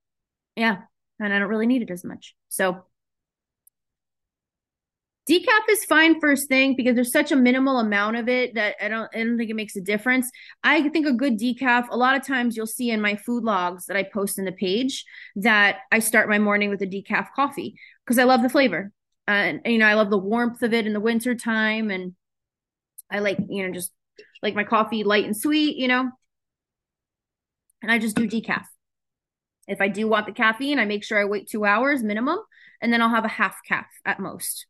yeah, 0.56 0.78
and 1.20 1.34
I 1.34 1.40
don't 1.40 1.50
really 1.50 1.68
need 1.68 1.82
it 1.82 1.92
as 1.92 2.04
much. 2.04 2.36
So 2.50 2.84
decaf 5.30 5.70
is 5.70 5.84
fine 5.86 6.20
first 6.20 6.48
thing 6.48 6.76
because 6.76 6.96
there's 6.96 7.12
such 7.12 7.32
a 7.32 7.36
minimal 7.36 7.80
amount 7.80 8.16
of 8.16 8.30
it 8.30 8.56
that 8.56 8.76
I 8.82 8.88
don't 8.88 9.10
I 9.14 9.24
don't 9.24 9.38
think 9.38 9.50
it 9.50 9.56
makes 9.56 9.76
a 9.76 9.82
difference. 9.82 10.30
I 10.64 10.88
think 10.90 11.06
a 11.06 11.14
good 11.14 11.38
decaf, 11.38 11.88
a 11.90 11.98
lot 11.98 12.16
of 12.16 12.26
times 12.26 12.56
you'll 12.56 12.66
see 12.66 12.90
in 12.90 13.02
my 13.02 13.16
food 13.16 13.44
logs 13.44 13.86
that 13.86 13.98
I 13.98 14.04
post 14.04 14.40
in 14.40 14.46
the 14.46 14.52
page 14.52 15.06
that 15.36 15.80
I 15.92 16.00
start 16.00 16.30
my 16.30 16.40
morning 16.40 16.70
with 16.70 16.82
a 16.82 16.88
decaf 16.88 17.28
coffee 17.36 17.76
because 18.06 18.20
I 18.20 18.24
love 18.24 18.42
the 18.42 18.50
flavor. 18.50 18.92
Uh, 19.28 19.32
and, 19.32 19.62
you 19.66 19.78
know, 19.78 19.86
I 19.86 19.96
love 19.96 20.10
the 20.10 20.18
warmth 20.18 20.64
of 20.64 20.74
it 20.74 20.88
in 20.88 20.94
the 20.94 21.02
winter 21.02 21.36
time 21.36 21.92
and 21.92 22.16
I 23.12 23.20
like, 23.20 23.38
you 23.50 23.66
know, 23.66 23.74
just 23.74 23.92
like 24.42 24.56
my 24.56 24.64
coffee 24.64 25.04
light 25.04 25.26
and 25.26 25.36
sweet, 25.36 25.78
you 25.78 25.88
know. 25.88 26.10
And 27.82 27.92
I 27.92 28.00
just 28.00 28.16
do 28.16 28.28
decaf. 28.28 28.66
If 29.68 29.82
I 29.82 29.88
do 29.88 30.08
want 30.08 30.26
the 30.26 30.32
caffeine, 30.32 30.80
I 30.80 30.86
make 30.86 31.04
sure 31.04 31.20
I 31.20 31.26
wait 31.26 31.50
two 31.50 31.66
hours 31.66 32.02
minimum, 32.04 32.40
and 32.82 32.92
then 32.92 33.02
I'll 33.02 33.10
have 33.10 33.26
a 33.26 33.30
half 33.30 33.58
calf 33.68 33.88
at 34.06 34.20
most. 34.20 34.66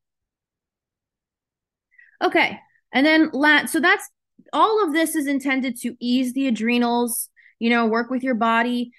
Okay. 2.23 2.59
And 2.91 3.05
then 3.05 3.29
la- 3.31 3.65
so 3.65 3.79
that's 3.79 4.09
all 4.53 4.83
of 4.83 4.93
this 4.93 5.15
is 5.15 5.27
intended 5.27 5.77
to 5.81 5.95
ease 5.99 6.33
the 6.33 6.47
adrenals, 6.47 7.29
you 7.59 7.69
know, 7.69 7.85
work 7.85 8.09
with 8.09 8.23
your 8.23 8.35
body. 8.35 8.91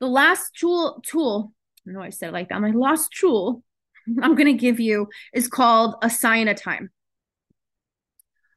The 0.00 0.06
last 0.06 0.52
tool 0.58 1.02
tool, 1.04 1.52
I 1.88 1.92
know 1.92 2.00
I 2.00 2.10
said 2.10 2.28
it 2.28 2.32
like 2.32 2.48
that. 2.50 2.60
My 2.60 2.70
last 2.70 3.10
tool 3.12 3.62
I'm 4.22 4.34
gonna 4.34 4.52
give 4.52 4.80
you 4.80 5.08
is 5.32 5.48
called 5.48 5.96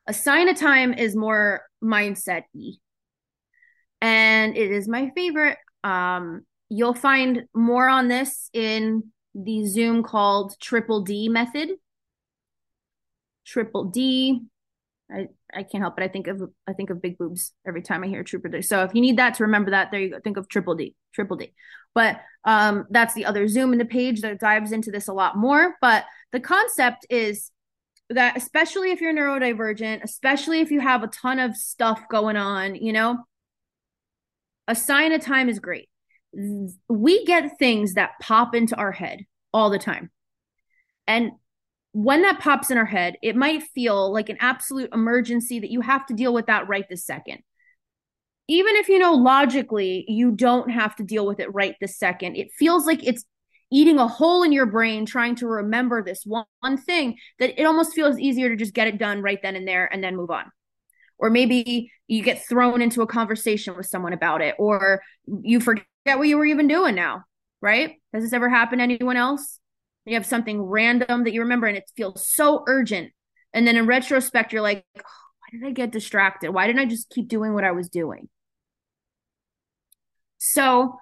Assign 0.07 0.49
a 0.49 0.53
Time. 0.53 0.91
Asana-Time 0.91 0.93
is 0.93 1.15
more 1.15 1.61
mindset. 1.83 2.43
And 4.01 4.57
it 4.57 4.71
is 4.71 4.87
my 4.87 5.11
favorite. 5.15 5.57
Um, 5.83 6.45
you'll 6.69 6.93
find 6.93 7.43
more 7.53 7.89
on 7.89 8.07
this 8.07 8.49
in 8.53 9.11
the 9.33 9.65
Zoom 9.65 10.03
called 10.03 10.59
Triple 10.59 11.01
D 11.01 11.29
method. 11.29 11.69
triple 13.45 13.85
D. 13.85 14.41
I, 15.11 15.27
I 15.53 15.63
can't 15.63 15.83
help 15.83 15.99
it. 15.99 16.03
I 16.03 16.07
think 16.07 16.27
of 16.27 16.49
I 16.67 16.73
think 16.73 16.89
of 16.89 17.01
big 17.01 17.17
boobs 17.17 17.53
every 17.67 17.81
time 17.81 18.03
I 18.03 18.07
hear 18.07 18.23
triple 18.23 18.51
D. 18.51 18.61
So 18.61 18.83
if 18.83 18.95
you 18.95 19.01
need 19.01 19.17
that 19.17 19.35
to 19.35 19.43
remember 19.43 19.71
that, 19.71 19.91
there 19.91 19.99
you 19.99 20.09
go. 20.09 20.19
Think 20.19 20.37
of 20.37 20.47
triple 20.47 20.75
D, 20.75 20.95
triple 21.13 21.37
D. 21.37 21.53
But 21.93 22.21
um, 22.43 22.85
that's 22.89 23.13
the 23.13 23.25
other 23.25 23.47
zoom 23.47 23.71
in 23.71 23.79
the 23.79 23.85
page 23.85 24.21
that 24.21 24.39
dives 24.39 24.71
into 24.71 24.91
this 24.91 25.07
a 25.07 25.13
lot 25.13 25.37
more. 25.37 25.75
But 25.81 26.05
the 26.31 26.39
concept 26.39 27.05
is 27.09 27.51
that 28.09 28.37
especially 28.37 28.91
if 28.91 29.01
you're 29.01 29.13
neurodivergent, 29.13 30.03
especially 30.03 30.61
if 30.61 30.71
you 30.71 30.79
have 30.79 31.03
a 31.03 31.07
ton 31.07 31.39
of 31.39 31.55
stuff 31.55 32.01
going 32.09 32.37
on, 32.37 32.75
you 32.75 32.93
know, 32.93 33.17
assign 34.67 35.11
a 35.11 35.19
time 35.19 35.49
is 35.49 35.59
great. 35.59 35.89
We 36.87 37.25
get 37.25 37.57
things 37.57 37.93
that 37.93 38.11
pop 38.21 38.53
into 38.53 38.75
our 38.75 38.91
head 38.91 39.25
all 39.53 39.69
the 39.69 39.79
time. 39.79 40.11
And 41.07 41.31
when 41.93 42.23
that 42.23 42.41
pops 42.41 42.71
in 42.71 42.77
our 42.77 42.85
head, 42.85 43.15
it 43.23 43.35
might 43.35 43.63
feel 43.63 44.11
like 44.11 44.29
an 44.29 44.37
absolute 44.39 44.93
emergency 44.93 45.59
that 45.59 45.71
you 45.71 45.81
have 45.81 46.05
to 46.07 46.13
deal 46.13 46.33
with 46.33 46.47
that 46.47 46.67
right 46.67 46.85
this 46.89 47.05
second. 47.05 47.39
Even 48.47 48.75
if 48.75 48.89
you 48.89 48.99
know 48.99 49.13
logically 49.13 50.05
you 50.07 50.31
don't 50.31 50.69
have 50.69 50.95
to 50.97 51.03
deal 51.03 51.25
with 51.25 51.39
it 51.39 51.53
right 51.53 51.75
this 51.79 51.97
second, 51.97 52.35
it 52.35 52.51
feels 52.51 52.85
like 52.85 53.03
it's 53.07 53.25
eating 53.71 53.99
a 53.99 54.07
hole 54.07 54.43
in 54.43 54.51
your 54.51 54.65
brain 54.65 55.05
trying 55.05 55.35
to 55.35 55.47
remember 55.47 56.03
this 56.03 56.23
one, 56.25 56.45
one 56.59 56.77
thing 56.77 57.17
that 57.39 57.59
it 57.59 57.65
almost 57.65 57.93
feels 57.93 58.19
easier 58.19 58.49
to 58.49 58.55
just 58.55 58.73
get 58.73 58.87
it 58.87 58.97
done 58.97 59.21
right 59.21 59.39
then 59.41 59.55
and 59.55 59.67
there 59.67 59.91
and 59.91 60.03
then 60.03 60.15
move 60.15 60.31
on. 60.31 60.45
Or 61.17 61.29
maybe 61.29 61.91
you 62.07 62.23
get 62.23 62.47
thrown 62.47 62.81
into 62.81 63.01
a 63.01 63.07
conversation 63.07 63.75
with 63.75 63.85
someone 63.85 64.13
about 64.13 64.41
it, 64.41 64.55
or 64.59 65.01
you 65.25 65.59
forget 65.59 65.85
what 66.05 66.27
you 66.27 66.37
were 66.37 66.45
even 66.45 66.67
doing 66.67 66.95
now, 66.95 67.23
right? 67.61 67.95
Has 68.13 68.23
this 68.23 68.33
ever 68.33 68.49
happened 68.49 68.79
to 68.79 68.83
anyone 68.83 69.17
else? 69.17 69.59
you 70.05 70.13
have 70.13 70.25
something 70.25 70.61
random 70.61 71.23
that 71.23 71.33
you 71.33 71.41
remember 71.41 71.67
and 71.67 71.77
it 71.77 71.89
feels 71.97 72.29
so 72.29 72.63
urgent. 72.67 73.11
And 73.53 73.67
then 73.67 73.75
in 73.75 73.87
retrospect, 73.87 74.53
you're 74.53 74.61
like, 74.61 74.85
oh, 74.97 75.01
why 75.01 75.47
did 75.51 75.65
I 75.65 75.71
get 75.71 75.91
distracted? 75.91 76.51
Why 76.51 76.67
didn't 76.67 76.81
I 76.81 76.85
just 76.85 77.09
keep 77.09 77.27
doing 77.27 77.53
what 77.53 77.63
I 77.63 77.71
was 77.71 77.89
doing? 77.89 78.29
So, 80.37 80.99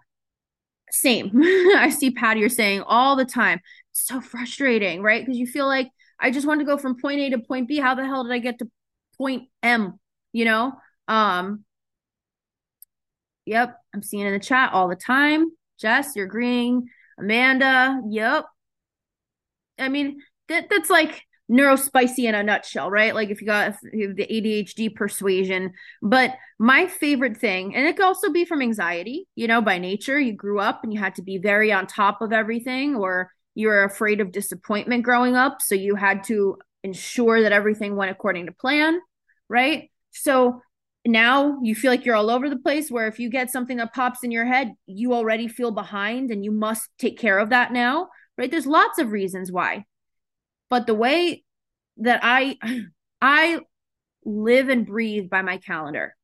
same. 0.94 1.32
I 1.44 1.90
see 1.90 2.12
Patty, 2.12 2.40
you're 2.40 2.50
saying 2.50 2.84
all 2.86 3.16
the 3.16 3.26
time. 3.26 3.60
So 3.92 4.22
frustrating, 4.22 5.02
right? 5.02 5.24
Because 5.24 5.38
you 5.38 5.48
feel 5.48 5.68
like 5.68 5.90
I 6.20 6.32
just 6.32 6.48
want 6.48 6.62
to 6.62 6.66
go 6.66 6.78
from 6.78 7.00
point 7.00 7.20
A 7.20 7.30
to 7.32 7.40
point 7.40 7.68
B. 7.68 7.78
How 7.78 7.96
the 7.96 8.06
hell 8.06 8.24
did 8.24 8.32
I 8.32 8.40
get 8.40 8.60
to 8.60 8.70
point 9.18 9.50
M? 9.62 10.00
You 10.32 10.46
know? 10.46 10.74
Um, 11.08 11.66
yep, 13.46 13.78
I'm 13.94 14.02
seeing 14.02 14.26
in 14.26 14.34
the 14.34 14.40
chat 14.40 14.72
all 14.74 14.88
the 14.88 14.96
time. 14.96 15.52
Jess, 15.80 16.16
you're 16.16 16.26
agreeing. 16.26 16.88
Amanda, 17.20 18.02
yep. 18.10 18.46
I 19.78 19.90
mean, 19.90 20.22
that 20.48 20.70
that's 20.70 20.90
like 20.90 21.24
neurospicy 21.52 22.26
in 22.26 22.36
a 22.36 22.44
nutshell, 22.44 22.90
right? 22.90 23.14
Like 23.14 23.30
if 23.30 23.42
you 23.42 23.48
got 23.48 23.76
the 23.82 24.28
ADHD 24.30 24.96
persuasion. 24.96 25.74
But 26.02 26.36
my 26.60 26.88
favorite 26.88 27.38
thing, 27.38 27.76
and 27.76 27.86
it 27.86 27.98
could 27.98 28.06
also 28.06 28.32
be 28.32 28.46
from 28.46 28.62
anxiety, 28.62 29.28
you 29.36 29.48
know, 29.48 29.62
by 29.62 29.78
nature, 29.78 30.20
you 30.20 30.34
grew 30.34 30.60
up 30.60 30.82
and 30.84 30.94
you 30.94 31.00
had 31.00 31.16
to 31.16 31.22
be 31.22 31.38
very 31.38 31.72
on 31.72 31.88
top 31.88 32.22
of 32.22 32.32
everything, 32.32 32.96
or 32.96 33.32
you 33.56 33.68
were 33.68 33.84
afraid 33.84 34.22
of 34.22 34.32
disappointment 34.32 35.04
growing 35.04 35.36
up. 35.36 35.62
So 35.62 35.76
you 35.76 35.96
had 35.96 36.24
to 36.26 36.58
ensure 36.84 37.42
that 37.42 37.52
everything 37.52 37.96
went 37.96 38.12
according 38.12 38.48
to 38.48 38.52
plan, 38.52 39.00
right? 39.50 39.90
So 40.12 40.62
now 41.06 41.60
you 41.62 41.76
feel 41.76 41.92
like 41.92 42.06
you're 42.06 42.16
all 42.16 42.30
over 42.30 42.50
the 42.50 42.58
place 42.58 42.90
where 42.90 43.08
if 43.08 43.20
you 43.20 43.30
get 43.30 43.52
something 43.52 43.78
that 43.78 43.94
pops 43.94 44.24
in 44.24 44.32
your 44.32 44.46
head 44.46 44.72
you 44.86 45.14
already 45.14 45.50
feel 45.50 45.70
behind 45.70 46.32
and 46.32 46.46
you 46.46 46.52
must 46.52 46.90
take 46.98 47.20
care 47.20 47.40
of 47.40 47.50
that 47.50 47.74
now 47.74 48.08
right? 48.38 48.50
There's 48.50 48.68
lots 48.68 49.00
of 49.00 49.12
reasons 49.12 49.52
why. 49.52 49.86
But 50.74 50.88
the 50.88 50.96
way 50.96 51.44
that 51.98 52.22
I 52.24 52.58
I 53.22 53.60
live 54.26 54.70
and 54.70 54.88
breathe 54.88 55.30
by 55.30 55.44
my 55.44 55.58
calendar, 55.58 56.16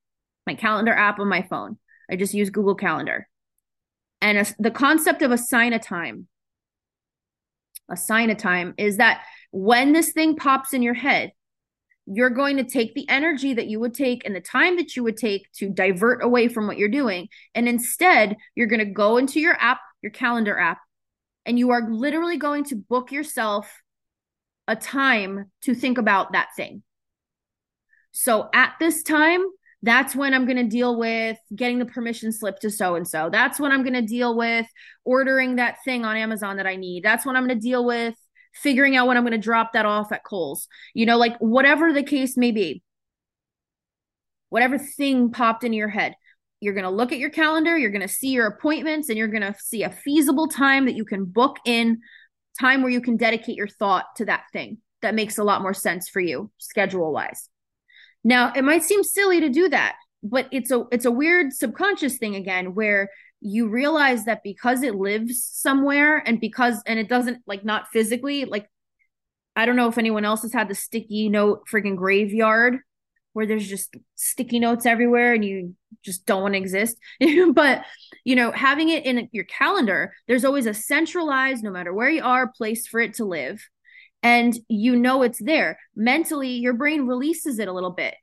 my 0.48 0.56
calendar 0.56 0.92
app 0.92 1.20
on 1.20 1.30
my 1.30 1.44
phone. 1.44 1.78
I 2.10 2.16
just 2.16 2.34
use 2.34 2.50
Google 2.50 2.74
Calendar. 2.74 3.30
And 4.22 4.40
a, 4.40 4.46
the 4.58 4.72
concept 4.72 5.22
of 5.22 5.30
assign 5.30 5.74
a 5.74 5.78
time, 5.78 6.28
assign 7.92 8.32
a 8.32 8.36
time 8.36 8.74
is 8.80 8.98
that 8.98 9.22
when 9.52 9.94
this 9.94 10.14
thing 10.14 10.36
pops 10.36 10.74
in 10.74 10.82
your 10.82 10.96
head, 10.96 11.32
you're 12.08 12.32
going 12.32 12.58
to 12.58 12.64
take 12.64 12.96
the 12.96 13.08
energy 13.08 13.54
that 13.54 13.68
you 13.68 13.80
would 13.80 13.94
take 13.94 14.26
and 14.26 14.36
the 14.36 14.42
time 14.42 14.78
that 14.78 14.96
you 14.96 15.04
would 15.04 15.18
take 15.18 15.46
to 15.58 15.70
divert 15.70 16.24
away 16.24 16.48
from 16.48 16.66
what 16.66 16.80
you're 16.80 16.90
doing. 16.90 17.28
And 17.54 17.70
instead, 17.70 18.36
you're 18.56 18.66
going 18.66 18.84
to 18.84 18.94
go 18.94 19.18
into 19.18 19.40
your 19.40 19.56
app, 19.60 19.80
your 20.02 20.12
calendar 20.12 20.58
app, 20.58 20.80
and 21.46 21.60
you 21.60 21.70
are 21.70 21.88
literally 21.88 22.38
going 22.38 22.64
to 22.64 22.76
book 22.76 23.12
yourself 23.12 23.72
a 24.70 24.76
time 24.76 25.52
to 25.64 25.74
think 25.74 25.98
about 25.98 26.32
that 26.34 26.50
thing. 26.56 26.84
So 28.12 28.50
at 28.54 28.76
this 28.80 29.02
time, 29.04 29.44
that's 29.82 30.16
when 30.16 30.34
I'm 30.34 30.46
going 30.46 30.58
to 30.58 30.64
deal 30.64 30.98
with 30.98 31.38
getting 31.56 31.80
the 31.80 31.86
permission 31.86 32.32
slip 32.32 32.60
to 32.60 32.70
so 32.70 32.96
and 32.96 33.08
so. 33.08 33.30
That's 33.32 33.60
when 33.60 33.72
I'm 33.72 33.82
going 33.82 33.94
to 33.94 34.02
deal 34.02 34.38
with 34.38 34.68
ordering 35.06 35.56
that 35.56 35.78
thing 35.84 36.06
on 36.06 36.16
Amazon 36.16 36.58
that 36.58 36.68
I 36.68 36.76
need. 36.76 37.04
That's 37.04 37.26
when 37.26 37.36
I'm 37.36 37.48
going 37.48 37.58
to 37.58 37.62
deal 37.62 37.84
with 37.84 38.16
figuring 38.54 38.96
out 38.96 39.08
when 39.08 39.18
I'm 39.18 39.24
going 39.24 39.32
to 39.32 39.38
drop 39.38 39.74
that 39.74 39.86
off 39.86 40.12
at 40.12 40.24
Kohl's. 40.24 40.68
You 40.94 41.06
know, 41.06 41.18
like 41.18 41.38
whatever 41.40 41.92
the 41.92 42.04
case 42.04 42.38
may 42.38 42.52
be, 42.52 42.84
whatever 44.50 44.78
thing 44.78 45.32
popped 45.32 45.64
into 45.64 45.78
your 45.78 45.90
head, 45.90 46.14
you're 46.60 46.74
going 46.74 46.84
to 46.84 46.90
look 46.90 47.12
at 47.12 47.20
your 47.20 47.30
calendar, 47.32 47.78
you're 47.78 47.90
going 47.90 48.02
to 48.02 48.08
see 48.08 48.30
your 48.30 48.48
appointments, 48.48 49.10
and 49.10 49.18
you're 49.18 49.30
going 49.30 49.42
to 49.42 49.56
see 49.60 49.84
a 49.84 49.90
feasible 49.90 50.48
time 50.48 50.86
that 50.86 50.96
you 50.96 51.06
can 51.06 51.26
book 51.26 51.58
in 51.66 52.02
time 52.60 52.82
where 52.82 52.92
you 52.92 53.02
can 53.02 53.18
dedicate 53.18 53.56
your 53.56 53.68
thought 53.68 54.06
to 54.18 54.26
that 54.26 54.44
thing 54.54 54.78
that 55.02 55.16
makes 55.16 55.38
a 55.38 55.44
lot 55.44 55.62
more 55.62 55.74
sense 55.74 56.10
for 56.10 56.20
you 56.20 56.52
schedule 56.58 57.12
wise. 57.12 57.50
Now, 58.24 58.52
it 58.54 58.64
might 58.64 58.84
seem 58.84 59.04
silly 59.04 59.40
to 59.40 59.50
do 59.50 59.70
that, 59.70 59.96
but 60.24 60.48
it's 60.52 60.72
a 60.72 60.86
it's 60.92 61.06
a 61.06 61.12
weird 61.12 61.54
subconscious 61.54 62.18
thing 62.18 62.36
again 62.36 62.76
where 62.76 63.10
you 63.42 63.70
realize 63.70 64.26
that 64.26 64.44
because 64.44 64.84
it 64.84 64.96
lives 64.96 65.46
somewhere 65.46 66.18
and 66.18 66.42
because 66.42 66.82
and 66.86 67.00
it 67.00 67.08
doesn't 67.08 67.42
like 67.48 67.64
not 67.64 67.88
physically 67.88 68.46
like 68.46 68.68
I 69.56 69.66
don't 69.66 69.78
know 69.78 69.88
if 69.88 69.98
anyone 69.98 70.26
else 70.26 70.42
has 70.42 70.54
had 70.54 70.68
the 70.68 70.76
sticky 70.76 71.30
note 71.30 71.64
freaking 71.72 71.96
graveyard 71.96 72.80
where 73.34 73.46
there's 73.46 73.68
just 73.68 73.96
sticky 74.16 74.60
notes 74.60 74.86
everywhere 74.86 75.34
and 75.34 75.46
you 75.46 75.76
just 76.04 76.26
don't 76.26 76.42
want 76.42 76.54
to 76.54 76.60
exist. 76.60 76.98
but, 77.54 77.84
you 78.24 78.36
know, 78.36 78.52
having 78.52 78.90
it 78.90 79.06
in 79.06 79.30
your 79.32 79.46
calendar, 79.46 80.14
there's 80.28 80.46
always 80.46 80.66
a 80.66 80.74
centralized, 80.74 81.64
no 81.64 81.72
matter 81.72 81.94
where 81.94 82.10
you 82.10 82.24
are, 82.24 82.52
place 82.52 82.88
for 82.88 83.00
it 83.00 83.16
to 83.16 83.26
live. 83.26 83.62
And 84.22 84.58
you 84.68 84.96
know 84.96 85.22
it's 85.22 85.42
there. 85.42 85.80
Mentally, 85.96 86.50
your 86.50 86.74
brain 86.74 87.08
releases 87.08 87.60
it 87.60 87.68
a 87.68 87.74
little 87.74 87.92
bit. 87.92 88.16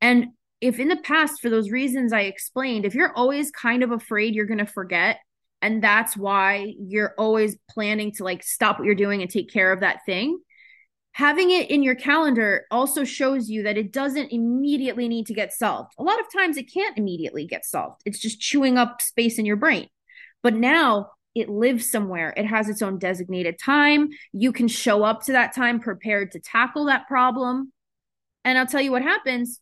And 0.00 0.28
if 0.60 0.78
in 0.78 0.88
the 0.88 0.96
past, 0.96 1.40
for 1.42 1.50
those 1.50 1.70
reasons 1.70 2.12
I 2.12 2.22
explained, 2.22 2.86
if 2.86 2.94
you're 2.94 3.12
always 3.12 3.50
kind 3.50 3.82
of 3.82 3.90
afraid 3.90 4.34
you're 4.34 4.46
going 4.46 4.58
to 4.58 4.66
forget, 4.66 5.18
and 5.60 5.82
that's 5.82 6.16
why 6.16 6.74
you're 6.78 7.14
always 7.18 7.56
planning 7.70 8.12
to 8.12 8.24
like 8.24 8.42
stop 8.42 8.78
what 8.78 8.84
you're 8.86 8.94
doing 8.94 9.22
and 9.22 9.30
take 9.30 9.52
care 9.52 9.72
of 9.72 9.80
that 9.80 10.00
thing, 10.06 10.40
having 11.12 11.50
it 11.50 11.70
in 11.70 11.82
your 11.82 11.94
calendar 11.94 12.66
also 12.70 13.04
shows 13.04 13.48
you 13.48 13.62
that 13.64 13.76
it 13.76 13.92
doesn't 13.92 14.32
immediately 14.32 15.08
need 15.08 15.26
to 15.26 15.34
get 15.34 15.52
solved. 15.52 15.92
A 15.98 16.02
lot 16.02 16.20
of 16.20 16.26
times 16.32 16.56
it 16.56 16.72
can't 16.72 16.96
immediately 16.96 17.46
get 17.46 17.64
solved. 17.64 18.00
It's 18.04 18.18
just 18.18 18.40
chewing 18.40 18.78
up 18.78 19.02
space 19.02 19.38
in 19.38 19.46
your 19.46 19.56
brain. 19.56 19.88
But 20.42 20.54
now 20.54 21.10
it 21.34 21.48
lives 21.48 21.90
somewhere. 21.90 22.32
It 22.36 22.46
has 22.46 22.68
its 22.68 22.82
own 22.82 22.98
designated 22.98 23.58
time. 23.58 24.08
You 24.32 24.52
can 24.52 24.68
show 24.68 25.02
up 25.02 25.22
to 25.24 25.32
that 25.32 25.54
time 25.54 25.80
prepared 25.80 26.32
to 26.32 26.40
tackle 26.40 26.86
that 26.86 27.06
problem. 27.08 27.72
And 28.44 28.58
I'll 28.58 28.66
tell 28.66 28.82
you 28.82 28.90
what 28.90 29.02
happens 29.02 29.60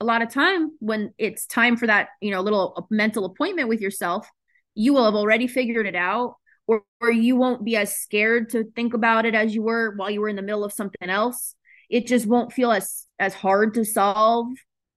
a 0.00 0.04
lot 0.04 0.22
of 0.22 0.30
time 0.30 0.72
when 0.80 1.14
it's 1.18 1.46
time 1.46 1.76
for 1.76 1.86
that, 1.86 2.08
you 2.20 2.30
know, 2.30 2.40
little 2.40 2.86
mental 2.90 3.24
appointment 3.24 3.68
with 3.68 3.80
yourself, 3.80 4.28
you 4.74 4.92
will 4.92 5.04
have 5.04 5.14
already 5.14 5.46
figured 5.46 5.86
it 5.86 5.94
out 5.94 6.36
or, 6.66 6.82
or 7.00 7.10
you 7.10 7.36
won't 7.36 7.64
be 7.64 7.76
as 7.76 7.96
scared 7.96 8.50
to 8.50 8.64
think 8.74 8.94
about 8.94 9.26
it 9.26 9.34
as 9.34 9.54
you 9.54 9.62
were 9.62 9.94
while 9.96 10.10
you 10.10 10.20
were 10.20 10.28
in 10.28 10.36
the 10.36 10.42
middle 10.42 10.64
of 10.64 10.72
something 10.72 11.08
else. 11.08 11.54
It 11.88 12.06
just 12.06 12.26
won't 12.26 12.52
feel 12.52 12.72
as 12.72 13.06
as 13.18 13.34
hard 13.34 13.74
to 13.74 13.84
solve. 13.84 14.48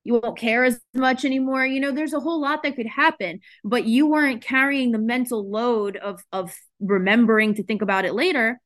You 0.03 0.19
won't 0.19 0.37
care 0.37 0.63
as 0.63 0.79
much 0.93 1.25
anymore. 1.25 1.65
You 1.65 1.79
know 1.79 1.91
there's 1.91 2.13
a 2.13 2.19
whole 2.19 2.41
lot 2.41 2.63
that 2.63 2.75
could 2.75 2.87
happen 2.87 3.41
but 3.63 3.85
you 3.85 4.07
weren't 4.07 4.41
carrying 4.41 4.91
the 4.91 4.99
mental 4.99 5.49
load 5.49 5.97
of 5.97 6.21
of 6.31 6.55
remembering 6.79 7.55
to 7.55 7.63
think 7.63 7.81
about 7.81 8.05
it 8.05 8.13
later. 8.13 8.59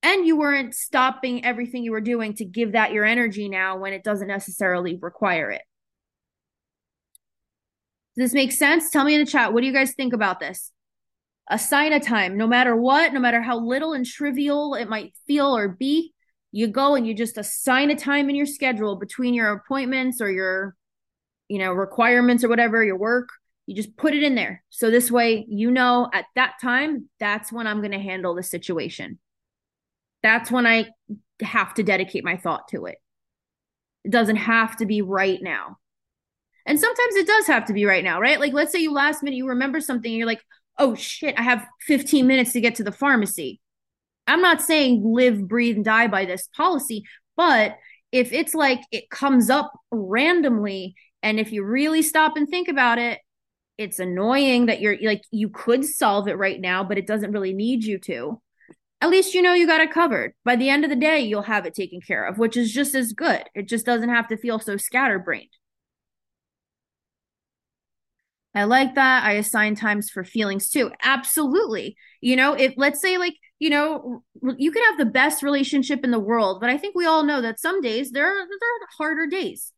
And 0.00 0.24
you 0.24 0.36
weren't 0.36 0.76
stopping 0.76 1.44
everything 1.44 1.82
you 1.82 1.90
were 1.90 2.00
doing 2.00 2.34
to 2.34 2.44
give 2.44 2.72
that 2.72 2.92
your 2.92 3.04
energy 3.04 3.48
now 3.48 3.78
when 3.78 3.92
it 3.92 4.04
doesn't 4.04 4.28
necessarily 4.28 4.96
require 4.96 5.50
it. 5.50 5.62
Does 8.16 8.30
this 8.30 8.34
make 8.34 8.52
sense? 8.52 8.90
Tell 8.90 9.04
me 9.04 9.14
in 9.14 9.24
the 9.24 9.30
chat 9.30 9.52
what 9.52 9.62
do 9.62 9.66
you 9.66 9.72
guys 9.72 9.94
think 9.94 10.12
about 10.12 10.38
this 10.38 10.70
assign 11.50 11.92
a 11.92 12.00
time 12.00 12.36
no 12.36 12.46
matter 12.46 12.76
what 12.76 13.12
no 13.12 13.20
matter 13.20 13.40
how 13.40 13.58
little 13.58 13.92
and 13.92 14.04
trivial 14.04 14.74
it 14.74 14.88
might 14.88 15.14
feel 15.26 15.56
or 15.56 15.68
be 15.68 16.12
you 16.52 16.66
go 16.66 16.94
and 16.94 17.06
you 17.06 17.14
just 17.14 17.38
assign 17.38 17.90
a 17.90 17.96
time 17.96 18.28
in 18.28 18.36
your 18.36 18.46
schedule 18.46 18.96
between 18.96 19.34
your 19.34 19.52
appointments 19.52 20.20
or 20.20 20.30
your 20.30 20.76
you 21.48 21.58
know 21.58 21.72
requirements 21.72 22.44
or 22.44 22.48
whatever 22.48 22.84
your 22.84 22.98
work 22.98 23.28
you 23.66 23.74
just 23.74 23.96
put 23.96 24.14
it 24.14 24.22
in 24.22 24.34
there 24.34 24.62
so 24.68 24.90
this 24.90 25.10
way 25.10 25.46
you 25.48 25.70
know 25.70 26.08
at 26.12 26.26
that 26.34 26.54
time 26.60 27.08
that's 27.18 27.50
when 27.50 27.66
i'm 27.66 27.80
going 27.80 27.92
to 27.92 27.98
handle 27.98 28.34
the 28.34 28.42
situation 28.42 29.18
that's 30.22 30.50
when 30.50 30.66
i 30.66 30.86
have 31.42 31.74
to 31.74 31.82
dedicate 31.82 32.24
my 32.24 32.36
thought 32.36 32.68
to 32.68 32.86
it. 32.86 32.98
It 34.04 34.10
doesn't 34.10 34.36
have 34.36 34.76
to 34.78 34.86
be 34.86 35.02
right 35.02 35.40
now. 35.42 35.78
And 36.66 36.78
sometimes 36.78 37.14
it 37.14 37.26
does 37.26 37.46
have 37.46 37.66
to 37.66 37.72
be 37.72 37.84
right 37.84 38.04
now, 38.04 38.20
right? 38.20 38.38
Like, 38.38 38.52
let's 38.52 38.72
say 38.72 38.80
you 38.80 38.92
last 38.92 39.22
minute, 39.22 39.36
you 39.36 39.48
remember 39.48 39.80
something, 39.80 40.12
you're 40.12 40.26
like, 40.26 40.42
oh 40.78 40.94
shit, 40.94 41.34
I 41.38 41.42
have 41.42 41.66
15 41.82 42.26
minutes 42.26 42.52
to 42.52 42.60
get 42.60 42.76
to 42.76 42.84
the 42.84 42.92
pharmacy. 42.92 43.60
I'm 44.26 44.42
not 44.42 44.60
saying 44.60 45.02
live, 45.04 45.48
breathe, 45.48 45.76
and 45.76 45.84
die 45.84 46.06
by 46.06 46.24
this 46.24 46.48
policy, 46.56 47.04
but 47.36 47.76
if 48.12 48.32
it's 48.32 48.54
like 48.54 48.80
it 48.90 49.10
comes 49.10 49.50
up 49.50 49.72
randomly, 49.90 50.94
and 51.22 51.40
if 51.40 51.52
you 51.52 51.64
really 51.64 52.02
stop 52.02 52.36
and 52.36 52.48
think 52.48 52.68
about 52.68 52.98
it, 52.98 53.20
it's 53.76 53.98
annoying 53.98 54.66
that 54.66 54.80
you're 54.80 54.96
like, 55.02 55.22
you 55.30 55.48
could 55.48 55.84
solve 55.84 56.28
it 56.28 56.36
right 56.36 56.60
now, 56.60 56.82
but 56.84 56.98
it 56.98 57.06
doesn't 57.06 57.32
really 57.32 57.54
need 57.54 57.84
you 57.84 57.98
to. 58.00 58.40
At 59.00 59.10
least 59.10 59.34
you 59.34 59.42
know 59.42 59.54
you 59.54 59.66
got 59.66 59.80
it 59.80 59.92
covered. 59.92 60.34
By 60.44 60.56
the 60.56 60.68
end 60.68 60.84
of 60.84 60.90
the 60.90 60.96
day, 60.96 61.20
you'll 61.20 61.42
have 61.42 61.66
it 61.66 61.74
taken 61.74 62.00
care 62.00 62.26
of, 62.26 62.38
which 62.38 62.56
is 62.56 62.72
just 62.72 62.94
as 62.96 63.12
good. 63.12 63.44
It 63.54 63.68
just 63.68 63.86
doesn't 63.86 64.08
have 64.08 64.28
to 64.28 64.36
feel 64.36 64.58
so 64.58 64.76
scatterbrained. 64.76 65.50
I 68.54 68.64
like 68.64 68.94
that. 68.94 69.24
I 69.24 69.32
assign 69.32 69.74
times 69.74 70.10
for 70.10 70.24
feelings 70.24 70.68
too. 70.70 70.90
Absolutely. 71.02 71.96
You 72.20 72.36
know, 72.36 72.54
if 72.54 72.74
let's 72.76 73.00
say 73.00 73.18
like, 73.18 73.34
you 73.58 73.70
know, 73.70 74.22
you 74.56 74.70
could 74.70 74.82
have 74.88 74.98
the 74.98 75.04
best 75.04 75.42
relationship 75.42 76.02
in 76.02 76.10
the 76.10 76.18
world, 76.18 76.60
but 76.60 76.70
I 76.70 76.78
think 76.78 76.94
we 76.94 77.06
all 77.06 77.24
know 77.24 77.40
that 77.42 77.60
some 77.60 77.80
days 77.80 78.10
there 78.10 78.26
are, 78.26 78.46
there 78.46 78.68
are 78.68 78.88
harder 78.96 79.26
days. 79.26 79.72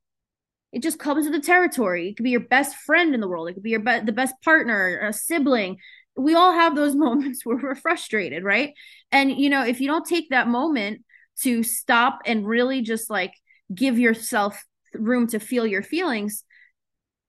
It 0.72 0.82
just 0.82 0.98
comes 0.98 1.24
with 1.24 1.34
the 1.34 1.44
territory. 1.44 2.08
It 2.08 2.16
could 2.16 2.24
be 2.24 2.30
your 2.30 2.40
best 2.40 2.76
friend 2.76 3.14
in 3.14 3.20
the 3.20 3.28
world. 3.28 3.48
It 3.48 3.54
could 3.54 3.62
be 3.62 3.70
your 3.70 3.80
be- 3.80 4.00
the 4.00 4.12
best 4.12 4.34
partner, 4.44 5.00
a 5.00 5.12
sibling. 5.12 5.78
We 6.16 6.34
all 6.34 6.52
have 6.52 6.76
those 6.76 6.94
moments 6.96 7.44
where 7.44 7.56
we're 7.56 7.74
frustrated, 7.74 8.44
right? 8.44 8.74
And 9.10 9.32
you 9.32 9.50
know, 9.50 9.64
if 9.64 9.80
you 9.80 9.88
don't 9.88 10.06
take 10.06 10.30
that 10.30 10.48
moment 10.48 11.02
to 11.42 11.62
stop 11.62 12.20
and 12.24 12.46
really 12.46 12.82
just 12.82 13.10
like 13.10 13.32
give 13.74 13.98
yourself 13.98 14.64
room 14.94 15.26
to 15.28 15.40
feel 15.40 15.66
your 15.66 15.82
feelings, 15.82 16.44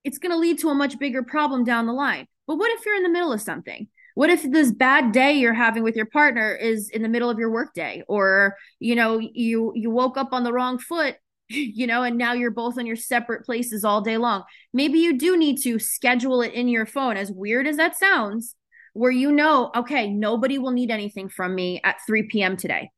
it's 0.04 0.18
going 0.18 0.32
to 0.32 0.38
lead 0.38 0.60
to 0.60 0.70
a 0.70 0.76
much 0.76 0.98
bigger 1.00 1.24
problem 1.24 1.64
down 1.64 1.86
the 1.86 1.94
line. 1.94 2.28
But 2.48 2.58
what 2.58 2.72
if 2.72 2.86
you're 2.86 2.96
in 2.96 3.04
the 3.04 3.10
middle 3.10 3.32
of 3.32 3.42
something? 3.42 3.88
What 4.16 4.30
if 4.30 4.44
this 4.44 4.72
bad 4.72 5.12
day 5.12 5.34
you're 5.34 5.54
having 5.54 5.84
with 5.84 5.96
your 5.96 6.06
partner 6.06 6.54
is 6.54 6.90
in 6.90 7.02
the 7.02 7.10
middle 7.10 7.30
of 7.30 7.40
your 7.40 7.50
workday 7.50 8.04
or 8.08 8.58
you 8.80 8.96
know 8.96 9.20
you 9.20 9.72
you 9.74 9.90
woke 9.90 10.18
up 10.18 10.34
on 10.34 10.44
the 10.44 10.52
wrong 10.52 10.80
foot 10.80 11.16
you 11.50 11.88
know 11.88 12.04
and 12.04 12.18
now 12.18 12.34
you're 12.34 12.52
both 12.52 12.78
in 12.78 12.86
your 12.86 12.96
separate 12.96 13.46
places 13.46 13.86
all 13.86 14.02
day 14.02 14.18
long. 14.18 14.44
Maybe 14.74 15.00
you 15.00 15.18
do 15.18 15.38
need 15.38 15.62
to 15.64 15.80
schedule 15.80 16.42
it 16.42 16.54
in 16.54 16.68
your 16.68 16.86
phone 16.86 17.16
as 17.16 17.32
weird 17.32 17.68
as 17.68 17.78
that 17.78 17.98
sounds 17.98 18.56
where 18.94 19.12
you 19.12 19.32
know 19.32 19.72
okay 19.76 20.10
nobody 20.10 20.58
will 20.58 20.72
need 20.72 20.92
anything 20.92 21.30
from 21.30 21.56
me 21.56 21.80
at 21.84 21.98
3 22.06 22.24
p.m. 22.24 22.58
today. 22.58 22.90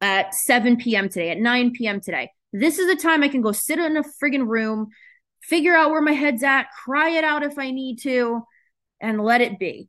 At 0.00 0.32
7 0.32 0.76
p.m. 0.76 1.08
today, 1.08 1.30
at 1.30 1.38
9 1.38 1.72
p.m. 1.72 2.00
today. 2.00 2.30
This 2.52 2.78
is 2.78 2.86
the 2.86 3.00
time 3.00 3.22
I 3.22 3.28
can 3.28 3.42
go 3.42 3.52
sit 3.52 3.78
in 3.78 3.96
a 3.96 4.02
friggin' 4.02 4.46
room, 4.46 4.88
figure 5.48 5.74
out 5.74 5.90
where 5.90 6.02
my 6.02 6.12
head's 6.12 6.42
at, 6.42 6.66
cry 6.84 7.10
it 7.10 7.24
out 7.24 7.42
if 7.42 7.58
I 7.58 7.70
need 7.70 8.00
to, 8.02 8.42
and 9.00 9.20
let 9.20 9.40
it 9.40 9.58
be. 9.58 9.88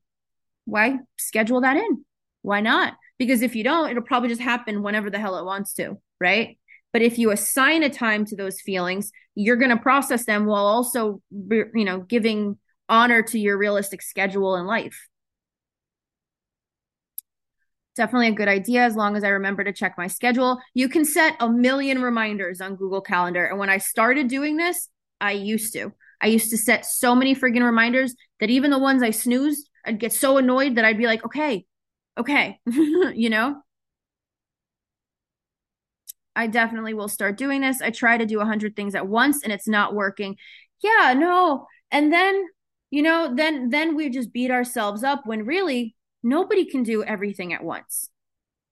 Why 0.66 1.00
schedule 1.18 1.62
that 1.62 1.78
in? 1.78 2.06
Why 2.42 2.62
not? 2.62 2.94
Because 3.18 3.42
if 3.42 3.56
you 3.56 3.64
don't, 3.64 3.90
it'll 3.90 4.04
probably 4.04 4.30
just 4.30 4.42
happen 4.42 4.82
whenever 4.82 5.10
the 5.10 5.20
hell 5.20 5.38
it 5.38 5.46
wants 5.46 5.74
to, 5.74 6.00
right? 6.22 6.58
But 6.94 7.02
if 7.02 7.18
you 7.18 7.32
assign 7.32 7.84
a 7.84 7.90
time 7.90 8.26
to 8.26 8.36
those 8.36 8.62
feelings, 8.62 9.12
you're 9.36 9.58
going 9.58 9.70
to 9.72 9.78
process 9.78 10.26
them 10.26 10.46
while 10.46 10.66
also, 10.66 11.22
you 11.32 11.86
know, 11.86 12.00
giving 12.00 12.58
honor 12.88 13.22
to 13.22 13.40
your 13.40 13.58
realistic 13.58 14.02
schedule 14.02 14.56
in 14.56 14.66
life. 14.66 15.08
Definitely 17.96 18.30
a 18.30 18.34
good 18.34 18.48
idea 18.48 18.84
as 18.84 18.96
long 18.96 19.18
as 19.18 19.24
I 19.26 19.30
remember 19.30 19.64
to 19.64 19.74
check 19.74 19.96
my 19.98 20.08
schedule. 20.08 20.60
You 20.74 20.88
can 20.88 21.04
set 21.04 21.36
a 21.40 21.50
million 21.50 22.02
reminders 22.02 22.62
on 22.62 22.76
Google 22.76 23.02
Calendar. 23.02 23.46
And 23.46 23.60
when 23.60 23.70
I 23.70 23.78
started 23.78 24.30
doing 24.30 24.56
this, 24.56 24.88
I 25.22 25.32
used 25.32 25.74
to. 25.74 25.94
I 26.22 26.28
used 26.28 26.50
to 26.52 26.58
set 26.58 26.86
so 26.86 27.16
many 27.16 27.36
friggin' 27.36 27.64
reminders 27.64 28.16
that 28.40 28.50
even 28.50 28.72
the 28.72 28.80
ones 28.80 29.04
I 29.04 29.12
snoozed, 29.12 29.70
I'd 29.86 30.00
get 30.00 30.14
so 30.14 30.38
annoyed 30.38 30.76
that 30.76 30.86
I'd 30.86 30.98
be 30.98 31.06
like, 31.06 31.24
okay, 31.26 31.66
okay, 32.18 32.60
you 32.66 33.30
know? 33.30 33.62
I 36.36 36.48
definitely 36.48 36.94
will 36.94 37.08
start 37.08 37.38
doing 37.38 37.62
this. 37.62 37.82
I 37.82 37.90
try 37.90 38.18
to 38.18 38.26
do 38.26 38.40
a 38.40 38.46
hundred 38.46 38.76
things 38.76 38.96
at 38.96 39.08
once 39.08 39.44
and 39.44 39.52
it's 39.52 39.68
not 39.68 39.94
working. 39.94 40.38
Yeah, 40.82 41.14
no. 41.18 41.68
And 41.92 42.14
then, 42.14 42.46
you 42.92 43.02
know, 43.02 43.34
then 43.36 43.70
then 43.70 43.96
we 43.96 44.10
just 44.10 44.32
beat 44.32 44.52
ourselves 44.52 45.04
up 45.04 45.24
when 45.26 45.46
really 45.46 45.96
nobody 46.24 46.66
can 46.66 46.84
do 46.84 47.04
everything 47.04 47.54
at 47.54 47.64
once. 47.64 48.10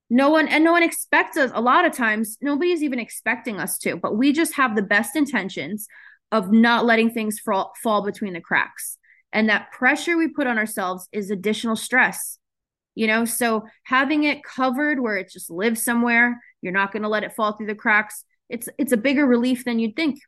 No 0.09 0.29
one 0.29 0.47
and 0.47 0.63
no 0.63 0.71
one 0.71 0.83
expects 0.83 1.35
us. 1.35 1.51
A 1.53 1.61
lot 1.61 1.83
of 1.83 1.91
times, 1.91 2.37
nobody's 2.41 2.83
even 2.83 2.99
expecting 2.99 3.59
us 3.59 3.77
to, 3.79 3.97
but 3.97 4.15
we 4.15 4.31
just 4.31 4.53
have 4.53 4.75
the 4.75 4.81
best 4.81 5.15
intentions 5.17 5.87
of 6.31 6.51
not 6.51 6.85
letting 6.85 7.09
things 7.09 7.39
fall, 7.39 7.73
fall 7.81 8.03
between 8.03 8.33
the 8.33 8.41
cracks. 8.41 8.97
And 9.31 9.49
that 9.49 9.71
pressure 9.71 10.17
we 10.17 10.27
put 10.27 10.47
on 10.47 10.57
ourselves 10.57 11.07
is 11.11 11.29
additional 11.29 11.75
stress. 11.75 12.39
You 12.95 13.07
know, 13.07 13.25
so 13.25 13.65
having 13.83 14.23
it 14.23 14.43
covered 14.43 14.99
where 14.99 15.17
it 15.17 15.29
just 15.31 15.51
lives 15.51 15.83
somewhere, 15.83 16.41
you're 16.61 16.73
not 16.73 16.91
going 16.91 17.03
to 17.03 17.09
let 17.09 17.23
it 17.23 17.35
fall 17.35 17.53
through 17.53 17.67
the 17.67 17.75
cracks. 17.75 18.23
It's 18.49 18.67
it's 18.79 18.91
a 18.91 18.97
bigger 18.97 19.27
relief 19.27 19.65
than 19.65 19.77
you'd 19.77 19.95
think. 19.95 20.19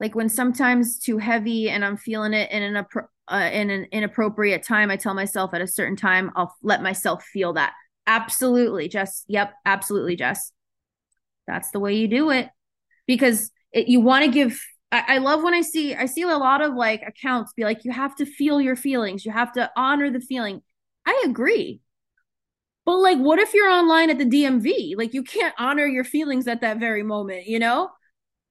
Like 0.00 0.14
when 0.14 0.30
sometimes 0.30 0.98
too 0.98 1.18
heavy 1.18 1.68
and 1.68 1.84
I'm 1.84 1.98
feeling 1.98 2.32
it 2.32 2.50
in 2.50 2.62
an 2.62 2.86
uh, 3.28 3.50
in 3.52 3.70
an 3.70 3.86
inappropriate 3.92 4.62
time, 4.62 4.90
I 4.90 4.96
tell 4.96 5.14
myself 5.14 5.52
at 5.52 5.60
a 5.60 5.66
certain 5.66 5.96
time 5.96 6.30
I'll 6.36 6.54
let 6.62 6.82
myself 6.82 7.22
feel 7.24 7.52
that. 7.54 7.74
Absolutely, 8.06 8.88
Jess. 8.88 9.24
Yep, 9.28 9.52
absolutely, 9.66 10.16
Jess. 10.16 10.52
That's 11.46 11.70
the 11.70 11.80
way 11.80 11.94
you 11.94 12.08
do 12.08 12.30
it 12.30 12.48
because 13.06 13.50
it, 13.72 13.88
you 13.88 14.00
want 14.00 14.24
to 14.24 14.30
give 14.30 14.60
I, 14.92 15.16
I 15.16 15.18
love 15.18 15.42
when 15.42 15.54
I 15.54 15.60
see 15.62 15.94
I 15.94 16.06
see 16.06 16.22
a 16.22 16.28
lot 16.28 16.62
of 16.62 16.74
like 16.74 17.02
accounts 17.06 17.52
be 17.52 17.64
like 17.64 17.84
you 17.84 17.92
have 17.92 18.14
to 18.16 18.26
feel 18.26 18.60
your 18.60 18.76
feelings. 18.76 19.24
You 19.24 19.32
have 19.32 19.52
to 19.52 19.70
honor 19.76 20.10
the 20.10 20.20
feeling. 20.20 20.62
I 21.06 21.24
agree. 21.26 21.80
But 22.84 22.98
like 22.98 23.18
what 23.18 23.38
if 23.38 23.54
you're 23.54 23.70
online 23.70 24.10
at 24.10 24.18
the 24.18 24.24
DMV 24.24 24.94
like 24.96 25.14
you 25.14 25.22
can't 25.22 25.54
honor 25.58 25.86
your 25.86 26.04
feelings 26.04 26.46
at 26.46 26.60
that 26.60 26.78
very 26.78 27.02
moment 27.02 27.46
you 27.46 27.58
know? 27.58 27.90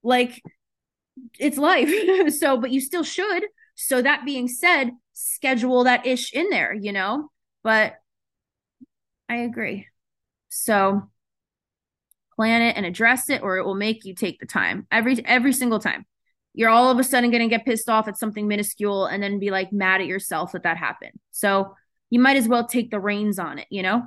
Like 0.03 0.41
it's 1.39 1.57
life. 1.57 1.89
So 2.33 2.57
but 2.57 2.71
you 2.71 2.81
still 2.81 3.03
should. 3.03 3.45
So 3.75 4.01
that 4.01 4.25
being 4.25 4.47
said 4.47 4.91
schedule 5.13 5.83
that 5.85 6.05
ish 6.05 6.33
in 6.33 6.49
there 6.49 6.73
you 6.73 6.91
know? 6.93 7.29
But 7.63 7.95
I 9.29 9.37
agree. 9.37 9.87
So 10.49 11.09
plan 12.36 12.61
it 12.61 12.75
and 12.77 12.86
address 12.86 13.29
it 13.29 13.41
or 13.41 13.57
it 13.57 13.65
will 13.65 13.75
make 13.75 14.05
you 14.05 14.15
take 14.15 14.39
the 14.39 14.45
time 14.45 14.88
every 14.91 15.23
every 15.25 15.53
single 15.53 15.79
time. 15.79 16.05
You're 16.53 16.69
all 16.69 16.91
of 16.91 16.99
a 16.99 17.03
sudden 17.03 17.31
going 17.31 17.41
to 17.41 17.55
get 17.55 17.65
pissed 17.65 17.89
off 17.89 18.07
at 18.07 18.17
something 18.17 18.47
minuscule 18.47 19.05
and 19.05 19.23
then 19.23 19.39
be 19.39 19.49
like 19.49 19.73
mad 19.73 20.01
at 20.01 20.07
yourself 20.07 20.51
that 20.51 20.63
that 20.63 20.77
happened. 20.77 21.19
So 21.31 21.75
you 22.09 22.19
might 22.19 22.38
as 22.38 22.47
well 22.47 22.67
take 22.67 22.91
the 22.91 22.99
reins 22.99 23.39
on 23.39 23.59
it 23.59 23.67
you 23.69 23.81
know? 23.84 24.03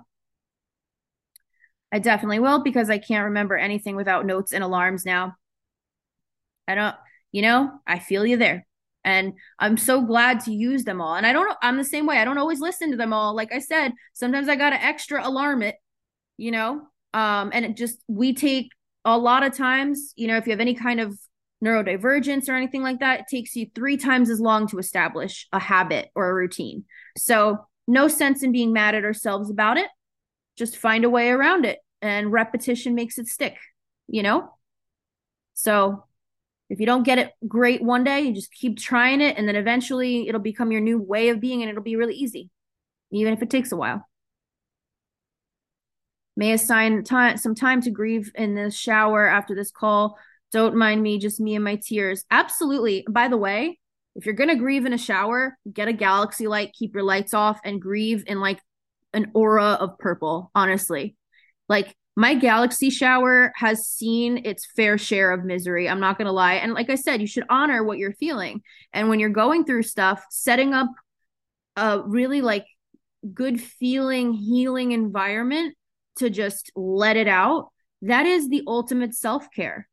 I 1.92 1.98
definitely 1.98 2.40
will 2.40 2.62
because 2.62 2.90
i 2.90 2.98
can't 2.98 3.26
remember 3.26 3.56
anything 3.56 3.96
without 3.96 4.26
notes 4.26 4.52
and 4.52 4.62
alarms 4.62 5.04
now. 5.04 5.34
I 6.68 6.74
don't 6.74 6.96
you 7.32 7.42
know 7.42 7.80
i 7.86 7.98
feel 7.98 8.26
you 8.26 8.36
there. 8.36 8.66
And 9.04 9.34
i'm 9.58 9.76
so 9.76 10.02
glad 10.02 10.40
to 10.40 10.52
use 10.52 10.84
them 10.84 11.00
all. 11.00 11.14
And 11.14 11.26
i 11.26 11.32
don't 11.32 11.56
i'm 11.62 11.76
the 11.78 11.84
same 11.84 12.06
way. 12.06 12.18
I 12.18 12.24
don't 12.24 12.38
always 12.38 12.60
listen 12.60 12.90
to 12.90 12.96
them 12.96 13.12
all. 13.12 13.34
Like 13.34 13.52
i 13.52 13.58
said 13.58 13.92
sometimes 14.12 14.48
i 14.48 14.56
gotta 14.56 14.82
extra 14.82 15.26
alarm 15.26 15.62
it 15.62 15.76
you 16.36 16.50
know 16.50 16.82
um, 17.16 17.50
and 17.54 17.64
it 17.64 17.76
just, 17.76 17.98
we 18.08 18.34
take 18.34 18.68
a 19.06 19.16
lot 19.16 19.42
of 19.42 19.56
times, 19.56 20.12
you 20.16 20.28
know, 20.28 20.36
if 20.36 20.46
you 20.46 20.50
have 20.50 20.60
any 20.60 20.74
kind 20.74 21.00
of 21.00 21.18
neurodivergence 21.64 22.46
or 22.46 22.52
anything 22.52 22.82
like 22.82 23.00
that, 23.00 23.20
it 23.20 23.26
takes 23.30 23.56
you 23.56 23.70
three 23.74 23.96
times 23.96 24.28
as 24.28 24.38
long 24.38 24.66
to 24.68 24.78
establish 24.78 25.48
a 25.50 25.58
habit 25.58 26.10
or 26.14 26.28
a 26.28 26.34
routine. 26.34 26.84
So, 27.16 27.66
no 27.88 28.08
sense 28.08 28.42
in 28.42 28.52
being 28.52 28.72
mad 28.72 28.94
at 28.94 29.04
ourselves 29.04 29.48
about 29.48 29.78
it. 29.78 29.86
Just 30.58 30.76
find 30.76 31.04
a 31.04 31.10
way 31.10 31.30
around 31.30 31.64
it, 31.64 31.78
and 32.02 32.30
repetition 32.30 32.94
makes 32.94 33.16
it 33.16 33.28
stick, 33.28 33.56
you 34.08 34.22
know? 34.22 34.50
So, 35.54 36.04
if 36.68 36.80
you 36.80 36.84
don't 36.84 37.04
get 37.04 37.18
it 37.18 37.32
great 37.48 37.82
one 37.82 38.04
day, 38.04 38.22
you 38.22 38.34
just 38.34 38.52
keep 38.52 38.76
trying 38.78 39.22
it, 39.22 39.38
and 39.38 39.48
then 39.48 39.56
eventually 39.56 40.28
it'll 40.28 40.40
become 40.40 40.70
your 40.70 40.82
new 40.82 40.98
way 40.98 41.30
of 41.30 41.40
being, 41.40 41.62
and 41.62 41.70
it'll 41.70 41.82
be 41.82 41.96
really 41.96 42.14
easy, 42.14 42.50
even 43.10 43.32
if 43.32 43.40
it 43.40 43.48
takes 43.48 43.72
a 43.72 43.76
while 43.76 44.04
may 46.36 46.52
assign 46.52 47.02
time 47.02 47.36
some 47.36 47.54
time 47.54 47.80
to 47.82 47.90
grieve 47.90 48.30
in 48.34 48.54
the 48.54 48.70
shower 48.70 49.26
after 49.26 49.54
this 49.54 49.70
call. 49.70 50.18
Don't 50.52 50.76
mind 50.76 51.02
me 51.02 51.18
just 51.18 51.40
me 51.40 51.54
and 51.54 51.64
my 51.64 51.76
tears. 51.76 52.24
Absolutely. 52.30 53.06
By 53.08 53.28
the 53.28 53.36
way 53.36 53.78
if 54.16 54.24
you're 54.24 54.34
going 54.34 54.48
to 54.48 54.56
grieve 54.56 54.86
in 54.86 54.92
a 54.92 54.98
shower 54.98 55.58
get 55.70 55.88
a 55.88 55.92
galaxy 55.92 56.46
light 56.48 56.74
keep 56.76 56.94
your 56.94 57.02
lights 57.02 57.34
off 57.34 57.60
and 57.64 57.80
grieve 57.80 58.24
in 58.26 58.40
like 58.40 58.58
an 59.12 59.30
aura 59.34 59.72
of 59.72 59.98
purple 59.98 60.50
honestly. 60.54 61.16
Like 61.68 61.94
my 62.16 62.34
galaxy 62.34 62.88
shower 62.88 63.52
has 63.56 63.86
seen 63.86 64.40
its 64.46 64.66
fair 64.74 64.96
share 64.96 65.32
of 65.32 65.44
misery 65.44 65.88
i'm 65.88 66.00
not 66.00 66.16
going 66.18 66.26
to 66.26 66.32
lie. 66.32 66.54
And 66.54 66.74
like 66.74 66.90
i 66.90 66.94
said 66.94 67.20
you 67.20 67.26
should 67.26 67.44
honor 67.48 67.84
what 67.84 67.98
you're 67.98 68.14
feeling. 68.14 68.62
And 68.92 69.08
when 69.08 69.20
you're 69.20 69.30
going 69.30 69.64
through 69.64 69.82
stuff 69.84 70.24
setting 70.30 70.72
up 70.74 70.88
a 71.76 72.00
really 72.00 72.40
like 72.40 72.66
good 73.34 73.60
feeling 73.60 74.32
healing 74.32 74.92
environment 74.92 75.74
to 76.16 76.30
just 76.30 76.70
let 76.74 77.16
it 77.16 77.28
out, 77.28 77.70
that 78.02 78.26
is 78.26 78.48
the 78.48 78.62
ultimate 78.66 79.14
self 79.14 79.46
care. 79.54 79.88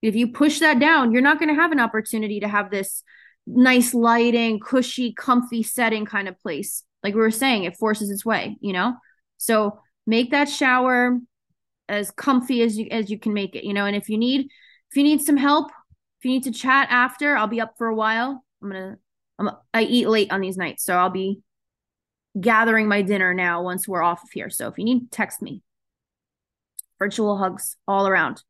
If 0.00 0.16
you 0.16 0.28
push 0.28 0.60
that 0.60 0.78
down, 0.78 1.12
you're 1.12 1.22
not 1.22 1.38
going 1.38 1.48
to 1.48 1.60
have 1.60 1.72
an 1.72 1.80
opportunity 1.80 2.40
to 2.40 2.48
have 2.48 2.70
this 2.70 3.02
nice 3.46 3.94
lighting, 3.94 4.60
cushy, 4.60 5.12
comfy 5.12 5.62
setting 5.62 6.04
kind 6.04 6.28
of 6.28 6.40
place. 6.40 6.84
Like 7.02 7.14
we 7.14 7.20
were 7.20 7.30
saying, 7.30 7.64
it 7.64 7.76
forces 7.76 8.10
its 8.10 8.24
way, 8.24 8.56
you 8.60 8.72
know? 8.72 8.94
So 9.38 9.80
make 10.06 10.30
that 10.30 10.48
shower 10.48 11.18
as 11.88 12.10
comfy 12.10 12.62
as 12.62 12.78
you 12.78 12.88
as 12.90 13.10
you 13.10 13.18
can 13.18 13.34
make 13.34 13.54
it, 13.54 13.64
you 13.64 13.74
know. 13.74 13.86
And 13.86 13.96
if 13.96 14.08
you 14.08 14.18
need 14.18 14.46
if 14.90 14.96
you 14.96 15.02
need 15.02 15.20
some 15.20 15.36
help, 15.36 15.70
if 16.20 16.24
you 16.24 16.30
need 16.30 16.44
to 16.44 16.52
chat 16.52 16.88
after, 16.90 17.36
I'll 17.36 17.46
be 17.46 17.60
up 17.60 17.74
for 17.76 17.88
a 17.88 17.94
while. 17.94 18.44
I'm 18.62 18.70
gonna 18.70 18.96
I'm 19.38 19.50
I 19.74 19.82
eat 19.82 20.08
late 20.08 20.32
on 20.32 20.40
these 20.40 20.56
nights, 20.56 20.84
so 20.84 20.94
I'll 20.94 21.10
be 21.10 21.40
gathering 22.40 22.88
my 22.88 23.02
dinner 23.02 23.34
now 23.34 23.62
once 23.62 23.86
we're 23.86 24.02
off 24.02 24.22
of 24.22 24.30
here. 24.30 24.50
So 24.50 24.68
if 24.68 24.78
you 24.78 24.84
need, 24.84 25.10
text 25.10 25.42
me. 25.42 25.62
Virtual 26.98 27.36
hugs 27.36 27.76
all 27.86 28.06
around. 28.06 28.42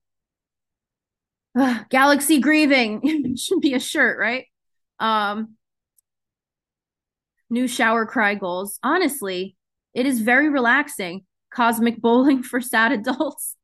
Ugh, 1.58 1.84
Galaxy 1.90 2.38
grieving 2.38 3.34
should 3.36 3.60
be 3.60 3.74
a 3.74 3.80
shirt, 3.80 4.18
right? 4.18 4.46
Um, 4.98 5.56
new 7.50 7.66
shower 7.68 8.06
cry 8.06 8.34
goals. 8.34 8.78
Honestly, 8.82 9.56
it 9.94 10.06
is 10.06 10.20
very 10.20 10.48
relaxing. 10.48 11.24
Cosmic 11.52 12.00
bowling 12.00 12.42
for 12.42 12.60
sad 12.60 12.92
adults. 12.92 13.56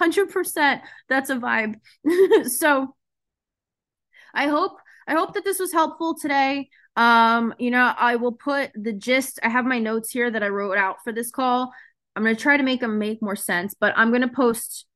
100% 0.00 0.80
that's 1.08 1.30
a 1.30 1.36
vibe. 1.36 1.76
so 2.50 2.94
I 4.34 4.48
hope 4.48 4.78
I 5.08 5.14
hope 5.14 5.34
that 5.34 5.44
this 5.44 5.58
was 5.58 5.72
helpful 5.72 6.14
today. 6.14 6.68
Um, 6.96 7.54
you 7.58 7.70
know, 7.70 7.92
I 7.96 8.16
will 8.16 8.32
put 8.32 8.70
the 8.74 8.92
gist. 8.92 9.38
I 9.42 9.48
have 9.48 9.64
my 9.64 9.78
notes 9.78 10.10
here 10.10 10.30
that 10.30 10.42
I 10.42 10.48
wrote 10.48 10.78
out 10.78 10.96
for 11.04 11.12
this 11.12 11.30
call. 11.30 11.72
I'm 12.14 12.22
going 12.22 12.34
to 12.34 12.42
try 12.42 12.56
to 12.56 12.62
make 12.62 12.80
them 12.80 12.98
make 12.98 13.20
more 13.20 13.36
sense, 13.36 13.74
but 13.78 13.92
I'm 13.96 14.08
going 14.08 14.22
to 14.22 14.28
post 14.28 14.86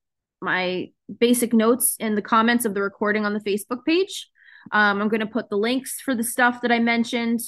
my 0.41 0.91
basic 1.19 1.53
notes 1.53 1.97
in 2.01 2.15
the 2.15 2.23
comments 2.23 2.65
of 2.65 2.73
the 2.73 2.81
recording 2.81 3.27
on 3.27 3.35
the 3.35 3.41
Facebook 3.41 3.85
page. 3.85 4.29
Um, 4.73 5.03
I'm 5.03 5.09
going 5.09 5.21
to 5.21 5.27
put 5.27 5.51
the 5.51 5.59
links 5.59 6.01
for 6.01 6.15
the 6.15 6.25
stuff 6.25 6.63
that 6.63 6.73
I 6.73 6.79
mentioned. 6.79 7.41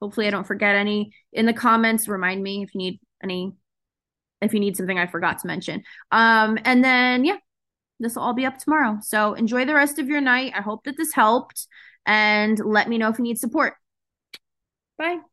Hopefully, 0.00 0.26
I 0.26 0.30
don't 0.30 0.46
forget 0.46 0.74
any 0.74 1.12
in 1.32 1.46
the 1.46 1.52
comments. 1.52 2.08
Remind 2.08 2.42
me 2.42 2.62
if 2.62 2.74
you 2.74 2.78
need 2.78 3.00
any, 3.22 3.52
if 4.40 4.52
you 4.52 4.60
need 4.60 4.76
something 4.76 4.98
I 4.98 5.06
forgot 5.06 5.38
to 5.40 5.46
mention. 5.46 5.84
Um, 6.10 6.58
and 6.64 6.82
then, 6.82 7.24
yeah, 7.24 7.36
this 8.00 8.16
will 8.16 8.22
all 8.22 8.32
be 8.32 8.46
up 8.46 8.58
tomorrow. 8.58 8.98
So 9.02 9.34
enjoy 9.34 9.64
the 9.64 9.74
rest 9.74 9.98
of 9.98 10.08
your 10.08 10.20
night. 10.20 10.52
I 10.56 10.62
hope 10.62 10.84
that 10.84 10.96
this 10.96 11.12
helped 11.12 11.66
and 12.06 12.58
let 12.58 12.88
me 12.88 12.98
know 12.98 13.10
if 13.10 13.18
you 13.18 13.24
need 13.24 13.38
support. 13.38 13.74
Bye. 15.00 15.29